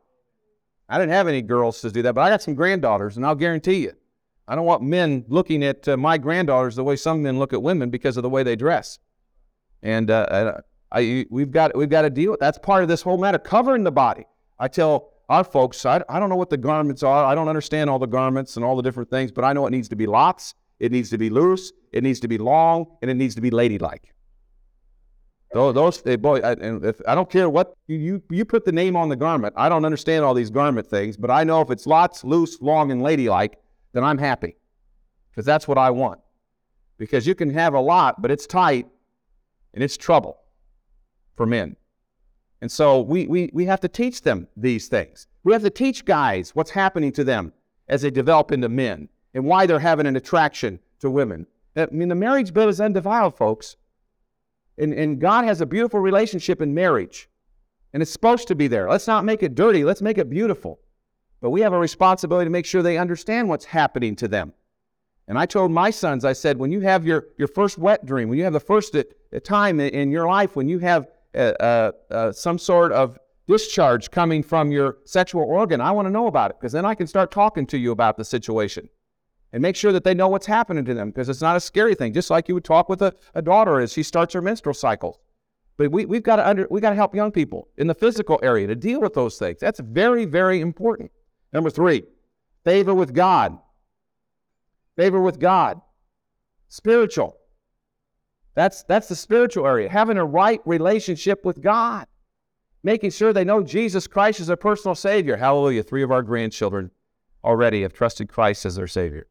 I 0.87 0.97
didn't 0.97 1.13
have 1.13 1.27
any 1.27 1.41
girls 1.41 1.81
to 1.81 1.91
do 1.91 2.01
that, 2.03 2.13
but 2.13 2.21
I 2.21 2.29
got 2.29 2.41
some 2.41 2.55
granddaughters, 2.55 3.17
and 3.17 3.25
I'll 3.25 3.35
guarantee 3.35 3.83
you, 3.83 3.93
I 4.47 4.55
don't 4.55 4.65
want 4.65 4.83
men 4.83 5.25
looking 5.27 5.63
at 5.63 5.87
uh, 5.87 5.97
my 5.97 6.17
granddaughters 6.17 6.75
the 6.75 6.83
way 6.83 6.95
some 6.95 7.23
men 7.23 7.39
look 7.39 7.53
at 7.53 7.61
women 7.61 7.89
because 7.89 8.17
of 8.17 8.23
the 8.23 8.29
way 8.29 8.43
they 8.43 8.55
dress. 8.55 8.99
And 9.81 10.11
uh, 10.11 10.59
I, 10.91 11.25
we've 11.29 11.51
got 11.51 11.75
we've 11.75 11.89
got 11.89 12.03
to 12.03 12.09
deal 12.09 12.31
with 12.31 12.39
that's 12.39 12.57
part 12.57 12.83
of 12.83 12.89
this 12.89 13.01
whole 13.01 13.17
matter 13.17 13.39
covering 13.39 13.83
the 13.83 13.91
body. 13.91 14.25
I 14.59 14.67
tell 14.67 15.11
our 15.29 15.43
folks, 15.43 15.85
I, 15.85 16.03
I 16.07 16.19
don't 16.19 16.29
know 16.29 16.35
what 16.35 16.49
the 16.49 16.57
garments 16.57 17.03
are. 17.03 17.25
I 17.25 17.33
don't 17.35 17.49
understand 17.49 17.89
all 17.89 17.99
the 17.99 18.05
garments 18.07 18.55
and 18.55 18.63
all 18.63 18.75
the 18.75 18.83
different 18.83 19.09
things, 19.09 19.31
but 19.31 19.43
I 19.43 19.53
know 19.53 19.65
it 19.65 19.71
needs 19.71 19.89
to 19.89 19.95
be 19.95 20.07
lots, 20.07 20.53
it 20.79 20.91
needs 20.91 21.09
to 21.09 21.17
be 21.17 21.29
loose, 21.29 21.71
it 21.91 22.03
needs 22.03 22.19
to 22.21 22.27
be 22.27 22.37
long, 22.37 22.85
and 23.01 23.09
it 23.09 23.15
needs 23.15 23.35
to 23.35 23.41
be 23.41 23.49
ladylike. 23.49 24.14
Those, 25.55 25.73
those 25.73 26.03
eh, 26.05 26.17
boy, 26.17 26.41
I, 26.41 26.51
if, 26.59 26.99
I 27.07 27.15
don't 27.15 27.29
care 27.29 27.49
what 27.49 27.77
you, 27.87 27.95
you 27.95 28.23
you 28.29 28.43
put 28.43 28.65
the 28.65 28.73
name 28.73 28.97
on 28.97 29.07
the 29.07 29.15
garment. 29.15 29.53
I 29.55 29.69
don't 29.69 29.85
understand 29.85 30.25
all 30.25 30.33
these 30.33 30.49
garment 30.49 30.85
things, 30.85 31.15
but 31.15 31.31
I 31.31 31.45
know 31.45 31.61
if 31.61 31.71
it's 31.71 31.87
lots, 31.87 32.25
loose, 32.25 32.61
long, 32.61 32.91
and 32.91 33.01
ladylike, 33.01 33.57
then 33.93 34.03
I'm 34.03 34.17
happy, 34.17 34.57
because 35.31 35.45
that's 35.45 35.65
what 35.65 35.77
I 35.77 35.91
want. 35.91 36.19
Because 36.97 37.25
you 37.25 37.35
can 37.35 37.49
have 37.51 37.73
a 37.73 37.79
lot, 37.79 38.21
but 38.21 38.31
it's 38.31 38.45
tight, 38.45 38.85
and 39.73 39.81
it's 39.81 39.95
trouble 39.95 40.41
for 41.37 41.45
men. 41.45 41.77
And 42.59 42.69
so 42.69 42.99
we, 42.99 43.25
we, 43.25 43.49
we 43.53 43.63
have 43.63 43.79
to 43.79 43.87
teach 43.87 44.23
them 44.23 44.49
these 44.57 44.89
things. 44.89 45.27
We 45.45 45.53
have 45.53 45.63
to 45.63 45.69
teach 45.69 46.03
guys 46.03 46.53
what's 46.53 46.71
happening 46.71 47.13
to 47.13 47.23
them 47.23 47.53
as 47.87 48.01
they 48.01 48.11
develop 48.11 48.51
into 48.51 48.67
men 48.67 49.07
and 49.33 49.45
why 49.45 49.67
they're 49.67 49.79
having 49.79 50.05
an 50.05 50.17
attraction 50.17 50.81
to 50.99 51.09
women. 51.09 51.47
I 51.77 51.87
mean, 51.91 52.09
the 52.09 52.15
marriage 52.15 52.53
bed 52.53 52.67
is 52.67 52.81
undefiled, 52.81 53.37
folks. 53.37 53.77
And, 54.77 54.93
and 54.93 55.19
God 55.19 55.45
has 55.45 55.61
a 55.61 55.65
beautiful 55.65 55.99
relationship 55.99 56.61
in 56.61 56.73
marriage. 56.73 57.29
And 57.93 58.01
it's 58.01 58.11
supposed 58.11 58.47
to 58.49 58.55
be 58.55 58.67
there. 58.67 58.89
Let's 58.89 59.07
not 59.07 59.23
make 59.23 59.41
it 59.41 59.55
dirty, 59.55 59.83
let's 59.83 60.01
make 60.01 60.17
it 60.17 60.29
beautiful. 60.29 60.79
But 61.41 61.51
we 61.51 61.61
have 61.61 61.73
a 61.73 61.79
responsibility 61.79 62.45
to 62.45 62.51
make 62.51 62.65
sure 62.65 62.81
they 62.81 62.97
understand 62.97 63.47
what's 63.47 63.65
happening 63.65 64.15
to 64.17 64.27
them. 64.27 64.53
And 65.27 65.39
I 65.39 65.45
told 65.45 65.71
my 65.71 65.89
sons, 65.89 66.23
I 66.23 66.33
said, 66.33 66.57
when 66.57 66.71
you 66.71 66.81
have 66.81 67.05
your, 67.05 67.27
your 67.37 67.47
first 67.47 67.77
wet 67.77 68.05
dream, 68.05 68.29
when 68.29 68.37
you 68.37 68.43
have 68.43 68.53
the 68.53 68.59
first 68.59 68.95
time 69.43 69.79
in 69.79 70.11
your 70.11 70.27
life, 70.27 70.55
when 70.55 70.67
you 70.67 70.79
have 70.79 71.07
uh, 71.33 71.53
uh, 71.59 71.91
uh, 72.11 72.31
some 72.31 72.57
sort 72.57 72.91
of 72.91 73.17
discharge 73.47 74.11
coming 74.11 74.43
from 74.43 74.71
your 74.71 74.97
sexual 75.05 75.43
organ, 75.43 75.81
I 75.81 75.91
want 75.91 76.07
to 76.07 76.11
know 76.11 76.27
about 76.27 76.51
it 76.51 76.57
because 76.59 76.71
then 76.71 76.85
I 76.85 76.95
can 76.95 77.07
start 77.07 77.31
talking 77.31 77.65
to 77.67 77.77
you 77.77 77.91
about 77.91 78.17
the 78.17 78.25
situation 78.25 78.89
and 79.53 79.61
make 79.61 79.75
sure 79.75 79.91
that 79.91 80.03
they 80.03 80.13
know 80.13 80.27
what's 80.27 80.45
happening 80.45 80.83
to 80.85 80.93
them 80.93 81.09
because 81.09 81.29
it's 81.29 81.41
not 81.41 81.55
a 81.55 81.59
scary 81.59 81.95
thing. 81.95 82.13
Just 82.13 82.29
like 82.29 82.47
you 82.47 82.53
would 82.53 82.63
talk 82.65 82.89
with 82.89 83.01
a, 83.01 83.13
a 83.33 83.41
daughter 83.41 83.79
as 83.79 83.93
she 83.93 84.03
starts 84.03 84.33
her 84.33 84.41
menstrual 84.41 84.73
cycle. 84.73 85.21
But 85.77 85.91
we, 85.91 86.05
we've 86.05 86.23
got 86.23 86.37
to 86.37 86.47
under, 86.47 86.67
we 86.69 86.81
got 86.81 86.91
to 86.91 86.95
help 86.95 87.15
young 87.15 87.31
people 87.31 87.67
in 87.77 87.87
the 87.87 87.95
physical 87.95 88.39
area 88.41 88.67
to 88.67 88.75
deal 88.75 89.01
with 89.01 89.13
those 89.13 89.37
things. 89.37 89.59
That's 89.59 89.79
very, 89.79 90.25
very 90.25 90.61
important. 90.61 91.11
Number 91.51 91.69
three, 91.69 92.03
favor 92.63 92.93
with 92.93 93.13
God. 93.13 93.57
Favor 94.95 95.21
with 95.21 95.39
God. 95.39 95.81
Spiritual. 96.69 97.37
That's, 98.55 98.83
that's 98.83 99.09
the 99.09 99.15
spiritual 99.15 99.67
area. 99.67 99.89
Having 99.89 100.17
a 100.17 100.25
right 100.25 100.61
relationship 100.65 101.43
with 101.43 101.61
God. 101.61 102.07
Making 102.83 103.09
sure 103.11 103.33
they 103.33 103.43
know 103.43 103.63
Jesus 103.63 104.07
Christ 104.07 104.39
is 104.39 104.47
their 104.47 104.55
personal 104.55 104.95
Savior. 104.95 105.35
Hallelujah. 105.35 105.83
Three 105.83 106.03
of 106.03 106.11
our 106.11 106.21
grandchildren 106.21 106.91
already 107.43 107.81
have 107.81 107.93
trusted 107.93 108.29
Christ 108.29 108.65
as 108.65 108.75
their 108.75 108.87
Savior. 108.87 109.27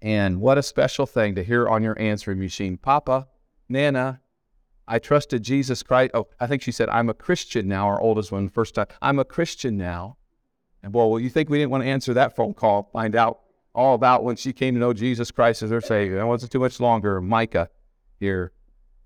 And 0.00 0.40
what 0.40 0.58
a 0.58 0.62
special 0.62 1.06
thing 1.06 1.34
to 1.34 1.42
hear 1.42 1.68
on 1.68 1.82
your 1.82 1.98
answering 2.00 2.38
machine 2.38 2.76
Papa, 2.76 3.26
Nana, 3.68 4.20
I 4.86 4.98
trusted 4.98 5.42
Jesus 5.42 5.82
Christ. 5.82 6.12
Oh, 6.14 6.28
I 6.40 6.46
think 6.46 6.62
she 6.62 6.72
said, 6.72 6.88
I'm 6.88 7.08
a 7.08 7.14
Christian 7.14 7.68
now, 7.68 7.86
our 7.86 8.00
oldest 8.00 8.32
one, 8.32 8.48
first 8.48 8.74
time. 8.74 8.86
I'm 9.02 9.18
a 9.18 9.24
Christian 9.24 9.76
now. 9.76 10.16
And 10.82 10.92
boy, 10.92 11.06
well, 11.06 11.20
you 11.20 11.28
think 11.28 11.50
we 11.50 11.58
didn't 11.58 11.70
want 11.70 11.82
to 11.84 11.88
answer 11.88 12.14
that 12.14 12.36
phone 12.36 12.54
call, 12.54 12.88
find 12.92 13.14
out 13.14 13.40
all 13.74 13.94
about 13.94 14.24
when 14.24 14.36
she 14.36 14.52
came 14.52 14.74
to 14.74 14.80
know 14.80 14.92
Jesus 14.92 15.30
Christ 15.30 15.62
as 15.62 15.70
her 15.70 15.80
Savior. 15.80 16.16
That 16.16 16.26
wasn't 16.26 16.52
too 16.52 16.60
much 16.60 16.80
longer. 16.80 17.20
Micah 17.20 17.68
here. 18.18 18.52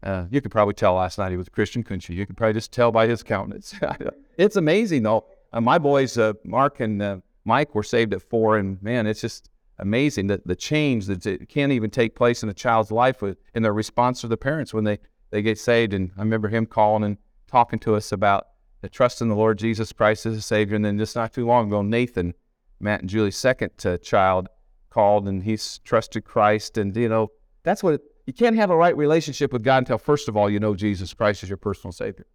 Uh, 0.03 0.27
you 0.31 0.41
could 0.41 0.51
probably 0.51 0.75
tell 0.75 0.95
last 0.95 1.19
night 1.19 1.31
he 1.31 1.37
was 1.37 1.47
a 1.47 1.51
Christian, 1.51 1.83
couldn't 1.83 2.09
you? 2.09 2.17
You 2.17 2.27
could 2.27 2.37
probably 2.37 2.55
just 2.55 2.73
tell 2.73 2.91
by 2.91 3.07
his 3.07 3.23
countenance. 3.23 3.75
it's 4.37 4.57
amazing, 4.57 5.05
though. 5.05 5.27
Uh, 5.53 5.61
my 5.61 5.79
boys, 5.79 6.19
uh, 6.19 6.33
Mark 6.45 6.81
and 6.81 7.01
uh, 7.01 7.19
Mike, 7.45 7.75
were 7.75 7.85
saved 7.85 8.13
at 8.13 8.23
four, 8.23 8.57
and 8.57 8.83
man, 8.83 9.07
it's 9.07 9.21
just 9.21 9.49
amazing 9.79 10.29
that 10.29 10.47
the 10.47 10.57
change 10.57 11.07
that 11.07 11.27
it 11.27 11.49
can't 11.49 11.73
even 11.73 11.91
take 11.91 12.15
place 12.15 12.43
in 12.43 12.49
a 12.49 12.55
child's 12.55 12.91
life 12.91 13.23
with, 13.23 13.39
in 13.55 13.63
their 13.63 13.73
response 13.73 14.21
to 14.21 14.29
the 14.29 14.37
parents 14.37 14.73
when 14.73 14.85
they, 14.85 14.99
they 15.31 15.43
get 15.43 15.59
saved. 15.59 15.95
And 15.95 16.11
I 16.17 16.21
remember 16.21 16.49
him 16.49 16.67
calling 16.67 17.05
and 17.05 17.19
talking 17.49 17.79
to 17.81 17.95
us 17.95 18.13
about 18.13 18.47
the 18.81 18.89
trust 18.89 19.21
in 19.21 19.29
the 19.29 19.35
Lord 19.35 19.59
Jesus 19.59 19.93
Christ 19.93 20.27
as 20.27 20.37
a 20.37 20.43
Savior. 20.43 20.77
And 20.77 20.85
then 20.85 20.99
just 20.99 21.17
not 21.17 21.33
too 21.33 21.47
long 21.47 21.69
ago, 21.69 21.83
Nathan, 21.83 22.35
Matt 22.81 23.01
and 23.01 23.09
Julie's 23.09 23.37
second 23.37 23.71
uh, 23.85 23.99
child, 23.99 24.49
called 24.91 25.27
and 25.27 25.43
he's 25.43 25.79
trusted 25.79 26.25
Christ. 26.25 26.77
And, 26.77 26.95
you 26.97 27.09
know, 27.09 27.31
that's 27.63 27.83
what 27.83 27.95
it, 27.95 28.03
you 28.27 28.33
can't 28.33 28.57
have 28.57 28.71
a 28.71 28.77
right 28.77 28.97
relationship 28.97 29.53
with 29.53 29.65
God 29.65 29.79
until, 29.79 29.99
first 29.99 30.29
of 30.29 30.37
all, 30.37 30.51
you 30.51 30.61
know 30.61 30.75
Jesus 30.75 31.15
Christ 31.15 31.43
as 31.43 31.49
your 31.49 31.57
personal 31.57 31.93
Savior. 31.93 32.27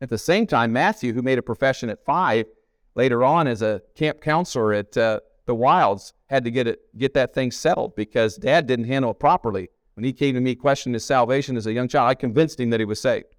At 0.00 0.08
the 0.08 0.18
same 0.18 0.46
time, 0.46 0.72
Matthew, 0.72 1.14
who 1.14 1.22
made 1.22 1.38
a 1.38 1.42
profession 1.42 1.88
at 1.88 2.04
five, 2.04 2.46
later 2.94 3.24
on 3.24 3.46
as 3.46 3.62
a 3.62 3.82
camp 3.94 4.20
counselor 4.20 4.74
at 4.74 4.96
uh, 4.96 5.20
the 5.46 5.54
Wilds, 5.54 6.12
had 6.26 6.44
to 6.44 6.50
get 6.50 6.66
it 6.66 6.80
get 6.96 7.14
that 7.14 7.34
thing 7.34 7.50
settled 7.50 7.96
because 7.96 8.36
Dad 8.36 8.66
didn't 8.66 8.86
handle 8.86 9.10
it 9.10 9.18
properly. 9.18 9.68
When 9.94 10.04
he 10.04 10.12
came 10.12 10.34
to 10.34 10.40
me 10.40 10.54
questioning 10.54 10.94
his 10.94 11.04
salvation 11.04 11.56
as 11.56 11.66
a 11.66 11.72
young 11.72 11.88
child, 11.88 12.08
I 12.08 12.14
convinced 12.14 12.58
him 12.58 12.70
that 12.70 12.80
he 12.80 12.86
was 12.86 13.00
saved. 13.00 13.36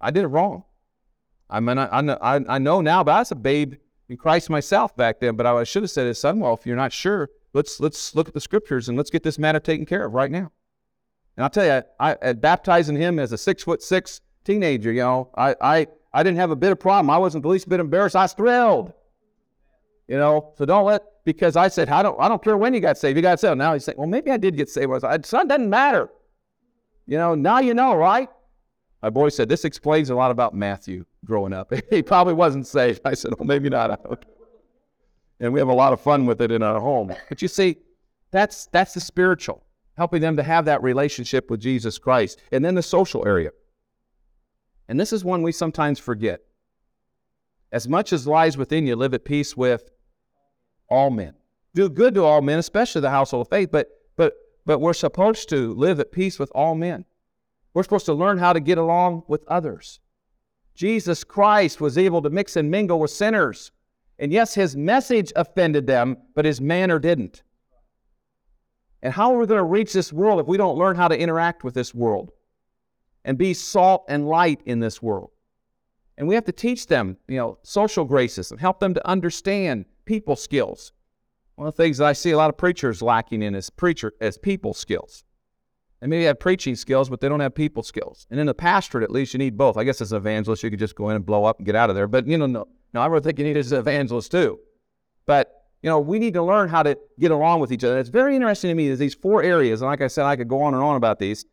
I 0.00 0.10
did 0.10 0.24
it 0.24 0.28
wrong. 0.28 0.64
I 1.48 1.60
mean, 1.60 1.78
I, 1.78 1.86
I, 1.86 2.40
I 2.48 2.58
know 2.58 2.80
now, 2.80 3.02
but 3.04 3.12
I 3.12 3.18
was 3.20 3.30
a 3.30 3.36
babe 3.36 3.74
in 4.08 4.16
Christ 4.16 4.50
myself 4.50 4.94
back 4.96 5.20
then. 5.20 5.36
But 5.36 5.46
I 5.46 5.64
should 5.64 5.82
have 5.82 5.90
said 5.90 6.06
his 6.06 6.18
son, 6.18 6.40
well, 6.40 6.54
if 6.54 6.66
you're 6.66 6.76
not 6.76 6.92
sure, 6.92 7.30
let's 7.52 7.80
let's 7.80 8.14
look 8.14 8.28
at 8.28 8.34
the 8.34 8.40
scriptures 8.40 8.88
and 8.88 8.98
let's 8.98 9.10
get 9.10 9.22
this 9.22 9.38
matter 9.38 9.60
taken 9.60 9.86
care 9.86 10.04
of 10.04 10.12
right 10.12 10.30
now. 10.30 10.50
And 11.36 11.44
I'll 11.44 11.50
tell 11.50 11.64
you, 11.64 11.82
I, 11.98 12.16
I 12.20 12.32
baptizing 12.34 12.96
him 12.96 13.18
as 13.18 13.32
a 13.32 13.38
six 13.38 13.62
foot 13.62 13.82
six 13.82 14.20
teenager, 14.44 14.92
you 14.92 15.00
know, 15.00 15.30
I, 15.36 15.54
I 15.60 15.86
I 16.12 16.22
didn't 16.22 16.38
have 16.38 16.50
a 16.50 16.56
bit 16.56 16.72
of 16.72 16.78
problem. 16.78 17.10
I 17.10 17.18
wasn't 17.18 17.42
the 17.42 17.48
least 17.48 17.68
bit 17.68 17.80
embarrassed. 17.80 18.16
I 18.16 18.22
was 18.22 18.34
thrilled. 18.34 18.92
You 20.08 20.18
know, 20.18 20.52
so 20.56 20.66
don't 20.66 20.84
let 20.84 21.02
because 21.24 21.56
I 21.56 21.68
said 21.68 21.88
I 21.88 22.02
don't 22.02 22.20
I 22.20 22.28
don't 22.28 22.42
care 22.42 22.56
when 22.56 22.74
you 22.74 22.80
got 22.80 22.98
saved. 22.98 23.16
You 23.16 23.22
got 23.22 23.40
saved. 23.40 23.56
Now 23.56 23.72
he's 23.72 23.84
saying, 23.84 23.98
well, 23.98 24.06
maybe 24.06 24.30
I 24.30 24.36
did 24.36 24.56
get 24.56 24.68
saved. 24.68 24.92
I 25.04 25.18
son, 25.22 25.48
doesn't 25.48 25.70
matter. 25.70 26.10
You 27.06 27.18
know, 27.18 27.34
now 27.34 27.58
you 27.60 27.74
know, 27.74 27.94
right? 27.94 28.28
My 29.02 29.10
boy 29.10 29.28
said 29.28 29.48
this 29.48 29.64
explains 29.64 30.10
a 30.10 30.14
lot 30.14 30.30
about 30.30 30.54
Matthew 30.54 31.04
growing 31.24 31.52
up. 31.52 31.72
he 31.90 32.02
probably 32.02 32.34
wasn't 32.34 32.66
saved. 32.66 33.00
I 33.04 33.14
said, 33.14 33.32
well, 33.38 33.46
maybe 33.46 33.68
not. 33.68 34.00
and 35.40 35.52
we 35.52 35.60
have 35.60 35.68
a 35.68 35.74
lot 35.74 35.92
of 35.92 36.00
fun 36.00 36.26
with 36.26 36.40
it 36.40 36.50
in 36.50 36.62
our 36.62 36.80
home. 36.80 37.14
But 37.28 37.42
you 37.42 37.48
see, 37.48 37.76
that's 38.30 38.66
that's 38.66 38.94
the 38.94 39.00
spiritual, 39.00 39.64
helping 39.96 40.20
them 40.20 40.36
to 40.36 40.42
have 40.42 40.64
that 40.66 40.82
relationship 40.82 41.50
with 41.50 41.60
Jesus 41.60 41.98
Christ. 41.98 42.40
And 42.52 42.64
then 42.64 42.74
the 42.74 42.82
social 42.82 43.26
area. 43.26 43.50
And 44.88 45.00
this 45.00 45.12
is 45.14 45.24
one 45.24 45.42
we 45.42 45.52
sometimes 45.52 45.98
forget. 45.98 46.40
As 47.72 47.88
much 47.88 48.12
as 48.12 48.26
lies 48.26 48.56
within 48.56 48.86
you, 48.86 48.96
live 48.96 49.14
at 49.14 49.24
peace 49.24 49.56
with 49.56 49.90
all 50.88 51.10
men. 51.10 51.34
Do 51.74 51.88
good 51.88 52.14
to 52.14 52.24
all 52.24 52.40
men, 52.40 52.58
especially 52.58 53.00
the 53.00 53.10
household 53.10 53.46
of 53.46 53.50
faith, 53.50 53.70
but 53.72 53.88
but 54.16 54.34
but 54.64 54.80
we're 54.80 54.92
supposed 54.92 55.48
to 55.50 55.74
live 55.74 56.00
at 56.00 56.12
peace 56.12 56.38
with 56.38 56.50
all 56.54 56.74
men. 56.74 57.04
We're 57.74 57.82
supposed 57.82 58.06
to 58.06 58.14
learn 58.14 58.38
how 58.38 58.52
to 58.52 58.60
get 58.60 58.78
along 58.78 59.24
with 59.26 59.44
others. 59.48 60.00
Jesus 60.74 61.24
Christ 61.24 61.80
was 61.80 61.98
able 61.98 62.22
to 62.22 62.30
mix 62.30 62.56
and 62.56 62.70
mingle 62.70 63.00
with 63.00 63.10
sinners. 63.10 63.72
And 64.18 64.32
yes, 64.32 64.54
his 64.54 64.76
message 64.76 65.32
offended 65.34 65.86
them, 65.86 66.16
but 66.34 66.44
his 66.44 66.60
manner 66.60 66.98
didn't. 66.98 67.42
And 69.02 69.12
how 69.12 69.34
are 69.34 69.38
we 69.38 69.46
going 69.46 69.58
to 69.58 69.64
reach 69.64 69.92
this 69.92 70.12
world 70.12 70.40
if 70.40 70.46
we 70.46 70.56
don't 70.56 70.78
learn 70.78 70.96
how 70.96 71.08
to 71.08 71.18
interact 71.18 71.62
with 71.62 71.74
this 71.74 71.94
world 71.94 72.32
and 73.24 73.36
be 73.36 73.52
salt 73.52 74.04
and 74.08 74.28
light 74.28 74.60
in 74.64 74.80
this 74.80 75.02
world? 75.02 75.30
And 76.16 76.28
we 76.28 76.36
have 76.36 76.44
to 76.44 76.52
teach 76.52 76.86
them, 76.86 77.16
you 77.28 77.36
know, 77.36 77.58
social 77.62 78.04
graces 78.04 78.50
and 78.50 78.60
help 78.60 78.78
them 78.80 78.94
to 78.94 79.06
understand 79.06 79.84
people 80.04 80.36
skills. 80.36 80.92
One 81.56 81.68
of 81.68 81.76
the 81.76 81.82
things 81.82 81.98
that 81.98 82.06
I 82.06 82.12
see 82.12 82.32
a 82.32 82.36
lot 82.36 82.50
of 82.50 82.56
preachers 82.56 83.00
lacking 83.00 83.42
in 83.42 83.54
is 83.54 83.70
preacher 83.70 84.12
as 84.20 84.38
people 84.38 84.74
skills. 84.74 85.24
They 86.00 86.08
maybe 86.08 86.24
have 86.24 86.38
preaching 86.38 86.76
skills, 86.76 87.08
but 87.08 87.20
they 87.20 87.28
don't 87.28 87.40
have 87.40 87.54
people 87.54 87.82
skills. 87.82 88.26
And 88.30 88.38
in 88.38 88.46
the 88.46 88.54
pastorate, 88.54 89.04
at 89.04 89.10
least, 89.10 89.32
you 89.32 89.38
need 89.38 89.56
both. 89.56 89.76
I 89.76 89.84
guess 89.84 90.00
as 90.00 90.12
an 90.12 90.18
evangelist, 90.18 90.62
you 90.62 90.70
could 90.70 90.78
just 90.78 90.96
go 90.96 91.08
in 91.08 91.16
and 91.16 91.24
blow 91.24 91.44
up 91.44 91.58
and 91.58 91.66
get 91.66 91.76
out 91.76 91.88
of 91.88 91.96
there. 91.96 92.06
But 92.06 92.26
you 92.26 92.36
know, 92.36 92.46
no, 92.46 92.68
no, 92.92 93.00
I 93.00 93.06
really 93.06 93.22
think 93.22 93.38
you 93.38 93.44
need 93.44 93.56
as 93.56 93.72
an 93.72 93.78
evangelist 93.78 94.30
too. 94.30 94.58
But 95.26 95.64
you 95.82 95.88
know, 95.88 96.00
we 96.00 96.18
need 96.18 96.34
to 96.34 96.42
learn 96.42 96.68
how 96.68 96.82
to 96.82 96.98
get 97.18 97.30
along 97.30 97.60
with 97.60 97.72
each 97.72 97.84
other. 97.84 97.98
It's 97.98 98.08
very 98.08 98.34
interesting 98.34 98.68
to 98.68 98.74
me. 98.74 98.88
There's 98.88 98.98
these 98.98 99.14
four 99.14 99.42
areas, 99.42 99.80
and 99.80 99.90
like 99.90 100.00
I 100.00 100.08
said, 100.08 100.24
I 100.24 100.36
could 100.36 100.48
go 100.48 100.62
on 100.62 100.74
and 100.74 100.82
on 100.82 100.96
about 100.96 101.18
these. 101.18 101.44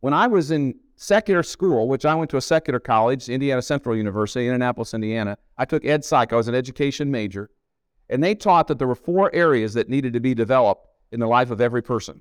When 0.00 0.14
I 0.14 0.26
was 0.26 0.50
in 0.50 0.74
secular 0.96 1.42
school, 1.42 1.88
which 1.88 2.04
I 2.04 2.14
went 2.14 2.30
to 2.30 2.36
a 2.36 2.40
secular 2.40 2.78
college, 2.78 3.28
Indiana 3.28 3.62
Central 3.62 3.96
University, 3.96 4.46
Indianapolis, 4.46 4.94
Indiana, 4.94 5.36
I 5.56 5.64
took 5.64 5.84
ed 5.84 6.04
psych. 6.04 6.32
I 6.32 6.36
was 6.36 6.46
an 6.46 6.54
education 6.54 7.10
major, 7.10 7.50
and 8.10 8.22
they 8.22 8.34
taught 8.34 8.66
that 8.68 8.78
there 8.78 8.88
were 8.88 8.94
four 8.94 9.34
areas 9.34 9.72
that 9.74 9.88
needed 9.88 10.12
to 10.12 10.20
be 10.20 10.34
developed 10.34 10.86
in 11.12 11.20
the 11.20 11.26
life 11.26 11.50
of 11.50 11.60
every 11.60 11.82
person. 11.82 12.20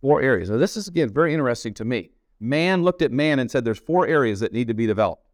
Four 0.00 0.22
areas. 0.22 0.50
Now, 0.50 0.58
this 0.58 0.76
is, 0.76 0.86
again, 0.86 1.08
very 1.08 1.32
interesting 1.32 1.74
to 1.74 1.84
me. 1.84 2.10
Man 2.38 2.84
looked 2.84 3.02
at 3.02 3.10
man 3.10 3.40
and 3.40 3.50
said 3.50 3.64
there's 3.64 3.80
four 3.80 4.06
areas 4.06 4.40
that 4.40 4.52
need 4.52 4.68
to 4.68 4.74
be 4.74 4.86
developed. 4.86 5.26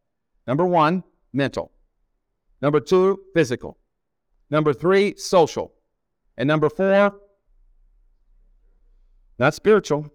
Number 0.46 0.64
one, 0.64 1.04
mental. 1.32 1.72
Number 2.62 2.80
two, 2.80 3.20
physical. 3.34 3.76
Number 4.50 4.72
three, 4.72 5.16
social. 5.16 5.72
And 6.36 6.46
number 6.46 6.70
four, 6.70 7.20
not 9.38 9.52
spiritual. 9.52 10.10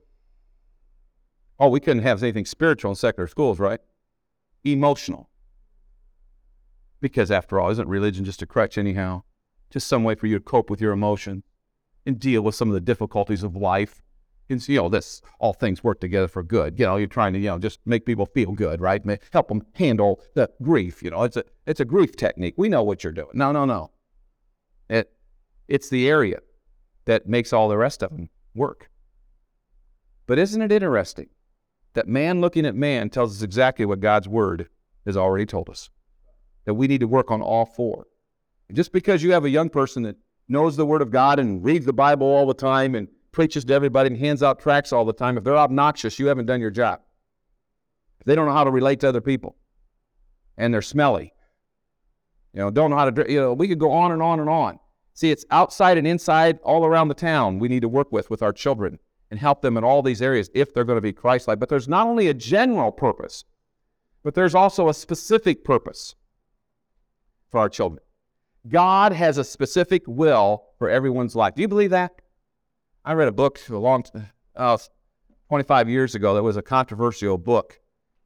Oh, 1.59 1.67
we 1.67 1.81
couldn't 1.81 2.03
have 2.03 2.23
anything 2.23 2.45
spiritual 2.45 2.91
in 2.91 2.95
secular 2.95 3.27
schools, 3.27 3.59
right? 3.59 3.81
Emotional. 4.63 5.28
Because 7.01 7.31
after 7.31 7.59
all, 7.59 7.69
isn't 7.69 7.87
religion 7.87 8.25
just 8.25 8.41
a 8.41 8.45
crutch 8.45 8.77
anyhow? 8.77 9.23
Just 9.69 9.87
some 9.87 10.03
way 10.03 10.15
for 10.15 10.27
you 10.27 10.37
to 10.37 10.43
cope 10.43 10.69
with 10.69 10.81
your 10.81 10.91
emotion 10.91 11.43
and 12.05 12.19
deal 12.19 12.41
with 12.41 12.55
some 12.55 12.67
of 12.67 12.73
the 12.73 12.81
difficulties 12.81 13.43
of 13.43 13.55
life 13.55 14.01
and 14.49 14.67
you 14.67 14.77
know, 14.77 14.89
this 14.89 15.21
all 15.39 15.53
things 15.53 15.83
work 15.83 15.99
together 15.99 16.27
for 16.27 16.43
good. 16.43 16.79
You 16.79 16.85
know, 16.85 16.97
you're 16.97 17.07
trying 17.07 17.33
to, 17.33 17.39
you 17.39 17.47
know, 17.47 17.59
just 17.59 17.79
make 17.85 18.05
people 18.05 18.25
feel 18.25 18.51
good, 18.51 18.81
right? 18.81 19.01
Help 19.31 19.47
them 19.47 19.65
handle 19.75 20.21
the 20.33 20.49
grief. 20.61 21.03
You 21.03 21.11
know, 21.11 21.23
it's 21.23 21.37
a 21.37 21.43
it's 21.67 21.79
a 21.79 21.85
grief 21.85 22.15
technique. 22.15 22.55
We 22.57 22.69
know 22.69 22.83
what 22.83 23.03
you're 23.03 23.13
doing. 23.13 23.31
No, 23.33 23.51
no, 23.51 23.65
no. 23.65 23.91
It 24.89 25.11
it's 25.67 25.89
the 25.89 26.09
area 26.09 26.39
that 27.05 27.27
makes 27.27 27.53
all 27.53 27.69
the 27.69 27.77
rest 27.77 28.01
of 28.01 28.09
them 28.09 28.29
work. 28.55 28.89
But 30.25 30.39
isn't 30.39 30.61
it 30.61 30.71
interesting 30.71 31.29
that 31.93 32.07
man 32.07 32.41
looking 32.41 32.65
at 32.65 32.75
man 32.75 33.09
tells 33.09 33.35
us 33.35 33.41
exactly 33.43 33.85
what 33.85 33.99
God's 33.99 34.27
word 34.27 34.69
has 35.05 35.15
already 35.15 35.45
told 35.45 35.69
us? 35.69 35.89
That 36.69 36.75
we 36.75 36.85
need 36.85 36.99
to 36.99 37.07
work 37.07 37.31
on 37.31 37.41
all 37.41 37.65
four. 37.65 38.05
And 38.67 38.77
just 38.77 38.91
because 38.91 39.23
you 39.23 39.31
have 39.31 39.43
a 39.43 39.49
young 39.49 39.71
person 39.71 40.03
that 40.03 40.17
knows 40.47 40.77
the 40.77 40.85
word 40.85 41.01
of 41.01 41.09
God 41.09 41.39
and 41.39 41.63
reads 41.65 41.83
the 41.83 41.93
Bible 41.93 42.27
all 42.27 42.45
the 42.45 42.53
time 42.53 42.93
and 42.93 43.07
preaches 43.31 43.65
to 43.65 43.73
everybody 43.73 44.05
and 44.05 44.15
hands 44.15 44.43
out 44.43 44.59
tracts 44.59 44.93
all 44.93 45.03
the 45.03 45.11
time, 45.11 45.35
if 45.35 45.43
they're 45.43 45.57
obnoxious, 45.57 46.19
you 46.19 46.27
haven't 46.27 46.45
done 46.45 46.61
your 46.61 46.69
job. 46.69 47.01
If 48.19 48.27
they 48.27 48.35
don't 48.35 48.45
know 48.45 48.53
how 48.53 48.65
to 48.65 48.69
relate 48.69 48.99
to 48.99 49.09
other 49.09 49.19
people 49.19 49.55
and 50.59 50.71
they're 50.71 50.83
smelly, 50.83 51.33
you 52.53 52.59
know, 52.59 52.69
don't 52.69 52.91
know 52.91 52.97
how 52.97 53.09
to, 53.09 53.31
you 53.31 53.39
know, 53.39 53.53
we 53.53 53.67
could 53.67 53.79
go 53.79 53.91
on 53.91 54.11
and 54.11 54.21
on 54.21 54.39
and 54.39 54.47
on. 54.47 54.77
See, 55.15 55.31
it's 55.31 55.45
outside 55.49 55.97
and 55.97 56.05
inside 56.05 56.59
all 56.61 56.85
around 56.85 57.07
the 57.07 57.15
town 57.15 57.57
we 57.57 57.67
need 57.67 57.81
to 57.81 57.89
work 57.89 58.11
with 58.11 58.29
with 58.29 58.43
our 58.43 58.53
children 58.53 58.99
and 59.31 59.39
help 59.39 59.63
them 59.63 59.75
in 59.75 59.83
all 59.83 60.03
these 60.03 60.21
areas 60.21 60.51
if 60.53 60.71
they're 60.71 60.83
going 60.83 60.97
to 60.97 61.01
be 61.01 61.13
Christ 61.13 61.47
like. 61.47 61.57
But 61.57 61.69
there's 61.69 61.87
not 61.87 62.05
only 62.05 62.27
a 62.27 62.33
general 62.35 62.91
purpose, 62.91 63.43
but 64.21 64.35
there's 64.35 64.53
also 64.53 64.87
a 64.87 64.93
specific 64.93 65.63
purpose 65.63 66.13
for 67.49 67.59
our 67.59 67.69
children. 67.69 68.01
God 68.67 69.13
has 69.13 69.37
a 69.37 69.43
specific 69.43 70.03
will 70.05 70.65
for 70.77 70.89
everyone's 70.89 71.35
life. 71.35 71.55
Do 71.55 71.61
you 71.61 71.67
believe 71.67 71.91
that? 71.91 72.21
I 73.05 73.13
read 73.13 73.27
a 73.27 73.31
book 73.31 73.59
a 73.69 73.77
long, 73.77 74.03
uh, 74.55 74.77
25 75.47 75.89
years 75.89 76.15
ago 76.15 76.35
that 76.35 76.43
was 76.43 76.57
a 76.57 76.61
controversial 76.61 77.37
book 77.37 77.79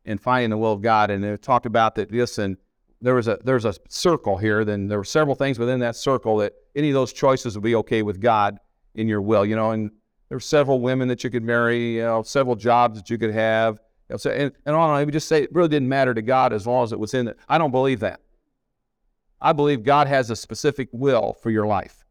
in 0.05 0.17
finding 0.17 0.49
the 0.49 0.57
will 0.57 0.73
of 0.73 0.81
God, 0.81 1.09
and 1.09 1.23
it 1.23 1.41
talked 1.41 1.65
about 1.65 1.95
that 1.95 2.11
and 2.37 2.57
there 3.03 3.15
was 3.15 3.27
a 3.27 3.37
there's 3.43 3.65
a 3.65 3.75
circle 3.89 4.37
here. 4.37 4.63
Then 4.63 4.87
there 4.87 4.97
were 4.97 5.03
several 5.03 5.35
things 5.35 5.59
within 5.59 5.79
that 5.79 5.95
circle 5.95 6.37
that 6.37 6.53
any 6.75 6.89
of 6.89 6.93
those 6.93 7.11
choices 7.13 7.55
would 7.55 7.63
be 7.63 7.75
okay 7.75 8.01
with 8.01 8.19
God 8.21 8.57
in 8.95 9.07
your 9.07 9.21
will. 9.21 9.45
You 9.45 9.57
know, 9.57 9.71
and 9.71 9.91
there 10.29 10.37
were 10.37 10.39
several 10.39 10.79
women 10.79 11.09
that 11.09 11.23
you 11.23 11.29
could 11.29 11.43
marry, 11.43 11.95
you 11.95 12.01
know, 12.01 12.23
several 12.23 12.55
jobs 12.55 12.97
that 12.97 13.09
you 13.09 13.17
could 13.17 13.33
have, 13.33 13.75
you 14.09 14.13
know, 14.13 14.17
so, 14.17 14.31
and, 14.31 14.53
and 14.65 14.75
on. 14.75 14.89
I 14.89 15.03
would 15.03 15.13
just 15.13 15.27
say 15.27 15.43
it 15.43 15.53
really 15.53 15.67
didn't 15.67 15.89
matter 15.89 16.13
to 16.13 16.21
God 16.21 16.53
as 16.53 16.65
long 16.65 16.83
as 16.85 16.93
it 16.93 16.99
was 16.99 17.13
in 17.13 17.27
it. 17.27 17.37
I 17.49 17.57
don't 17.57 17.71
believe 17.71 17.99
that. 17.99 18.21
I 19.43 19.51
believe 19.51 19.83
God 19.83 20.07
has 20.07 20.29
a 20.29 20.37
specific 20.37 20.87
will 20.93 21.33
for 21.33 21.51
your 21.51 21.67
life. 21.67 22.05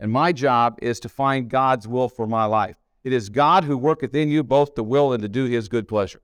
And 0.00 0.10
my 0.10 0.32
job 0.32 0.78
is 0.80 0.98
to 1.00 1.10
find 1.10 1.50
God's 1.50 1.86
will 1.86 2.08
for 2.08 2.26
my 2.26 2.46
life. 2.46 2.76
It 3.04 3.12
is 3.12 3.28
God 3.28 3.64
who 3.64 3.76
worketh 3.76 4.14
in 4.14 4.30
you 4.30 4.42
both 4.42 4.74
to 4.74 4.82
will 4.82 5.12
and 5.12 5.22
to 5.22 5.28
do 5.28 5.44
his 5.44 5.68
good 5.68 5.86
pleasure. 5.86 6.22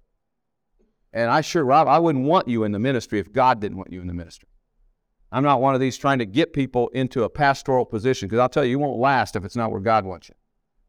And 1.13 1.31
I 1.31 1.43
sure, 1.43 1.63
Rob, 1.63 1.89
I 1.89 1.99
wouldn't 1.99 2.25
want 2.25 2.49
you 2.49 2.65
in 2.65 2.73
the 2.73 2.79
ministry 2.79 3.19
if 3.19 3.31
God 3.31 3.61
didn't 3.61 3.77
want 3.77 3.93
you 3.93 4.01
in 4.01 4.07
the 4.07 4.15
ministry. 4.15 4.49
I'm 5.31 5.45
not 5.45 5.61
one 5.61 5.75
of 5.75 5.81
these 5.81 5.99
trying 5.99 6.19
to 6.21 6.27
get 6.27 6.55
people 6.55 6.89
into 6.89 7.25
a 7.25 7.29
pastoral 7.29 7.85
position 7.85 8.27
because 8.27 8.39
I'll 8.39 8.49
tell 8.49 8.65
you, 8.65 8.71
you 8.71 8.79
won't 8.79 8.99
last 8.99 9.37
if 9.37 9.45
it's 9.45 9.57
not 9.57 9.71
where 9.71 9.81
God 9.81 10.07
wants 10.07 10.31
you. 10.31 10.35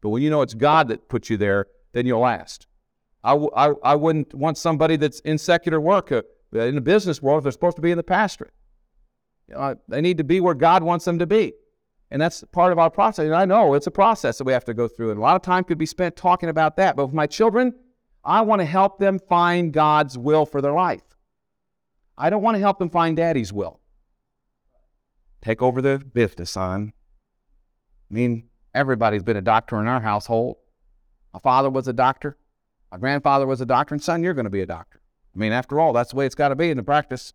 But 0.00 0.08
when 0.08 0.22
you 0.22 0.30
know 0.30 0.40
it's 0.40 0.54
God 0.54 0.88
that 0.88 1.10
put 1.10 1.28
you 1.28 1.36
there, 1.36 1.66
then 1.92 2.06
you'll 2.06 2.20
last. 2.20 2.66
I 3.22 3.32
w- 3.32 3.50
I, 3.54 3.72
I 3.84 3.94
wouldn't 3.96 4.34
want 4.34 4.56
somebody 4.56 4.96
that's 4.96 5.20
in 5.20 5.36
secular 5.36 5.80
work, 5.80 6.10
uh, 6.10 6.22
in 6.52 6.74
the 6.74 6.80
business 6.80 7.22
world, 7.22 7.38
if 7.38 7.42
they're 7.44 7.52
supposed 7.52 7.76
to 7.76 7.82
be 7.82 7.90
in 7.90 7.98
the 7.98 8.02
pastorate. 8.02 8.52
Know, 9.48 9.76
they 9.88 10.00
need 10.00 10.18
to 10.18 10.24
be 10.24 10.40
where 10.40 10.54
God 10.54 10.82
wants 10.82 11.04
them 11.04 11.18
to 11.18 11.26
be. 11.26 11.52
And 12.10 12.20
that's 12.20 12.44
part 12.52 12.72
of 12.72 12.78
our 12.78 12.90
process. 12.90 13.24
And 13.24 13.34
I 13.34 13.44
know 13.44 13.74
it's 13.74 13.86
a 13.86 13.90
process 13.90 14.38
that 14.38 14.44
we 14.44 14.52
have 14.52 14.66
to 14.66 14.74
go 14.74 14.86
through. 14.86 15.10
And 15.10 15.18
a 15.18 15.22
lot 15.22 15.36
of 15.36 15.42
time 15.42 15.64
could 15.64 15.78
be 15.78 15.86
spent 15.86 16.14
talking 16.14 16.48
about 16.48 16.76
that. 16.76 16.94
But 16.94 17.06
with 17.06 17.14
my 17.14 17.26
children, 17.26 17.74
I 18.24 18.42
want 18.42 18.60
to 18.60 18.66
help 18.66 18.98
them 18.98 19.18
find 19.18 19.72
God's 19.72 20.18
will 20.18 20.44
for 20.44 20.60
their 20.60 20.72
life. 20.72 21.02
I 22.16 22.28
don't 22.30 22.42
want 22.42 22.56
to 22.56 22.60
help 22.60 22.78
them 22.78 22.90
find 22.90 23.16
daddy's 23.16 23.52
will. 23.52 23.80
Take 25.40 25.62
over 25.62 25.80
the 25.80 25.98
business, 26.12 26.50
son. 26.50 26.92
I 28.10 28.14
mean, 28.14 28.48
everybody's 28.74 29.22
been 29.22 29.38
a 29.38 29.42
doctor 29.42 29.80
in 29.80 29.88
our 29.88 30.00
household. 30.00 30.58
My 31.32 31.40
father 31.40 31.70
was 31.70 31.88
a 31.88 31.92
doctor. 31.94 32.36
My 32.90 32.98
grandfather 32.98 33.46
was 33.46 33.62
a 33.62 33.66
doctor. 33.66 33.94
And 33.94 34.04
son, 34.04 34.22
you're 34.22 34.34
going 34.34 34.44
to 34.44 34.50
be 34.50 34.60
a 34.60 34.66
doctor. 34.66 35.00
I 35.34 35.38
mean, 35.38 35.52
after 35.52 35.80
all, 35.80 35.94
that's 35.94 36.10
the 36.10 36.16
way 36.16 36.26
it's 36.26 36.34
got 36.34 36.50
to 36.50 36.56
be 36.56 36.70
in 36.70 36.76
the 36.76 36.82
practice. 36.82 37.32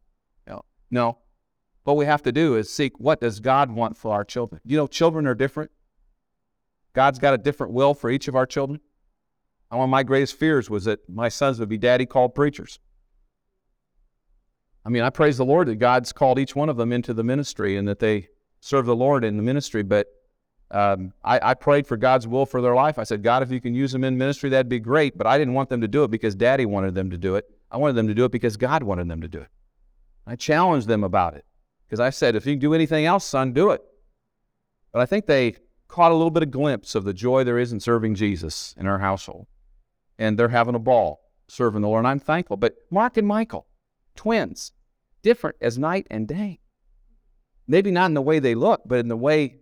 No, 0.47 0.63
no, 0.91 1.17
what 1.87 1.95
we 1.95 2.05
have 2.05 2.21
to 2.23 2.33
do 2.33 2.57
is 2.57 2.69
seek 2.69 2.99
what 2.99 3.21
does 3.21 3.39
God 3.39 3.71
want 3.71 3.95
for 3.95 4.13
our 4.13 4.25
children. 4.25 4.59
You 4.65 4.75
know, 4.75 4.87
children 4.87 5.25
are 5.25 5.33
different. 5.33 5.71
God's 6.91 7.17
got 7.17 7.33
a 7.33 7.37
different 7.37 7.71
will 7.71 7.93
for 7.93 8.09
each 8.09 8.27
of 8.27 8.35
our 8.35 8.45
children. 8.45 8.81
one 9.69 9.83
of 9.83 9.89
my 9.89 10.03
greatest 10.03 10.35
fears 10.35 10.69
was 10.69 10.83
that 10.83 11.07
my 11.07 11.29
sons 11.29 11.61
would 11.61 11.69
be 11.69 11.77
daddy 11.77 12.05
called 12.05 12.35
preachers. 12.35 12.79
I 14.83 14.89
mean, 14.89 15.01
I 15.01 15.09
praise 15.09 15.37
the 15.37 15.45
Lord 15.45 15.69
that 15.69 15.77
God's 15.77 16.11
called 16.11 16.39
each 16.39 16.57
one 16.57 16.67
of 16.67 16.75
them 16.75 16.91
into 16.91 17.13
the 17.13 17.23
ministry 17.23 17.77
and 17.77 17.87
that 17.87 17.99
they 17.99 18.27
serve 18.59 18.85
the 18.85 18.95
Lord 18.95 19.23
in 19.23 19.37
the 19.37 19.43
ministry. 19.43 19.81
But 19.81 20.07
um, 20.71 21.13
I, 21.23 21.39
I, 21.41 21.53
prayed 21.53 21.87
for 21.87 21.95
God's 21.95 22.27
will 22.27 22.45
for 22.45 22.61
their 22.61 22.75
life. 22.75 22.99
I 22.99 23.05
said, 23.05 23.23
God, 23.23 23.43
if 23.43 23.49
you 23.49 23.61
can 23.61 23.73
use 23.73 23.93
them 23.93 24.03
in 24.03 24.17
ministry, 24.17 24.49
that'd 24.49 24.67
be 24.67 24.79
great. 24.79 25.17
But 25.17 25.25
I 25.25 25.37
didn't 25.37 25.53
want 25.53 25.69
them 25.69 25.79
to 25.79 25.87
do 25.87 26.03
it 26.03 26.11
because 26.11 26.35
daddy 26.35 26.65
wanted 26.65 26.95
them 26.95 27.09
to 27.11 27.17
do 27.17 27.35
it. 27.35 27.45
I 27.71 27.77
wanted 27.77 27.93
them 27.93 28.09
to 28.09 28.13
do 28.13 28.25
it 28.25 28.33
because 28.33 28.57
God 28.57 28.83
wanted 28.83 29.07
them 29.07 29.21
to 29.21 29.29
do 29.29 29.39
it. 29.39 29.47
I 30.25 30.35
challenged 30.35 30.89
them 30.89 31.05
about 31.05 31.35
it. 31.35 31.45
Because 31.87 31.99
I 31.99 32.09
said, 32.09 32.35
if 32.35 32.45
you 32.45 32.53
can 32.53 32.59
do 32.59 32.73
anything 32.73 33.05
else, 33.05 33.25
son, 33.25 33.53
do 33.53 33.71
it. 33.71 33.81
But 34.91 35.01
I 35.01 35.05
think 35.05 35.25
they 35.25 35.55
caught 35.87 36.11
a 36.11 36.15
little 36.15 36.31
bit 36.31 36.43
of 36.43 36.51
glimpse 36.51 36.95
of 36.95 37.05
the 37.05 37.13
joy 37.13 37.43
there 37.43 37.57
is 37.57 37.71
in 37.71 37.79
serving 37.79 38.15
Jesus 38.15 38.75
in 38.77 38.87
our 38.87 38.99
household. 38.99 39.47
And 40.19 40.37
they're 40.37 40.49
having 40.49 40.75
a 40.75 40.79
ball 40.79 41.21
serving 41.47 41.81
the 41.81 41.87
Lord, 41.87 41.99
and 41.99 42.07
I'm 42.07 42.19
thankful. 42.19 42.57
But 42.57 42.75
Mark 42.91 43.17
and 43.17 43.27
Michael, 43.27 43.67
twins, 44.15 44.73
different 45.21 45.55
as 45.61 45.77
night 45.77 46.07
and 46.09 46.27
day. 46.27 46.59
Maybe 47.67 47.91
not 47.91 48.07
in 48.07 48.13
the 48.13 48.21
way 48.21 48.39
they 48.39 48.55
look, 48.55 48.81
but 48.85 48.99
in 48.99 49.07
the 49.07 49.17
way 49.17 49.57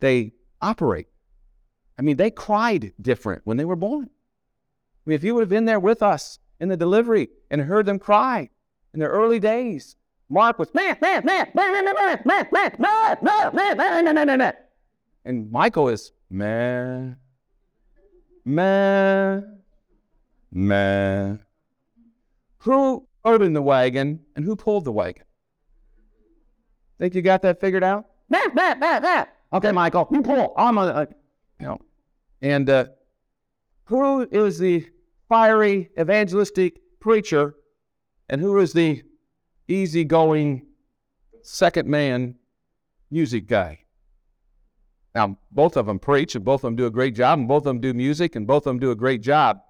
they 0.00 0.32
operate. 0.60 1.08
I 1.98 2.02
mean, 2.02 2.16
they 2.16 2.30
cried 2.30 2.92
different 3.00 3.42
when 3.44 3.56
they 3.56 3.64
were 3.64 3.76
born. 3.76 4.04
I 4.06 5.10
mean, 5.10 5.16
if 5.16 5.24
you 5.24 5.34
would 5.34 5.42
have 5.42 5.48
been 5.48 5.64
there 5.64 5.80
with 5.80 6.02
us 6.02 6.38
in 6.60 6.68
the 6.68 6.76
delivery 6.76 7.28
and 7.50 7.60
heard 7.62 7.86
them 7.86 7.98
cry 7.98 8.50
in 8.92 9.00
their 9.00 9.10
early 9.10 9.40
days, 9.40 9.96
Mark 10.30 10.58
was 10.58 10.72
man, 10.74 10.96
man, 11.00 11.24
man, 11.24 11.48
man, 11.54 11.72
man, 11.72 11.84
man, 11.84 12.20
man, 12.24 12.46
man, 12.52 12.72
man, 12.78 13.16
man, 13.22 13.54
man, 13.54 13.76
man, 13.76 14.04
man, 14.04 14.26
man, 14.26 14.38
man. 14.38 14.54
And 15.24 15.50
Michael 15.50 15.88
is 15.88 16.12
man, 16.28 17.16
man, 18.44 19.60
man. 20.52 21.40
Who 22.58 23.06
opened 23.24 23.56
the 23.56 23.62
wagon 23.62 24.20
and 24.36 24.44
who 24.44 24.54
pulled 24.54 24.84
the 24.84 24.92
wagon? 24.92 25.24
Think 26.98 27.14
you 27.14 27.22
got 27.22 27.42
that 27.42 27.60
figured 27.60 27.84
out? 27.84 28.06
Man, 28.28 28.54
man, 28.54 28.78
man, 28.78 29.02
man. 29.02 29.26
Okay, 29.52 29.72
Michael, 29.72 30.08
you 30.12 30.20
pull. 30.20 30.52
I'm 30.58 30.76
a, 30.76 30.82
uh, 30.82 31.06
you 31.58 31.66
know, 31.66 31.78
And 32.42 32.68
uh, 32.68 32.86
who 33.84 34.28
is 34.30 34.58
the 34.58 34.86
fiery 35.28 35.90
evangelistic 35.98 36.80
preacher 37.00 37.54
and 38.28 38.40
who 38.40 38.58
is 38.58 38.74
the 38.74 39.02
easygoing 39.68 40.66
second 41.42 41.88
man 41.88 42.34
music 43.10 43.46
guy? 43.46 43.80
Now, 45.14 45.38
both 45.50 45.76
of 45.76 45.86
them 45.86 45.98
preach 45.98 46.34
and 46.34 46.44
both 46.44 46.62
of 46.62 46.68
them 46.68 46.76
do 46.76 46.86
a 46.86 46.90
great 46.90 47.14
job, 47.14 47.38
and 47.38 47.48
both 47.48 47.62
of 47.62 47.64
them 47.64 47.80
do 47.80 47.92
music 47.94 48.36
and 48.36 48.46
both 48.46 48.66
of 48.66 48.70
them 48.70 48.78
do 48.78 48.90
a 48.90 48.96
great 48.96 49.20
job. 49.20 49.60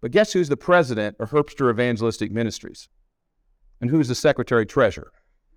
But 0.00 0.10
guess 0.10 0.32
who's 0.32 0.48
the 0.48 0.56
president 0.56 1.16
of 1.18 1.30
Herbster 1.30 1.70
Evangelistic 1.70 2.30
Ministries? 2.30 2.88
And 3.80 3.90
who's 3.90 4.08
the 4.08 4.14
secretary 4.14 4.66
treasurer? 4.66 5.12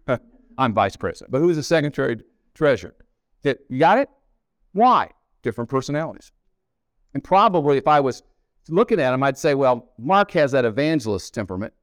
I'm 0.58 0.74
vice 0.74 0.96
president, 0.96 1.32
but 1.32 1.40
who's 1.40 1.56
the 1.56 1.64
secretary 1.64 2.18
treasurer? 2.54 2.96
You 3.44 3.80
got 3.80 4.00
it? 4.00 4.10
Why? 4.74 5.12
Different 5.44 5.70
personalities. 5.70 6.32
And 7.14 7.24
probably 7.24 7.78
if 7.78 7.88
I 7.88 8.00
was 8.00 8.24
looking 8.70 9.00
at 9.00 9.14
him, 9.14 9.24
I'd 9.24 9.38
say, 9.38 9.56
well, 9.56 9.94
Mark 9.98 10.32
has 10.32 10.52
that 10.52 10.66
evangelist 10.66 11.34
temperament. 11.34 11.74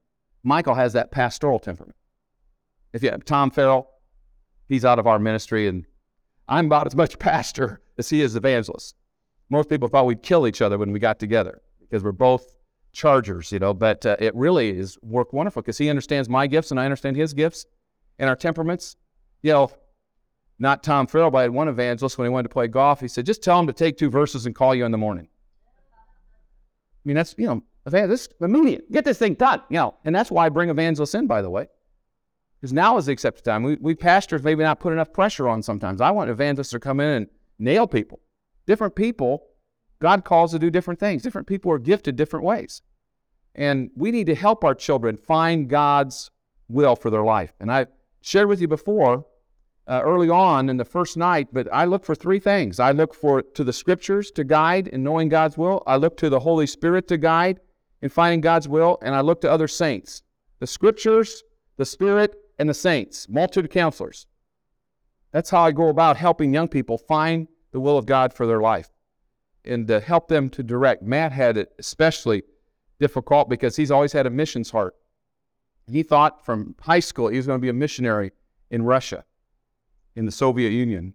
Michael 0.43 0.75
has 0.75 0.93
that 0.93 1.11
pastoral 1.11 1.59
temperament. 1.59 1.95
If 2.95 3.03
you 3.03 3.11
have 3.11 3.25
Tom 3.25 3.51
Farrell, 3.51 3.89
he's 4.69 4.85
out 4.85 4.99
of 4.99 5.05
our 5.05 5.19
ministry, 5.19 5.67
and 5.67 5.85
I'm 6.47 6.67
about 6.67 6.87
as 6.87 6.95
much 6.95 7.19
pastor 7.19 7.81
as 7.97 8.09
he 8.09 8.21
is 8.21 8.37
evangelist. 8.37 8.95
Most 9.49 9.67
people 9.67 9.89
thought 9.89 10.05
we'd 10.05 10.23
kill 10.23 10.47
each 10.47 10.61
other 10.61 10.77
when 10.77 10.93
we 10.93 10.99
got 10.99 11.19
together 11.19 11.61
because 11.81 12.05
we're 12.05 12.13
both 12.13 12.55
chargers, 12.93 13.51
you 13.51 13.59
know, 13.59 13.73
but 13.73 14.05
uh, 14.05 14.15
it 14.19 14.33
really 14.33 14.69
is 14.69 14.97
worked 15.01 15.33
wonderful 15.33 15.61
because 15.61 15.77
he 15.77 15.89
understands 15.89 16.29
my 16.29 16.47
gifts 16.47 16.71
and 16.71 16.79
I 16.79 16.85
understand 16.85 17.17
his 17.17 17.33
gifts 17.33 17.65
and 18.17 18.29
our 18.29 18.35
temperaments. 18.35 18.95
You 19.43 19.51
know, 19.51 19.71
not 20.57 20.81
Tom 20.81 21.05
Farrell, 21.05 21.31
but 21.31 21.39
I 21.39 21.41
had 21.41 21.51
one 21.51 21.67
evangelist 21.67 22.17
when 22.17 22.27
he 22.27 22.29
wanted 22.29 22.43
to 22.43 22.53
play 22.53 22.69
golf. 22.69 23.01
He 23.01 23.09
said, 23.09 23.25
just 23.25 23.43
tell 23.43 23.59
him 23.59 23.67
to 23.67 23.73
take 23.73 23.97
two 23.97 24.09
verses 24.09 24.45
and 24.45 24.55
call 24.55 24.73
you 24.73 24.85
in 24.85 24.93
the 24.93 24.97
morning. 24.97 25.27
I 25.27 27.03
mean, 27.03 27.17
that's, 27.17 27.35
you 27.37 27.47
know, 27.47 27.61
evangelist, 27.85 28.35
immediate. 28.39 28.89
Get 28.89 29.03
this 29.03 29.17
thing 29.17 29.33
done, 29.33 29.61
you 29.69 29.75
know. 29.75 29.95
And 30.05 30.15
that's 30.15 30.31
why 30.31 30.45
I 30.45 30.49
bring 30.49 30.69
evangelists 30.69 31.13
in, 31.13 31.27
by 31.27 31.41
the 31.41 31.49
way. 31.49 31.67
Because 32.65 32.73
now 32.73 32.97
is 32.97 33.05
the 33.05 33.11
accepted 33.11 33.45
time. 33.45 33.61
We, 33.61 33.75
we 33.79 33.93
pastors 33.93 34.41
maybe 34.41 34.63
not 34.63 34.79
put 34.79 34.91
enough 34.91 35.13
pressure 35.13 35.47
on 35.47 35.61
sometimes. 35.61 36.01
I 36.01 36.09
want 36.09 36.31
evangelists 36.31 36.71
to 36.71 36.79
come 36.79 36.99
in 36.99 37.09
and 37.09 37.27
nail 37.59 37.85
people. 37.85 38.21
Different 38.65 38.95
people, 38.95 39.43
God 39.99 40.25
calls 40.25 40.49
to 40.49 40.57
do 40.57 40.71
different 40.71 40.99
things. 40.99 41.21
Different 41.21 41.45
people 41.45 41.71
are 41.71 41.77
gifted 41.77 42.15
different 42.15 42.43
ways. 42.43 42.81
And 43.53 43.91
we 43.95 44.09
need 44.09 44.25
to 44.25 44.33
help 44.33 44.63
our 44.63 44.73
children 44.73 45.15
find 45.15 45.69
God's 45.69 46.31
will 46.67 46.95
for 46.95 47.11
their 47.11 47.21
life. 47.21 47.53
And 47.59 47.71
I 47.71 47.85
shared 48.21 48.47
with 48.47 48.59
you 48.59 48.67
before 48.67 49.27
uh, 49.85 50.01
early 50.03 50.31
on 50.31 50.67
in 50.67 50.77
the 50.77 50.85
first 50.85 51.17
night, 51.17 51.49
but 51.53 51.71
I 51.71 51.85
look 51.85 52.03
for 52.03 52.15
three 52.15 52.39
things. 52.39 52.79
I 52.79 52.93
look 52.93 53.13
for 53.13 53.43
to 53.43 53.63
the 53.63 53.73
scriptures 53.73 54.31
to 54.31 54.43
guide 54.43 54.87
in 54.87 55.03
knowing 55.03 55.29
God's 55.29 55.55
will. 55.55 55.83
I 55.85 55.97
look 55.97 56.17
to 56.17 56.31
the 56.31 56.39
Holy 56.39 56.65
Spirit 56.65 57.07
to 57.09 57.17
guide 57.19 57.59
in 58.01 58.09
finding 58.09 58.41
God's 58.41 58.67
will, 58.67 58.97
and 59.03 59.13
I 59.13 59.21
look 59.21 59.39
to 59.41 59.51
other 59.51 59.67
saints. 59.67 60.23
The 60.57 60.65
scriptures, 60.65 61.43
the 61.77 61.85
Spirit, 61.85 62.35
and 62.57 62.69
the 62.69 62.73
saints, 62.73 63.27
multitude 63.29 63.65
of 63.65 63.71
counselors. 63.71 64.27
That's 65.31 65.49
how 65.49 65.63
I 65.63 65.71
go 65.71 65.89
about 65.89 66.17
helping 66.17 66.53
young 66.53 66.67
people 66.67 66.97
find 66.97 67.47
the 67.71 67.79
will 67.79 67.97
of 67.97 68.05
God 68.05 68.33
for 68.33 68.47
their 68.47 68.61
life 68.61 68.89
and 69.65 69.87
to 69.87 69.99
help 69.99 70.27
them 70.27 70.49
to 70.51 70.63
direct. 70.63 71.03
Matt 71.03 71.31
had 71.31 71.57
it 71.57 71.73
especially 71.79 72.43
difficult 72.99 73.49
because 73.49 73.75
he's 73.75 73.91
always 73.91 74.13
had 74.13 74.25
a 74.25 74.29
missions 74.29 74.71
heart. 74.71 74.95
He 75.87 76.03
thought 76.03 76.45
from 76.45 76.75
high 76.79 76.99
school 76.99 77.27
he 77.27 77.37
was 77.37 77.47
going 77.47 77.59
to 77.59 77.61
be 77.61 77.69
a 77.69 77.73
missionary 77.73 78.31
in 78.71 78.83
Russia 78.83 79.25
in 80.15 80.25
the 80.25 80.31
Soviet 80.31 80.69
Union. 80.69 81.13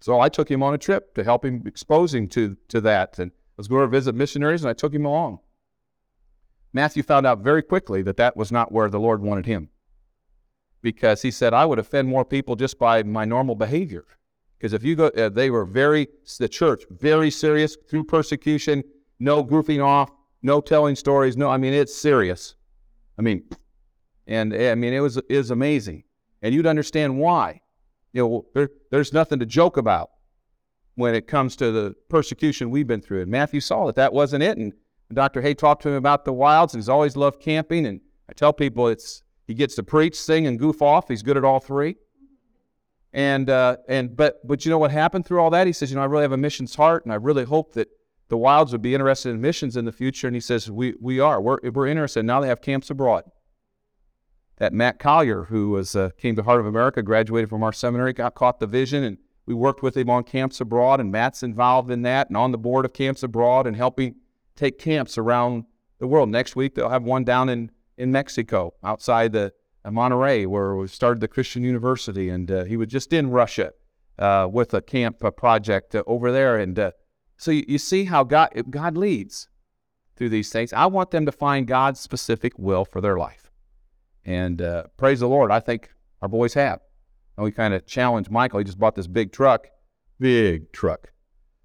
So 0.00 0.20
I 0.20 0.28
took 0.28 0.50
him 0.50 0.62
on 0.62 0.74
a 0.74 0.78
trip 0.78 1.14
to 1.14 1.24
help 1.24 1.44
him 1.44 1.62
exposing 1.66 2.28
to, 2.30 2.56
to 2.68 2.80
that. 2.82 3.18
And 3.18 3.30
I 3.32 3.34
was 3.56 3.68
going 3.68 3.82
to 3.82 3.88
visit 3.88 4.14
missionaries, 4.14 4.62
and 4.62 4.70
I 4.70 4.72
took 4.72 4.94
him 4.94 5.04
along. 5.04 5.40
Matthew 6.72 7.02
found 7.02 7.26
out 7.26 7.40
very 7.40 7.62
quickly 7.62 8.02
that 8.02 8.16
that 8.16 8.36
was 8.36 8.50
not 8.50 8.72
where 8.72 8.88
the 8.88 9.00
Lord 9.00 9.20
wanted 9.20 9.46
him 9.46 9.68
because 10.82 11.22
he 11.22 11.30
said, 11.30 11.54
I 11.54 11.64
would 11.64 11.78
offend 11.78 12.08
more 12.08 12.24
people 12.24 12.56
just 12.56 12.78
by 12.78 13.02
my 13.02 13.24
normal 13.24 13.54
behavior. 13.54 14.04
Because 14.58 14.72
if 14.72 14.84
you 14.84 14.94
go, 14.94 15.06
uh, 15.08 15.28
they 15.28 15.50
were 15.50 15.64
very, 15.64 16.08
the 16.38 16.48
church, 16.48 16.84
very 16.90 17.30
serious 17.30 17.76
through 17.88 18.04
persecution, 18.04 18.82
no 19.18 19.44
goofing 19.44 19.84
off, 19.84 20.10
no 20.42 20.60
telling 20.60 20.96
stories. 20.96 21.36
No, 21.36 21.48
I 21.48 21.56
mean, 21.56 21.72
it's 21.72 21.94
serious. 21.94 22.54
I 23.18 23.22
mean, 23.22 23.44
and 24.26 24.54
I 24.54 24.74
mean, 24.74 24.92
it 24.92 25.00
was, 25.00 25.16
it 25.16 25.36
was 25.36 25.50
amazing. 25.50 26.04
And 26.42 26.54
you'd 26.54 26.66
understand 26.66 27.18
why 27.18 27.60
you 28.12 28.22
know, 28.22 28.46
there, 28.54 28.70
there's 28.90 29.12
nothing 29.12 29.38
to 29.38 29.46
joke 29.46 29.76
about 29.76 30.10
when 30.94 31.14
it 31.14 31.26
comes 31.26 31.56
to 31.56 31.72
the 31.72 31.94
persecution 32.08 32.70
we've 32.70 32.86
been 32.86 33.00
through. 33.00 33.22
And 33.22 33.30
Matthew 33.30 33.60
saw 33.60 33.86
that 33.86 33.96
that 33.96 34.12
wasn't 34.12 34.42
it. 34.42 34.58
And 34.58 34.72
Dr. 35.12 35.40
Hay 35.40 35.54
talked 35.54 35.82
to 35.82 35.88
him 35.88 35.94
about 35.94 36.24
the 36.24 36.32
wilds. 36.32 36.74
And 36.74 36.82
he's 36.82 36.88
always 36.88 37.16
loved 37.16 37.40
camping. 37.40 37.86
And 37.86 38.00
I 38.28 38.34
tell 38.34 38.52
people 38.52 38.88
it's 38.88 39.22
he 39.46 39.54
gets 39.54 39.74
to 39.76 39.82
preach, 39.82 40.18
sing, 40.18 40.46
and 40.46 40.58
goof 40.58 40.82
off. 40.82 41.08
He's 41.08 41.22
good 41.22 41.36
at 41.36 41.44
all 41.44 41.60
three. 41.60 41.96
And 43.12 43.50
uh, 43.50 43.76
and 43.88 44.16
but 44.16 44.46
but 44.46 44.64
you 44.64 44.70
know 44.70 44.78
what 44.78 44.90
happened 44.90 45.26
through 45.26 45.40
all 45.40 45.50
that? 45.50 45.66
He 45.66 45.72
says, 45.72 45.90
you 45.90 45.96
know, 45.96 46.02
I 46.02 46.06
really 46.06 46.22
have 46.22 46.32
a 46.32 46.36
missions 46.36 46.74
heart, 46.74 47.04
and 47.04 47.12
I 47.12 47.16
really 47.16 47.44
hope 47.44 47.74
that 47.74 47.88
the 48.28 48.38
wilds 48.38 48.72
would 48.72 48.80
be 48.80 48.94
interested 48.94 49.30
in 49.30 49.40
missions 49.40 49.76
in 49.76 49.84
the 49.84 49.92
future. 49.92 50.26
And 50.26 50.34
he 50.34 50.40
says, 50.40 50.70
we 50.70 50.94
we 51.00 51.20
are. 51.20 51.40
We're 51.40 51.58
we're 51.70 51.86
interested. 51.86 52.24
Now 52.24 52.40
they 52.40 52.48
have 52.48 52.62
camps 52.62 52.88
abroad 52.88 53.24
that 54.62 54.72
Matt 54.72 55.00
Collier, 55.00 55.44
who 55.44 55.70
was 55.70 55.96
uh, 55.96 56.10
came 56.16 56.36
to 56.36 56.42
Heart 56.44 56.60
of 56.60 56.66
America, 56.66 57.02
graduated 57.02 57.50
from 57.50 57.64
our 57.64 57.72
seminary, 57.72 58.12
got 58.12 58.36
caught 58.36 58.60
the 58.60 58.66
vision, 58.68 59.02
and 59.02 59.18
we 59.44 59.54
worked 59.54 59.82
with 59.82 59.96
him 59.96 60.08
on 60.08 60.22
camps 60.22 60.60
abroad. 60.60 61.00
And 61.00 61.10
Matt's 61.10 61.42
involved 61.42 61.90
in 61.90 62.02
that, 62.02 62.28
and 62.28 62.36
on 62.36 62.52
the 62.52 62.58
board 62.58 62.84
of 62.84 62.92
camps 62.92 63.24
abroad, 63.24 63.66
and 63.66 63.74
helping 63.74 64.14
take 64.54 64.78
camps 64.78 65.18
around 65.18 65.64
the 65.98 66.06
world. 66.06 66.28
Next 66.28 66.54
week 66.54 66.76
they'll 66.76 66.90
have 66.90 67.02
one 67.02 67.24
down 67.24 67.48
in 67.48 67.72
in 68.02 68.12
Mexico, 68.12 68.74
outside 68.82 69.32
the 69.32 69.52
Monterrey, 69.86 70.46
where 70.46 70.76
we 70.76 70.86
started 70.88 71.20
the 71.20 71.28
Christian 71.28 71.62
University, 71.62 72.28
and 72.28 72.50
uh, 72.50 72.64
he 72.64 72.76
was 72.76 72.88
just 72.88 73.12
in 73.12 73.30
Russia 73.30 73.72
uh, 74.18 74.48
with 74.50 74.74
a 74.74 74.82
camp 74.82 75.22
project 75.36 75.94
uh, 75.94 76.02
over 76.06 76.30
there. 76.32 76.58
And 76.58 76.92
so 77.36 77.50
you, 77.50 77.64
you 77.66 77.78
see 77.78 78.04
how 78.04 78.24
God 78.24 78.48
God 78.70 78.96
leads 78.96 79.48
through 80.16 80.28
these 80.28 80.50
things. 80.50 80.72
I 80.72 80.86
want 80.86 81.10
them 81.10 81.26
to 81.26 81.32
find 81.32 81.66
God's 81.66 82.00
specific 82.00 82.52
will 82.58 82.84
for 82.84 83.00
their 83.00 83.16
life. 83.16 83.50
And 84.24 84.62
uh, 84.62 84.84
praise 84.96 85.20
the 85.20 85.28
Lord, 85.28 85.50
I 85.50 85.60
think 85.60 85.90
our 86.20 86.28
boys 86.28 86.54
have. 86.54 86.80
And 87.36 87.44
we 87.44 87.50
kind 87.50 87.74
of 87.74 87.86
challenged 87.86 88.30
Michael. 88.30 88.58
He 88.58 88.64
just 88.64 88.78
bought 88.78 88.94
this 88.94 89.06
big 89.06 89.32
truck, 89.32 89.66
big 90.20 90.72
truck. 90.72 91.12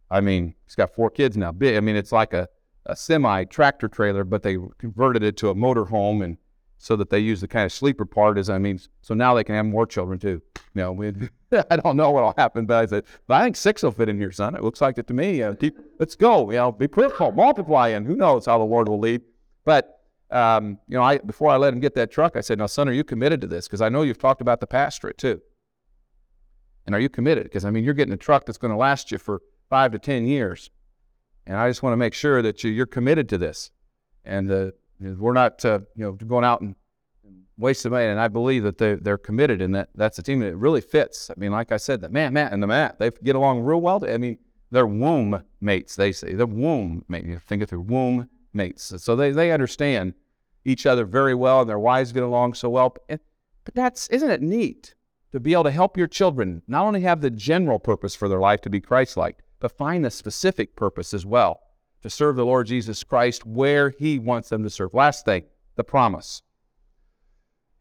I 0.09 0.21
mean, 0.21 0.55
he's 0.65 0.75
got 0.75 0.95
four 0.95 1.09
kids 1.09 1.35
now. 1.35 1.51
Big. 1.51 1.75
I 1.75 1.81
mean, 1.81 1.95
it's 1.95 2.11
like 2.11 2.33
a, 2.33 2.47
a 2.88 2.95
semi 2.95 3.43
tractor 3.45 3.88
trailer, 3.88 4.23
but 4.23 4.43
they 4.43 4.57
converted 4.77 5.23
it 5.23 5.38
to 5.38 5.49
a 5.49 5.55
motor 5.55 5.85
home, 5.85 6.21
and 6.21 6.38
so 6.79 6.95
that 6.95 7.09
they 7.09 7.19
use 7.19 7.41
the 7.41 7.47
kind 7.47 7.65
of 7.65 7.71
sleeper 7.71 8.05
part. 8.05 8.38
As 8.38 8.49
I 8.49 8.57
mean, 8.57 8.79
so 9.01 9.13
now 9.13 9.33
they 9.33 9.43
can 9.43 9.55
have 9.55 9.65
more 9.65 9.85
children 9.85 10.17
too. 10.17 10.41
You 10.73 10.81
know, 10.81 10.91
we, 10.91 11.13
I 11.69 11.75
don't 11.77 11.97
know 11.97 12.11
what'll 12.11 12.33
happen, 12.38 12.65
but 12.65 12.77
I 12.77 12.85
said, 12.85 13.03
but 13.27 13.35
I 13.35 13.43
think 13.43 13.55
six 13.55 13.83
will 13.83 13.91
fit 13.91 14.09
in 14.09 14.17
here, 14.17 14.31
son. 14.31 14.55
It 14.55 14.63
looks 14.63 14.81
like 14.81 14.97
it 14.97 15.07
to 15.07 15.13
me. 15.13 15.43
Uh, 15.43 15.53
keep, 15.53 15.77
let's 15.99 16.15
go. 16.15 16.49
You 16.49 16.57
know, 16.57 16.71
be 16.71 16.88
fruitful, 16.88 17.31
multiply, 17.33 17.89
and 17.89 18.07
who 18.07 18.15
knows 18.15 18.45
how 18.45 18.57
the 18.57 18.63
Lord 18.63 18.88
will 18.88 18.99
lead. 18.99 19.21
But 19.65 19.97
um, 20.29 20.77
you 20.88 20.97
know, 20.97 21.03
I 21.03 21.19
before 21.19 21.51
I 21.51 21.57
let 21.57 21.73
him 21.73 21.79
get 21.79 21.95
that 21.95 22.11
truck, 22.11 22.35
I 22.35 22.41
said, 22.41 22.57
"Now, 22.57 22.67
son, 22.67 22.89
are 22.89 22.93
you 22.93 23.03
committed 23.03 23.41
to 23.41 23.47
this? 23.47 23.67
Because 23.67 23.81
I 23.81 23.89
know 23.89 24.01
you've 24.01 24.17
talked 24.17 24.41
about 24.41 24.59
the 24.59 24.67
pastorate 24.67 25.17
too. 25.17 25.41
And 26.85 26.95
are 26.95 26.99
you 26.99 27.09
committed? 27.09 27.43
Because 27.43 27.65
I 27.65 27.69
mean, 27.69 27.83
you're 27.83 27.93
getting 27.93 28.13
a 28.13 28.17
truck 28.17 28.45
that's 28.45 28.57
going 28.57 28.71
to 28.71 28.77
last 28.77 29.11
you 29.11 29.17
for 29.17 29.41
five 29.69 29.91
to 29.91 29.99
ten 29.99 30.25
years, 30.25 30.69
and 31.47 31.57
I 31.57 31.69
just 31.69 31.81
want 31.81 31.93
to 31.93 31.97
make 31.97 32.13
sure 32.13 32.41
that 32.41 32.63
you, 32.63 32.81
are 32.83 32.85
committed 32.85 33.27
to 33.29 33.37
this, 33.37 33.71
and 34.23 34.51
uh, 34.51 34.71
we're 34.99 35.33
not, 35.33 35.63
uh, 35.65 35.79
you 35.95 36.03
know, 36.03 36.11
going 36.11 36.45
out 36.45 36.61
and 36.61 36.75
wasting 37.57 37.91
money. 37.91 38.05
And 38.05 38.19
I 38.19 38.27
believe 38.27 38.63
that 38.63 38.77
they 38.77 38.95
they're 38.95 39.17
committed, 39.17 39.61
and 39.61 39.73
that 39.73 39.89
that's 39.95 40.19
a 40.19 40.23
team 40.23 40.39
that 40.41 40.55
really 40.55 40.81
fits. 40.81 41.29
I 41.29 41.33
mean, 41.39 41.51
like 41.51 41.71
I 41.71 41.77
said, 41.77 42.01
the 42.01 42.09
man, 42.09 42.33
Matt, 42.33 42.53
and 42.53 42.61
the 42.61 42.67
Matt, 42.67 42.99
they 42.99 43.09
get 43.23 43.35
along 43.35 43.61
real 43.61 43.81
well. 43.81 44.03
I 44.07 44.17
mean, 44.17 44.37
they're 44.71 44.87
womb 44.87 45.41
mates. 45.61 45.95
They 45.95 46.11
say 46.11 46.33
they're 46.33 46.45
womb 46.45 47.05
mates. 47.07 47.41
Think 47.45 47.63
of 47.63 47.69
their 47.69 47.79
womb 47.79 48.29
mates. 48.53 48.93
So 48.97 49.15
they, 49.15 49.31
they 49.31 49.51
understand 49.51 50.13
each 50.65 50.85
other 50.85 51.05
very 51.05 51.33
well 51.33 51.61
and 51.61 51.69
their 51.69 51.79
wives 51.79 52.11
get 52.11 52.23
along 52.23 52.55
so 52.55 52.69
well. 52.69 52.95
But, 53.07 53.21
that's, 53.73 54.07
isn't 54.07 54.29
it 54.29 54.41
neat 54.41 54.95
to 55.33 55.39
be 55.41 55.51
able 55.51 55.65
to 55.65 55.71
help 55.71 55.97
your 55.97 56.07
children 56.07 56.61
not 56.67 56.85
only 56.85 57.01
have 57.01 57.19
the 57.19 57.29
general 57.29 57.79
purpose 57.79 58.15
for 58.15 58.29
their 58.29 58.39
life 58.39 58.61
to 58.61 58.69
be 58.69 58.79
Christ 58.79 59.17
like, 59.17 59.39
but 59.59 59.77
find 59.77 60.05
the 60.05 60.11
specific 60.11 60.75
purpose 60.75 61.13
as 61.13 61.25
well 61.25 61.61
to 62.01 62.09
serve 62.09 62.35
the 62.35 62.45
Lord 62.45 62.67
Jesus 62.67 63.03
Christ 63.03 63.45
where 63.45 63.89
He 63.89 64.19
wants 64.19 64.49
them 64.49 64.63
to 64.63 64.69
serve. 64.69 64.93
Last 64.93 65.25
thing, 65.25 65.43
the 65.75 65.83
promise. 65.83 66.41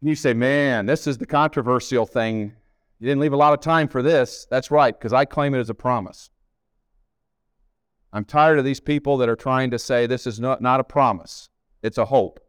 You 0.01 0.15
say, 0.15 0.33
man, 0.33 0.85
this 0.85 1.07
is 1.07 1.17
the 1.17 1.25
controversial 1.25 2.05
thing. 2.05 2.53
You 2.99 3.07
didn't 3.07 3.21
leave 3.21 3.33
a 3.33 3.37
lot 3.37 3.53
of 3.53 3.61
time 3.61 3.87
for 3.87 4.01
this. 4.01 4.47
That's 4.49 4.71
right, 4.71 4.97
because 4.97 5.13
I 5.13 5.25
claim 5.25 5.55
it 5.55 5.59
as 5.59 5.69
a 5.69 5.75
promise. 5.75 6.29
I'm 8.13 8.25
tired 8.25 8.57
of 8.57 8.65
these 8.65 8.79
people 8.79 9.17
that 9.17 9.29
are 9.29 9.35
trying 9.35 9.71
to 9.71 9.79
say 9.79 10.07
this 10.07 10.25
is 10.25 10.39
not, 10.39 10.61
not 10.61 10.79
a 10.79 10.83
promise, 10.83 11.49
it's 11.83 11.97
a 11.97 12.05
hope. 12.05 12.39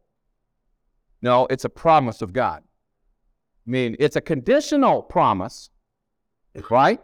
No, 1.20 1.46
it's 1.50 1.64
a 1.64 1.68
promise 1.68 2.22
of 2.22 2.32
God. 2.32 2.62
I 3.66 3.70
mean, 3.70 3.96
it's 3.98 4.16
a 4.16 4.20
conditional 4.20 5.02
promise, 5.02 5.70
right? 6.70 7.00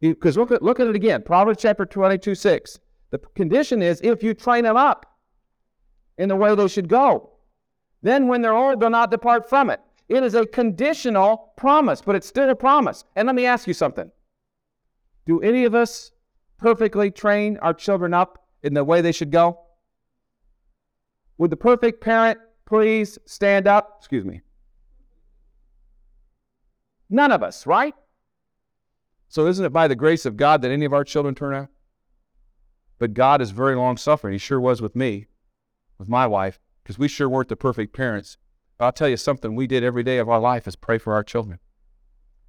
Because 0.00 0.36
look 0.36 0.52
at, 0.52 0.62
look 0.62 0.80
at 0.80 0.86
it 0.86 0.96
again 0.96 1.22
Proverbs 1.22 1.60
chapter 1.60 1.84
22 1.84 2.34
6. 2.34 2.78
The 3.10 3.18
condition 3.18 3.82
is 3.82 4.00
if 4.02 4.22
you 4.22 4.34
train 4.34 4.64
them 4.64 4.76
up 4.76 5.06
in 6.18 6.28
the 6.28 6.36
way 6.36 6.54
they 6.54 6.68
should 6.68 6.88
go. 6.88 7.30
Then 8.02 8.28
when 8.28 8.42
they're 8.42 8.54
old, 8.54 8.80
they'll 8.80 8.90
not 8.90 9.10
depart 9.10 9.48
from 9.48 9.70
it. 9.70 9.80
It 10.08 10.22
is 10.22 10.34
a 10.34 10.46
conditional 10.46 11.52
promise, 11.56 12.00
but 12.00 12.14
it's 12.14 12.26
still 12.26 12.48
a 12.48 12.54
promise. 12.54 13.04
And 13.16 13.26
let 13.26 13.34
me 13.34 13.46
ask 13.46 13.66
you 13.66 13.74
something. 13.74 14.10
Do 15.26 15.40
any 15.40 15.64
of 15.64 15.74
us 15.74 16.12
perfectly 16.58 17.10
train 17.10 17.58
our 17.58 17.74
children 17.74 18.14
up 18.14 18.46
in 18.62 18.74
the 18.74 18.84
way 18.84 19.00
they 19.00 19.12
should 19.12 19.30
go? 19.30 19.60
Would 21.38 21.50
the 21.50 21.56
perfect 21.56 22.00
parent 22.00 22.38
please 22.66 23.18
stand 23.26 23.66
up? 23.68 23.96
Excuse 23.98 24.24
me. 24.24 24.40
None 27.10 27.32
of 27.32 27.42
us, 27.42 27.66
right? 27.66 27.94
So 29.28 29.46
isn't 29.46 29.64
it 29.64 29.72
by 29.72 29.88
the 29.88 29.94
grace 29.94 30.24
of 30.24 30.36
God 30.36 30.62
that 30.62 30.70
any 30.70 30.84
of 30.84 30.92
our 30.92 31.04
children 31.04 31.34
turn 31.34 31.54
out? 31.54 31.68
But 32.98 33.14
God 33.14 33.40
is 33.40 33.50
very 33.50 33.76
long 33.76 33.96
suffering. 33.96 34.32
He 34.32 34.38
sure 34.38 34.60
was 34.60 34.82
with 34.82 34.96
me, 34.96 35.26
with 35.98 36.08
my 36.08 36.26
wife, 36.26 36.58
because 36.82 36.98
we 36.98 37.08
sure 37.08 37.28
weren't 37.28 37.48
the 37.48 37.56
perfect 37.56 37.94
parents. 37.94 38.38
But 38.78 38.86
I'll 38.86 38.92
tell 38.92 39.08
you 39.08 39.16
something 39.16 39.54
we 39.54 39.66
did 39.66 39.84
every 39.84 40.02
day 40.02 40.18
of 40.18 40.28
our 40.28 40.40
life 40.40 40.66
is 40.66 40.76
pray 40.76 40.98
for 40.98 41.12
our 41.12 41.22
children. 41.22 41.58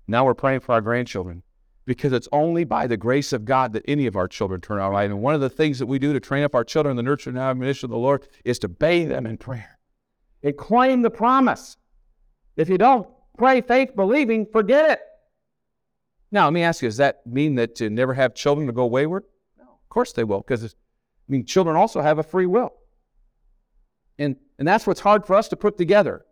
Now 0.08 0.26
we're 0.26 0.34
praying 0.34 0.62
for 0.62 0.74
our 0.74 0.82
grandchildren 0.82 1.44
because 1.86 2.14
it's 2.14 2.28
only 2.32 2.64
by 2.64 2.88
the 2.88 2.98
grace 2.98 3.34
of 3.34 3.46
God 3.46 3.74
that 3.74 3.84
any 3.88 4.08
of 4.08 4.16
our 4.16 4.28
children 4.28 4.62
turn 4.62 4.80
out 4.80 4.92
right. 4.92 5.10
And 5.10 5.22
one 5.22 5.36
of 5.36 5.42
the 5.42 5.50
things 5.50 5.80
that 5.80 5.88
we 5.88 6.00
do 6.00 6.14
to 6.14 6.20
train 6.20 6.44
up 6.44 6.56
our 6.56 6.64
children 6.64 6.92
in 6.92 6.98
the 6.98 7.04
nurture 7.04 7.30
and 7.30 7.38
admonition 7.38 7.88
of 7.88 7.92
the 7.92 7.98
Lord 7.98 8.28
is 8.46 8.58
to 8.60 8.68
bathe 8.68 9.10
them 9.10 9.26
in 9.26 9.38
prayer 9.38 9.80
and 10.44 10.56
claim 10.56 11.02
the 11.02 11.10
promise. 11.10 11.78
If 12.56 12.70
you 12.70 12.78
don't 12.78 13.08
pray 13.38 13.62
faith 13.62 13.96
believing, 13.96 14.46
forget 14.52 14.92
it. 14.92 15.00
Now, 16.32 16.46
let 16.46 16.54
me 16.54 16.62
ask 16.62 16.82
you, 16.82 16.88
does 16.88 16.98
that 16.98 17.26
mean 17.26 17.56
that 17.56 17.76
to 17.76 17.90
never 17.90 18.14
have 18.14 18.36
children 18.36 18.68
to 18.68 18.74
go 18.74 18.86
wayward? 18.86 19.24
No, 19.58 19.64
of 19.64 19.90
course 19.90 20.14
they 20.14 20.24
will, 20.24 20.42
because 20.42 20.64
I 20.64 20.70
mean, 21.28 21.46
children 21.46 21.76
also 21.76 22.02
have 22.02 22.20
a 22.20 22.24
free 22.24 22.46
will. 22.46 22.74
And, 24.18 24.36
and 24.58 24.68
that's 24.68 24.86
what's 24.86 25.00
hard 25.00 25.26
for 25.26 25.36
us 25.36 25.48
to 25.50 25.56
put 25.56 25.78
together. 25.78 26.26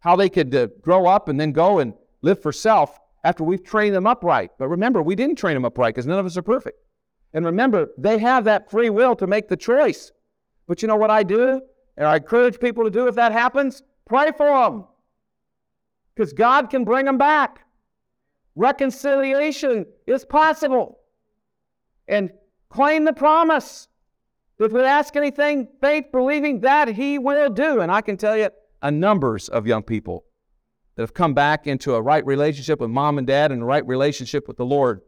How 0.00 0.16
they 0.16 0.28
could 0.28 0.54
uh, 0.54 0.68
grow 0.80 1.06
up 1.06 1.28
and 1.28 1.38
then 1.38 1.52
go 1.52 1.78
and 1.78 1.94
live 2.22 2.42
for 2.42 2.52
self 2.52 2.98
after 3.22 3.44
we've 3.44 3.64
trained 3.64 3.94
them 3.94 4.06
upright. 4.06 4.50
But 4.58 4.68
remember, 4.68 5.02
we 5.02 5.14
didn't 5.14 5.36
train 5.36 5.54
them 5.54 5.64
upright 5.64 5.94
because 5.94 6.06
none 6.06 6.18
of 6.18 6.26
us 6.26 6.36
are 6.36 6.42
perfect. 6.42 6.78
And 7.32 7.44
remember, 7.44 7.88
they 7.98 8.18
have 8.18 8.44
that 8.44 8.70
free 8.70 8.90
will 8.90 9.16
to 9.16 9.26
make 9.26 9.48
the 9.48 9.56
choice. 9.56 10.12
But 10.66 10.82
you 10.82 10.88
know 10.88 10.96
what 10.96 11.10
I 11.10 11.22
do? 11.22 11.60
And 11.96 12.06
I 12.06 12.16
encourage 12.16 12.60
people 12.60 12.84
to 12.84 12.90
do 12.90 13.06
if 13.06 13.14
that 13.16 13.32
happens? 13.32 13.82
Pray 14.06 14.32
for 14.36 14.46
them. 14.46 14.84
Because 16.14 16.32
God 16.32 16.70
can 16.70 16.84
bring 16.84 17.06
them 17.06 17.18
back. 17.18 17.63
Reconciliation 18.56 19.86
is 20.06 20.24
possible. 20.24 21.00
And 22.06 22.30
claim 22.68 23.04
the 23.04 23.12
promise. 23.12 23.88
If 24.58 24.72
we 24.72 24.82
ask 24.82 25.16
anything, 25.16 25.68
faith 25.80 26.06
believing 26.12 26.60
that 26.60 26.88
He 26.88 27.18
will 27.18 27.50
do. 27.50 27.80
And 27.80 27.90
I 27.90 28.00
can 28.00 28.16
tell 28.16 28.36
you 28.36 28.50
a 28.82 28.90
numbers 28.90 29.48
of 29.48 29.66
young 29.66 29.82
people 29.82 30.24
that 30.94 31.02
have 31.02 31.14
come 31.14 31.34
back 31.34 31.66
into 31.66 31.94
a 31.94 32.02
right 32.02 32.24
relationship 32.24 32.80
with 32.80 32.90
mom 32.90 33.18
and 33.18 33.26
dad 33.26 33.50
and 33.50 33.62
a 33.62 33.64
right 33.64 33.86
relationship 33.86 34.46
with 34.46 34.56
the 34.56 34.64
Lord. 34.64 35.00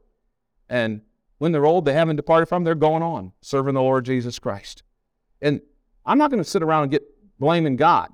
And 0.69 1.03
when 1.39 1.53
they're 1.53 1.67
old, 1.67 1.85
they 1.85 1.93
haven't 1.93 2.17
departed 2.17 2.47
from, 2.47 2.65
they're 2.65 2.75
going 2.75 3.03
on 3.03 3.33
serving 3.41 3.75
the 3.75 3.83
Lord 3.83 4.05
Jesus 4.05 4.39
Christ. 4.39 4.83
And 5.41 5.61
I'm 6.05 6.19
not 6.19 6.31
going 6.31 6.43
to 6.43 6.49
sit 6.49 6.63
around 6.63 6.85
and 6.85 6.93
get 6.93 7.03
blaming 7.39 7.77
God 7.77 8.11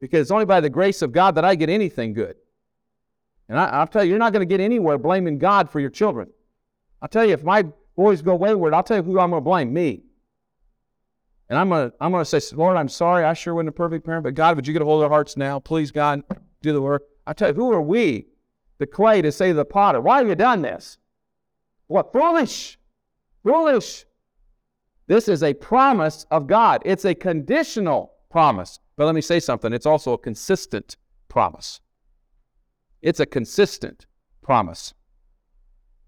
because 0.00 0.22
it's 0.22 0.30
only 0.30 0.46
by 0.46 0.60
the 0.60 0.70
grace 0.70 1.02
of 1.02 1.12
God 1.12 1.34
that 1.34 1.44
I 1.44 1.54
get 1.54 1.68
anything 1.68 2.12
good. 2.12 2.36
And 3.48 3.58
I, 3.58 3.80
will 3.80 3.86
tell 3.86 4.04
you, 4.04 4.10
you're 4.10 4.18
not 4.18 4.32
going 4.32 4.46
to 4.46 4.52
get 4.52 4.60
anywhere 4.60 4.98
blaming 4.98 5.38
God 5.38 5.70
for 5.70 5.80
your 5.80 5.90
children. 5.90 6.28
I'll 7.00 7.08
tell 7.08 7.24
you, 7.24 7.32
if 7.32 7.44
my 7.44 7.64
boys 7.96 8.20
go 8.22 8.34
wayward, 8.34 8.74
I'll 8.74 8.82
tell 8.82 8.98
you 8.98 9.02
who 9.02 9.18
I'm 9.18 9.30
going 9.30 9.42
to 9.42 9.44
blame 9.44 9.72
me. 9.72 10.02
And 11.48 11.58
I'm 11.58 11.70
going 11.70 11.90
to 11.90 11.96
I'm 12.00 12.12
to 12.12 12.24
say, 12.24 12.40
Lord, 12.54 12.76
I'm 12.76 12.88
sorry. 12.88 13.24
I 13.24 13.32
sure 13.32 13.54
wasn't 13.54 13.70
a 13.70 13.72
perfect 13.72 14.04
parent, 14.04 14.24
but 14.24 14.34
God, 14.34 14.56
would 14.56 14.66
you 14.66 14.72
get 14.72 14.82
a 14.82 14.84
hold 14.84 15.02
of 15.02 15.08
their 15.08 15.14
hearts 15.14 15.36
now? 15.36 15.58
Please, 15.58 15.90
God, 15.90 16.22
do 16.60 16.72
the 16.72 16.82
work. 16.82 17.04
I 17.26 17.32
tell 17.32 17.48
you, 17.48 17.54
who 17.54 17.72
are 17.72 17.80
we, 17.80 18.26
the 18.78 18.86
clay, 18.86 19.22
to 19.22 19.32
say 19.32 19.48
to 19.48 19.54
the 19.54 19.64
potter, 19.64 20.00
why 20.00 20.18
have 20.18 20.28
you 20.28 20.34
done 20.34 20.60
this? 20.62 20.98
What? 21.86 22.12
Foolish. 22.12 22.78
Foolish. 23.44 24.04
This 25.06 25.26
is 25.26 25.42
a 25.42 25.54
promise 25.54 26.26
of 26.30 26.46
God. 26.46 26.82
It's 26.84 27.06
a 27.06 27.14
conditional 27.14 28.12
promise. 28.30 28.78
But 28.96 29.06
let 29.06 29.14
me 29.14 29.22
say 29.22 29.40
something 29.40 29.72
it's 29.72 29.86
also 29.86 30.12
a 30.12 30.18
consistent 30.18 30.96
promise. 31.28 31.80
It's 33.02 33.20
a 33.20 33.26
consistent 33.26 34.06
promise. 34.42 34.94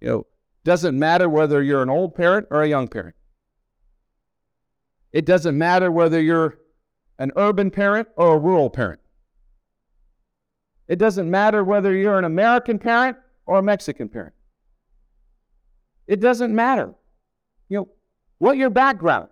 You 0.01 0.09
know, 0.09 0.26
doesn't 0.64 0.99
matter 0.99 1.28
whether 1.28 1.62
you're 1.62 1.82
an 1.82 1.91
old 1.91 2.14
parent 2.14 2.47
or 2.51 2.62
a 2.62 2.68
young 2.68 2.88
parent. 2.88 3.14
It 5.12 5.24
doesn't 5.24 5.57
matter 5.57 5.91
whether 5.91 6.20
you're 6.20 6.59
an 7.18 7.32
urban 7.36 7.70
parent 7.70 8.09
or 8.16 8.34
a 8.34 8.38
rural 8.38 8.70
parent. 8.70 9.01
It 10.88 10.99
doesn't 10.99 11.30
matter 11.30 11.62
whether 11.62 11.95
you're 11.95 12.18
an 12.18 12.24
American 12.24 12.78
parent 12.78 13.16
or 13.47 13.59
a 13.59 13.62
Mexican 13.62 14.09
parent. 14.09 14.34
It 16.07 16.20
doesn't 16.20 16.55
matter. 16.55 16.95
You 17.68 17.78
know, 17.78 17.88
what 18.38 18.57
your 18.57 18.70
background? 18.70 19.28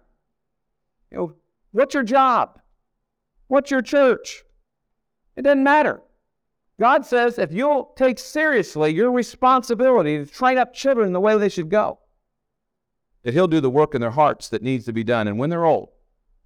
You 1.11 1.17
know, 1.17 1.35
what's 1.73 1.95
your 1.95 2.05
job? 2.05 2.61
What's 3.49 3.71
your 3.71 3.83
church? 3.83 4.45
It 5.37 5.43
doesn't 5.43 5.65
matter. 5.65 6.01
God 6.81 7.05
says 7.05 7.39
if 7.39 7.53
you'll 7.53 7.93
take 7.97 8.19
seriously 8.19 8.93
your 8.95 9.11
responsibility 9.11 10.19
to 10.19 10.27
train 10.27 10.59
up 10.59 10.73
children 10.73 11.13
the 11.13 11.21
way 11.21 11.37
they 11.37 11.49
should 11.49 11.71
go, 11.71 11.99
that 13.23 13.35
He'll 13.35 13.49
do 13.49 13.61
the 13.61 13.71
work 13.71 13.95
in 13.95 14.01
their 14.01 14.13
hearts 14.13 14.49
that 14.51 14.63
needs 14.63 14.85
to 14.85 14.93
be 14.93 15.05
done. 15.05 15.27
And 15.27 15.39
when 15.39 15.51
they're 15.51 15.67
old, 15.67 15.91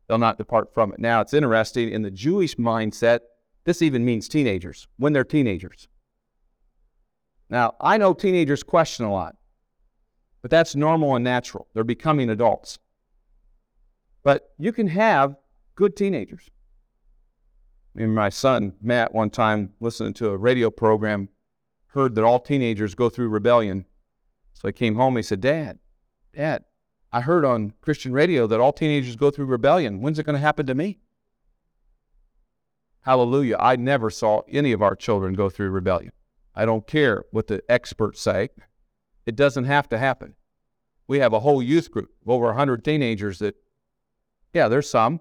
they'll 0.09 0.18
not 0.18 0.39
depart 0.39 0.72
from 0.72 0.93
it. 0.93 0.99
Now, 0.99 1.20
it's 1.20 1.35
interesting 1.35 1.91
in 1.91 2.03
the 2.03 2.11
Jewish 2.11 2.57
mindset, 2.57 3.20
this 3.64 3.83
even 3.83 4.05
means 4.05 4.28
teenagers, 4.28 4.89
when 4.97 5.12
they're 5.12 5.24
teenagers. 5.24 5.89
Now, 7.51 7.74
I 7.80 7.99
know 7.99 8.14
teenagers 8.14 8.62
question 8.62 9.05
a 9.05 9.12
lot. 9.12 9.37
But 10.43 10.51
that's 10.51 10.74
normal 10.74 11.14
and 11.14 11.24
natural. 11.24 11.68
They're 11.72 11.85
becoming 11.85 12.28
adults. 12.28 12.78
But 14.24 14.51
you 14.59 14.72
can 14.72 14.89
have 14.89 15.37
good 15.76 15.97
teenagers. 15.97 16.51
And 17.97 18.14
my 18.14 18.28
son, 18.30 18.74
Matt, 18.80 19.14
one 19.14 19.30
time 19.30 19.74
listening 19.80 20.14
to 20.14 20.30
a 20.30 20.36
radio 20.36 20.70
program, 20.70 21.28
heard 21.88 22.14
that 22.14 22.24
all 22.24 22.40
teenagers 22.40 22.95
go 22.95 23.09
through 23.09 23.28
rebellion. 23.28 23.84
So 24.55 24.68
he 24.68 24.72
came 24.72 24.95
home. 24.95 25.16
He 25.16 25.22
said, 25.22 25.40
Dad, 25.40 25.78
Dad, 26.34 26.64
I 27.12 27.20
heard 27.20 27.45
on 27.45 27.74
Christian 27.82 28.12
radio 28.12 28.47
that 28.47 28.61
all 28.61 28.72
teenagers 28.72 29.16
go 29.16 29.30
through 29.30 29.47
rebellion. 29.47 30.01
When's 30.01 30.18
it 30.18 30.24
going 30.24 30.34
to 30.34 30.40
happen 30.40 30.66
to 30.66 30.74
me? 30.74 31.01
Hallelujah. 33.03 33.57
I 33.59 33.76
never 33.76 34.09
saw 34.09 34.43
any 34.49 34.72
of 34.72 34.80
our 34.80 34.97
children 34.97 35.34
go 35.34 35.51
through 35.51 35.70
rebellion. 35.70 36.12
I 36.55 36.64
don't 36.64 36.86
care 36.86 37.24
what 37.30 37.49
the 37.49 37.62
experts 37.68 38.20
say. 38.20 38.51
It 39.26 39.36
doesn't 39.36 39.64
have 39.64 39.88
to 39.90 39.99
happen. 39.99 40.34
We 41.07 41.18
have 41.18 41.32
a 41.32 41.40
whole 41.40 41.62
youth 41.62 41.90
group 41.90 42.11
of 42.22 42.30
over 42.30 42.47
100 42.47 42.84
teenagers 42.84 43.40
that, 43.40 43.57
yeah, 44.55 44.68
there's 44.68 44.88
some 44.88 45.20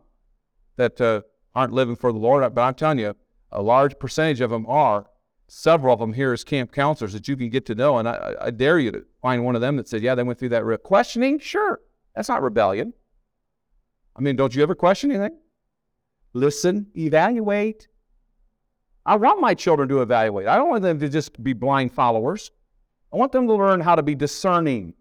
that 0.77 1.01
uh, 1.01 1.21
aren't 1.55 1.73
living 1.73 1.95
for 1.95 2.11
the 2.11 2.19
Lord, 2.19 2.53
but 2.53 2.61
I'm 2.61 2.75
telling 2.75 2.99
you, 2.99 3.15
a 3.51 3.61
large 3.61 3.99
percentage 3.99 4.41
of 4.41 4.49
them 4.49 4.65
are. 4.67 5.07
Several 5.47 5.93
of 5.93 5.99
them 5.99 6.13
here 6.13 6.31
as 6.31 6.45
camp 6.45 6.71
counselors 6.71 7.11
that 7.11 7.27
you 7.27 7.35
can 7.35 7.49
get 7.49 7.65
to 7.65 7.75
know, 7.75 7.97
and 7.97 8.07
I, 8.07 8.35
I 8.39 8.51
dare 8.51 8.79
you 8.79 8.89
to 8.93 9.03
find 9.21 9.43
one 9.43 9.55
of 9.55 9.59
them 9.59 9.75
that 9.75 9.89
said, 9.89 10.01
"Yeah, 10.01 10.15
they 10.15 10.23
went 10.23 10.39
through 10.39 10.49
that." 10.49 10.63
Re-. 10.63 10.77
Questioning, 10.77 11.39
sure, 11.39 11.81
that's 12.15 12.29
not 12.29 12.41
rebellion. 12.41 12.93
I 14.15 14.21
mean, 14.21 14.37
don't 14.37 14.55
you 14.55 14.63
ever 14.63 14.75
question 14.75 15.11
anything? 15.11 15.37
Listen, 16.31 16.87
evaluate. 16.95 17.89
I 19.05 19.17
want 19.17 19.41
my 19.41 19.53
children 19.53 19.89
to 19.89 20.01
evaluate. 20.01 20.47
I 20.47 20.55
don't 20.55 20.69
want 20.69 20.83
them 20.83 20.99
to 20.99 21.09
just 21.09 21.43
be 21.43 21.51
blind 21.51 21.91
followers. 21.91 22.51
I 23.11 23.17
want 23.17 23.33
them 23.33 23.47
to 23.47 23.53
learn 23.53 23.81
how 23.81 23.95
to 23.95 24.03
be 24.03 24.15
discerning 24.15 24.93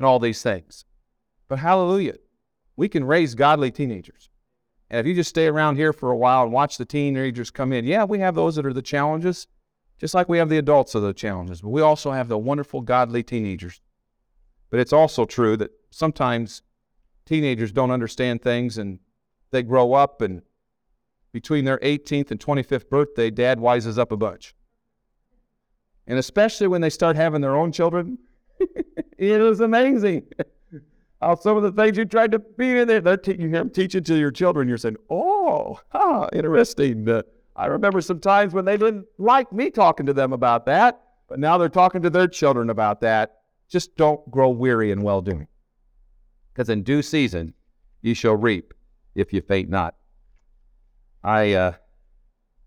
in 0.00 0.04
all 0.04 0.18
these 0.18 0.42
things. 0.42 0.84
But 1.46 1.60
hallelujah, 1.60 2.16
we 2.74 2.88
can 2.88 3.04
raise 3.04 3.36
godly 3.36 3.70
teenagers. 3.70 4.30
And 4.92 5.00
if 5.00 5.06
you 5.06 5.14
just 5.14 5.30
stay 5.30 5.46
around 5.46 5.76
here 5.76 5.94
for 5.94 6.10
a 6.10 6.16
while 6.16 6.42
and 6.42 6.52
watch 6.52 6.76
the 6.76 6.84
teenagers 6.84 7.50
come 7.50 7.72
in, 7.72 7.86
yeah, 7.86 8.04
we 8.04 8.18
have 8.18 8.34
those 8.34 8.56
that 8.56 8.66
are 8.66 8.74
the 8.74 8.82
challenges, 8.82 9.46
just 9.98 10.12
like 10.12 10.28
we 10.28 10.36
have 10.36 10.50
the 10.50 10.58
adults 10.58 10.94
of 10.94 11.00
the 11.00 11.14
challenges. 11.14 11.62
But 11.62 11.70
we 11.70 11.80
also 11.80 12.10
have 12.10 12.28
the 12.28 12.36
wonderful 12.36 12.82
godly 12.82 13.22
teenagers. 13.22 13.80
But 14.68 14.80
it's 14.80 14.92
also 14.92 15.24
true 15.24 15.56
that 15.56 15.70
sometimes 15.90 16.60
teenagers 17.24 17.72
don't 17.72 17.90
understand 17.90 18.42
things 18.42 18.76
and 18.76 18.98
they 19.50 19.62
grow 19.62 19.94
up 19.94 20.20
and 20.20 20.42
between 21.32 21.64
their 21.64 21.78
18th 21.78 22.30
and 22.30 22.38
25th 22.38 22.90
birthday, 22.90 23.30
dad 23.30 23.58
wises 23.58 23.96
up 23.96 24.12
a 24.12 24.16
bunch. 24.18 24.54
And 26.06 26.18
especially 26.18 26.66
when 26.66 26.82
they 26.82 26.90
start 26.90 27.16
having 27.16 27.40
their 27.40 27.56
own 27.56 27.72
children, 27.72 28.18
it 28.60 29.40
is 29.40 29.60
amazing 29.60 30.26
how 31.22 31.36
some 31.36 31.56
of 31.56 31.62
the 31.62 31.70
things 31.72 31.96
you 31.96 32.04
tried 32.04 32.32
to 32.32 32.40
be 32.40 32.78
in 32.78 32.88
there, 32.88 33.00
they're 33.00 33.16
te- 33.16 33.32
you 33.32 33.48
hear 33.48 33.50
them 33.50 33.70
teaching 33.70 34.02
to 34.04 34.16
your 34.16 34.32
children. 34.32 34.68
You're 34.68 34.76
saying, 34.78 34.96
oh, 35.08 35.80
huh, 35.90 36.28
interesting. 36.32 37.08
Uh, 37.08 37.22
I 37.54 37.66
remember 37.66 38.00
some 38.00 38.18
times 38.18 38.52
when 38.52 38.64
they 38.64 38.76
didn't 38.76 39.06
like 39.18 39.52
me 39.52 39.70
talking 39.70 40.06
to 40.06 40.12
them 40.12 40.32
about 40.32 40.66
that, 40.66 41.00
but 41.28 41.38
now 41.38 41.58
they're 41.58 41.68
talking 41.68 42.02
to 42.02 42.10
their 42.10 42.26
children 42.26 42.70
about 42.70 43.00
that. 43.02 43.38
Just 43.68 43.96
don't 43.96 44.28
grow 44.30 44.50
weary 44.50 44.90
in 44.90 45.02
well 45.02 45.22
doing. 45.22 45.46
because 46.52 46.68
in 46.68 46.82
due 46.82 47.02
season 47.02 47.54
ye 48.02 48.14
shall 48.14 48.36
reap 48.36 48.74
if 49.14 49.32
you 49.32 49.40
faint 49.40 49.70
not. 49.70 49.94
I, 51.22 51.52
uh, 51.52 51.72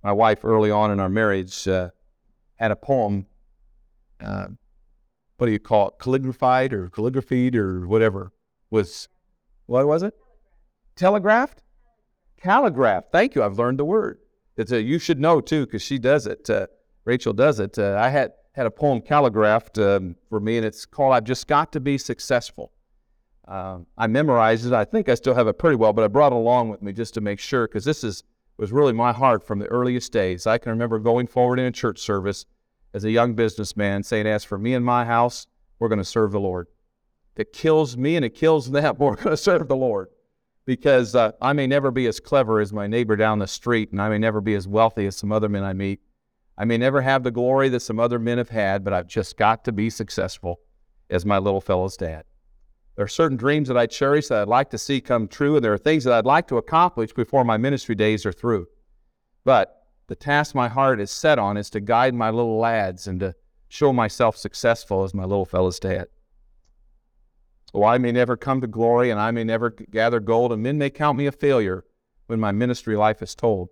my 0.03 0.13
wife, 0.13 0.45
early 0.45 0.71
on 0.71 0.91
in 0.91 0.99
our 0.99 1.09
marriage, 1.09 1.67
uh, 1.67 1.89
had 2.55 2.71
a 2.71 2.75
poem. 2.75 3.25
Uh, 4.23 4.47
what 5.37 5.47
do 5.47 5.51
you 5.51 5.59
call 5.59 5.89
it? 5.89 5.95
Calligraphied 5.99 6.71
or 6.71 6.89
calligraphied 6.89 7.55
or 7.55 7.85
whatever 7.85 8.31
was. 8.75 9.07
What 9.65 9.87
was 9.87 10.03
it? 10.03 10.13
Telegraphed. 10.95 11.63
Calligraphed. 12.39 13.11
Thank 13.11 13.33
you. 13.33 13.43
I've 13.43 13.57
learned 13.57 13.79
the 13.79 13.85
word. 13.85 14.19
It's 14.57 14.71
a, 14.71 14.81
you 14.81 14.99
should 14.99 15.19
know 15.19 15.41
too 15.41 15.65
because 15.65 15.81
she 15.81 15.97
does 15.97 16.27
it. 16.27 16.47
Uh, 16.49 16.67
Rachel 17.03 17.33
does 17.33 17.59
it. 17.59 17.79
Uh, 17.79 17.97
I 17.99 18.09
had 18.09 18.33
had 18.53 18.67
a 18.67 18.71
poem 18.71 19.01
calligraphed 19.01 19.77
um, 19.79 20.15
for 20.29 20.39
me, 20.39 20.57
and 20.57 20.65
it's 20.65 20.85
called 20.85 21.13
"I've 21.13 21.23
Just 21.23 21.47
Got 21.47 21.71
to 21.71 21.79
Be 21.79 21.97
Successful." 21.97 22.71
Um, 23.47 23.87
I 23.97 24.07
memorized 24.07 24.65
it. 24.65 24.73
I 24.73 24.85
think 24.85 25.09
I 25.09 25.15
still 25.15 25.33
have 25.35 25.47
it 25.47 25.57
pretty 25.57 25.75
well, 25.75 25.93
but 25.93 26.03
I 26.03 26.07
brought 26.07 26.31
it 26.31 26.37
along 26.37 26.69
with 26.69 26.81
me 26.81 26.93
just 26.93 27.13
to 27.15 27.21
make 27.21 27.39
sure 27.39 27.67
because 27.67 27.85
this 27.85 28.03
is 28.03 28.23
was 28.57 28.71
really 28.71 28.93
my 28.93 29.11
heart 29.11 29.45
from 29.45 29.59
the 29.59 29.67
earliest 29.67 30.11
days. 30.11 30.47
I 30.47 30.57
can 30.57 30.71
remember 30.71 30.99
going 30.99 31.27
forward 31.27 31.59
in 31.59 31.65
a 31.65 31.71
church 31.71 31.99
service 31.99 32.45
as 32.93 33.03
a 33.03 33.11
young 33.11 33.33
businessman 33.33 34.03
saying, 34.03 34.27
As 34.27 34.43
for 34.43 34.57
me 34.57 34.73
and 34.73 34.85
my 34.85 35.05
house, 35.05 35.47
we're 35.79 35.89
going 35.89 35.99
to 35.99 36.05
serve 36.05 36.31
the 36.31 36.39
Lord. 36.39 36.67
It 37.35 37.53
kills 37.53 37.97
me 37.97 38.15
and 38.15 38.25
it 38.25 38.35
kills 38.35 38.71
them, 38.71 38.95
we're 38.99 39.15
going 39.15 39.29
to 39.29 39.37
serve 39.37 39.67
the 39.67 39.75
Lord. 39.75 40.09
Because 40.65 41.13
uh, 41.15 41.33
I 41.41 41.53
may 41.53 41.67
never 41.67 41.91
be 41.91 42.07
as 42.07 42.19
clever 42.19 42.59
as 42.59 42.73
my 42.73 42.87
neighbor 42.87 43.15
down 43.15 43.37
the 43.37 43.47
street, 43.47 43.91
and 43.91 44.01
I 44.01 44.09
may 44.09 44.17
never 44.17 44.41
be 44.41 44.55
as 44.55 44.67
wealthy 44.67 45.05
as 45.05 45.15
some 45.15 45.31
other 45.31 45.49
men 45.49 45.63
I 45.63 45.73
meet. 45.73 45.99
I 46.57 46.65
may 46.65 46.77
never 46.77 47.01
have 47.01 47.23
the 47.23 47.31
glory 47.31 47.69
that 47.69 47.81
some 47.81 47.99
other 47.99 48.17
men 48.17 48.39
have 48.39 48.49
had, 48.49 48.83
but 48.83 48.93
I've 48.93 49.07
just 49.07 49.37
got 49.37 49.63
to 49.65 49.71
be 49.71 49.89
successful 49.89 50.61
as 51.09 51.25
my 51.25 51.37
little 51.37 51.61
fellow's 51.61 51.97
dad. 51.97 52.23
There 52.95 53.05
are 53.05 53.09
certain 53.09 53.37
dreams 53.37 53.67
that 53.67 53.77
I 53.77 53.87
cherish 53.87 54.29
that 54.29 54.41
I'd 54.41 54.47
like 54.47 54.69
to 54.69 54.77
see 54.77 55.01
come 55.01 55.27
true, 55.27 55.55
and 55.55 55.63
there 55.63 55.73
are 55.73 55.77
things 55.77 56.05
that 56.05 56.13
I'd 56.13 56.25
like 56.25 56.47
to 56.47 56.57
accomplish 56.57 57.13
before 57.13 57.43
my 57.43 57.57
ministry 57.57 57.93
days 57.93 58.25
are 58.25 58.31
through. 58.31 58.67
But 59.43 59.85
the 60.07 60.15
task 60.15 60.55
my 60.55 60.69
heart 60.69 61.01
is 61.01 61.11
set 61.11 61.37
on 61.37 61.57
is 61.57 61.69
to 61.71 61.81
guide 61.81 62.13
my 62.13 62.29
little 62.29 62.57
lads 62.57 63.07
and 63.07 63.19
to 63.19 63.35
show 63.67 63.91
myself 63.91 64.37
successful 64.37 65.03
as 65.03 65.13
my 65.13 65.23
little 65.23 65.45
fellow's 65.45 65.79
dad. 65.79 66.07
Oh, 67.75 67.83
I 67.83 67.97
may 67.97 68.13
never 68.13 68.37
come 68.37 68.61
to 68.61 68.67
glory 68.67 69.09
and 69.09 69.19
I 69.19 69.31
may 69.31 69.43
never 69.43 69.69
gather 69.69 70.21
gold, 70.21 70.53
and 70.53 70.63
men 70.63 70.77
may 70.77 70.89
count 70.89 71.17
me 71.17 71.25
a 71.25 71.31
failure 71.33 71.83
when 72.27 72.39
my 72.39 72.53
ministry 72.53 72.95
life 72.95 73.21
is 73.21 73.35
told. 73.35 73.67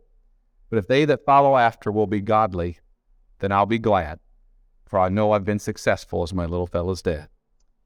But 0.70 0.78
if 0.78 0.88
they 0.88 1.06
that 1.06 1.24
follow 1.24 1.56
after 1.56 1.90
will 1.90 2.06
be 2.06 2.20
godly, 2.20 2.80
then 3.40 3.54
I'll 3.54 3.66
be 3.66 3.80
glad, 3.80 4.20
for 4.86 5.00
I 5.00 5.08
know 5.08 5.32
I've 5.32 5.46
been 5.46 5.58
successful 5.58 6.22
as 6.22 6.34
my 6.34 6.46
little 6.46 6.68
fellow's 6.68 7.02
dad. 7.02 7.30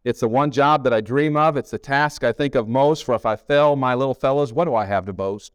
It's 0.03 0.21
the 0.21 0.27
one 0.27 0.49
job 0.49 0.83
that 0.85 0.93
I 0.93 1.01
dream 1.01 1.37
of. 1.37 1.55
It's 1.55 1.69
the 1.69 1.77
task 1.77 2.23
I 2.23 2.31
think 2.31 2.55
of 2.55 2.67
most. 2.67 3.03
For 3.03 3.13
if 3.13 3.27
I 3.27 3.35
fail, 3.35 3.75
my 3.75 3.93
little 3.93 4.15
fellows, 4.15 4.51
what 4.51 4.65
do 4.65 4.73
I 4.73 4.85
have 4.85 5.05
to 5.05 5.13
boast? 5.13 5.51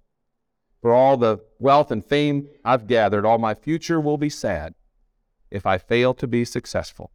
For 0.80 0.94
all 0.94 1.16
the 1.16 1.40
wealth 1.58 1.90
and 1.90 2.04
fame 2.04 2.46
I've 2.64 2.86
gathered, 2.86 3.26
all 3.26 3.38
my 3.38 3.54
future 3.54 4.00
will 4.00 4.18
be 4.18 4.30
sad 4.30 4.74
if 5.50 5.66
I 5.66 5.78
fail 5.78 6.14
to 6.14 6.28
be 6.28 6.44
successful 6.44 7.10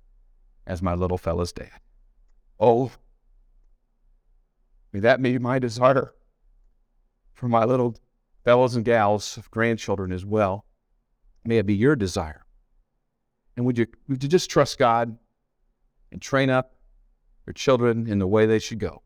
as 0.66 0.82
my 0.82 0.96
little 0.96 1.18
fellow's 1.18 1.54
dad. 1.54 1.80
Oh, 2.60 2.92
may 4.98 5.02
that 5.02 5.20
may 5.20 5.32
be 5.32 5.38
my 5.38 5.60
desire 5.60 6.12
for 7.34 7.48
my 7.48 7.64
little 7.64 7.96
fellows 8.44 8.76
and 8.76 8.84
gals, 8.84 9.38
grandchildren 9.52 10.12
as 10.12 10.26
well. 10.26 10.66
May 11.46 11.60
it 11.60 11.68
be 11.68 11.76
your 11.76 11.96
desire. 11.96 12.44
And 13.56 13.66
would 13.66 13.78
you, 13.78 13.86
would 14.08 14.24
you 14.24 14.30
just 14.30 14.50
trust 14.50 14.80
God 14.80 15.16
and 16.12 16.20
train 16.20 16.50
up 16.50 16.74
your 17.46 17.54
children 17.54 18.08
in 18.08 18.18
the 18.18 18.26
way 18.26 18.48
they 18.48 18.58
should 18.58 18.80
go, 18.80 19.04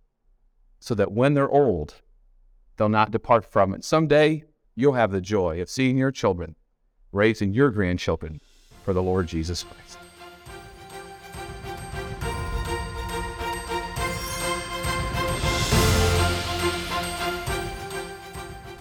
so 0.79 0.95
that 0.95 1.11
when 1.11 1.33
they're 1.33 1.49
old, 1.49 1.95
they'll 2.77 2.87
not 2.87 3.11
depart 3.11 3.43
from 3.43 3.73
it. 3.73 3.83
Someday, 3.83 4.45
you'll 4.75 4.93
have 4.93 5.11
the 5.11 5.19
joy 5.19 5.61
of 5.61 5.69
seeing 5.69 5.97
your 5.97 6.11
children 6.11 6.55
raising 7.11 7.53
your 7.53 7.69
grandchildren 7.69 8.39
for 8.85 8.93
the 8.93 9.03
Lord 9.03 9.27
Jesus 9.27 9.63
Christ. 9.63 10.00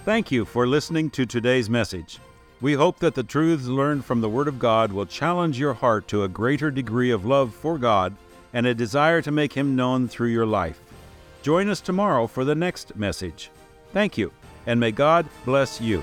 Thank 0.03 0.32
you 0.32 0.46
for 0.46 0.66
listening 0.66 1.11
to 1.11 1.26
today's 1.26 1.68
message. 1.68 2.20
We 2.62 2.72
hope 2.72 3.01
that 3.01 3.14
the 3.14 3.22
truths 3.22 3.66
learned 3.66 4.07
from 4.07 4.22
the 4.22 4.30
Word 4.30 4.48
of 4.48 4.59
God 4.59 4.92
will 4.92 5.05
challenge 5.05 5.59
your 5.59 5.74
heart 5.74 6.09
to 6.09 6.24
a 6.24 6.28
greater 6.28 6.70
degree 6.70 7.11
of 7.11 7.26
love 7.26 7.55
for 7.55 7.76
God 7.76 8.16
and 8.55 8.66
a 8.66 8.74
desire 8.74 9.20
to 9.20 9.30
make 9.30 9.53
Him 9.53 9.76
known 9.76 10.09
through 10.09 10.28
your 10.28 10.46
life. 10.46 10.80
Join 11.42 11.68
us 11.68 11.82
tomorrow 11.82 12.26
for 12.26 12.46
the 12.46 12.55
next 12.55 12.96
message. 12.96 13.51
Thank 13.92 14.16
you, 14.16 14.32
and 14.66 14.80
may 14.80 14.90
God 14.90 15.28
bless 15.44 15.82
you. 15.82 16.03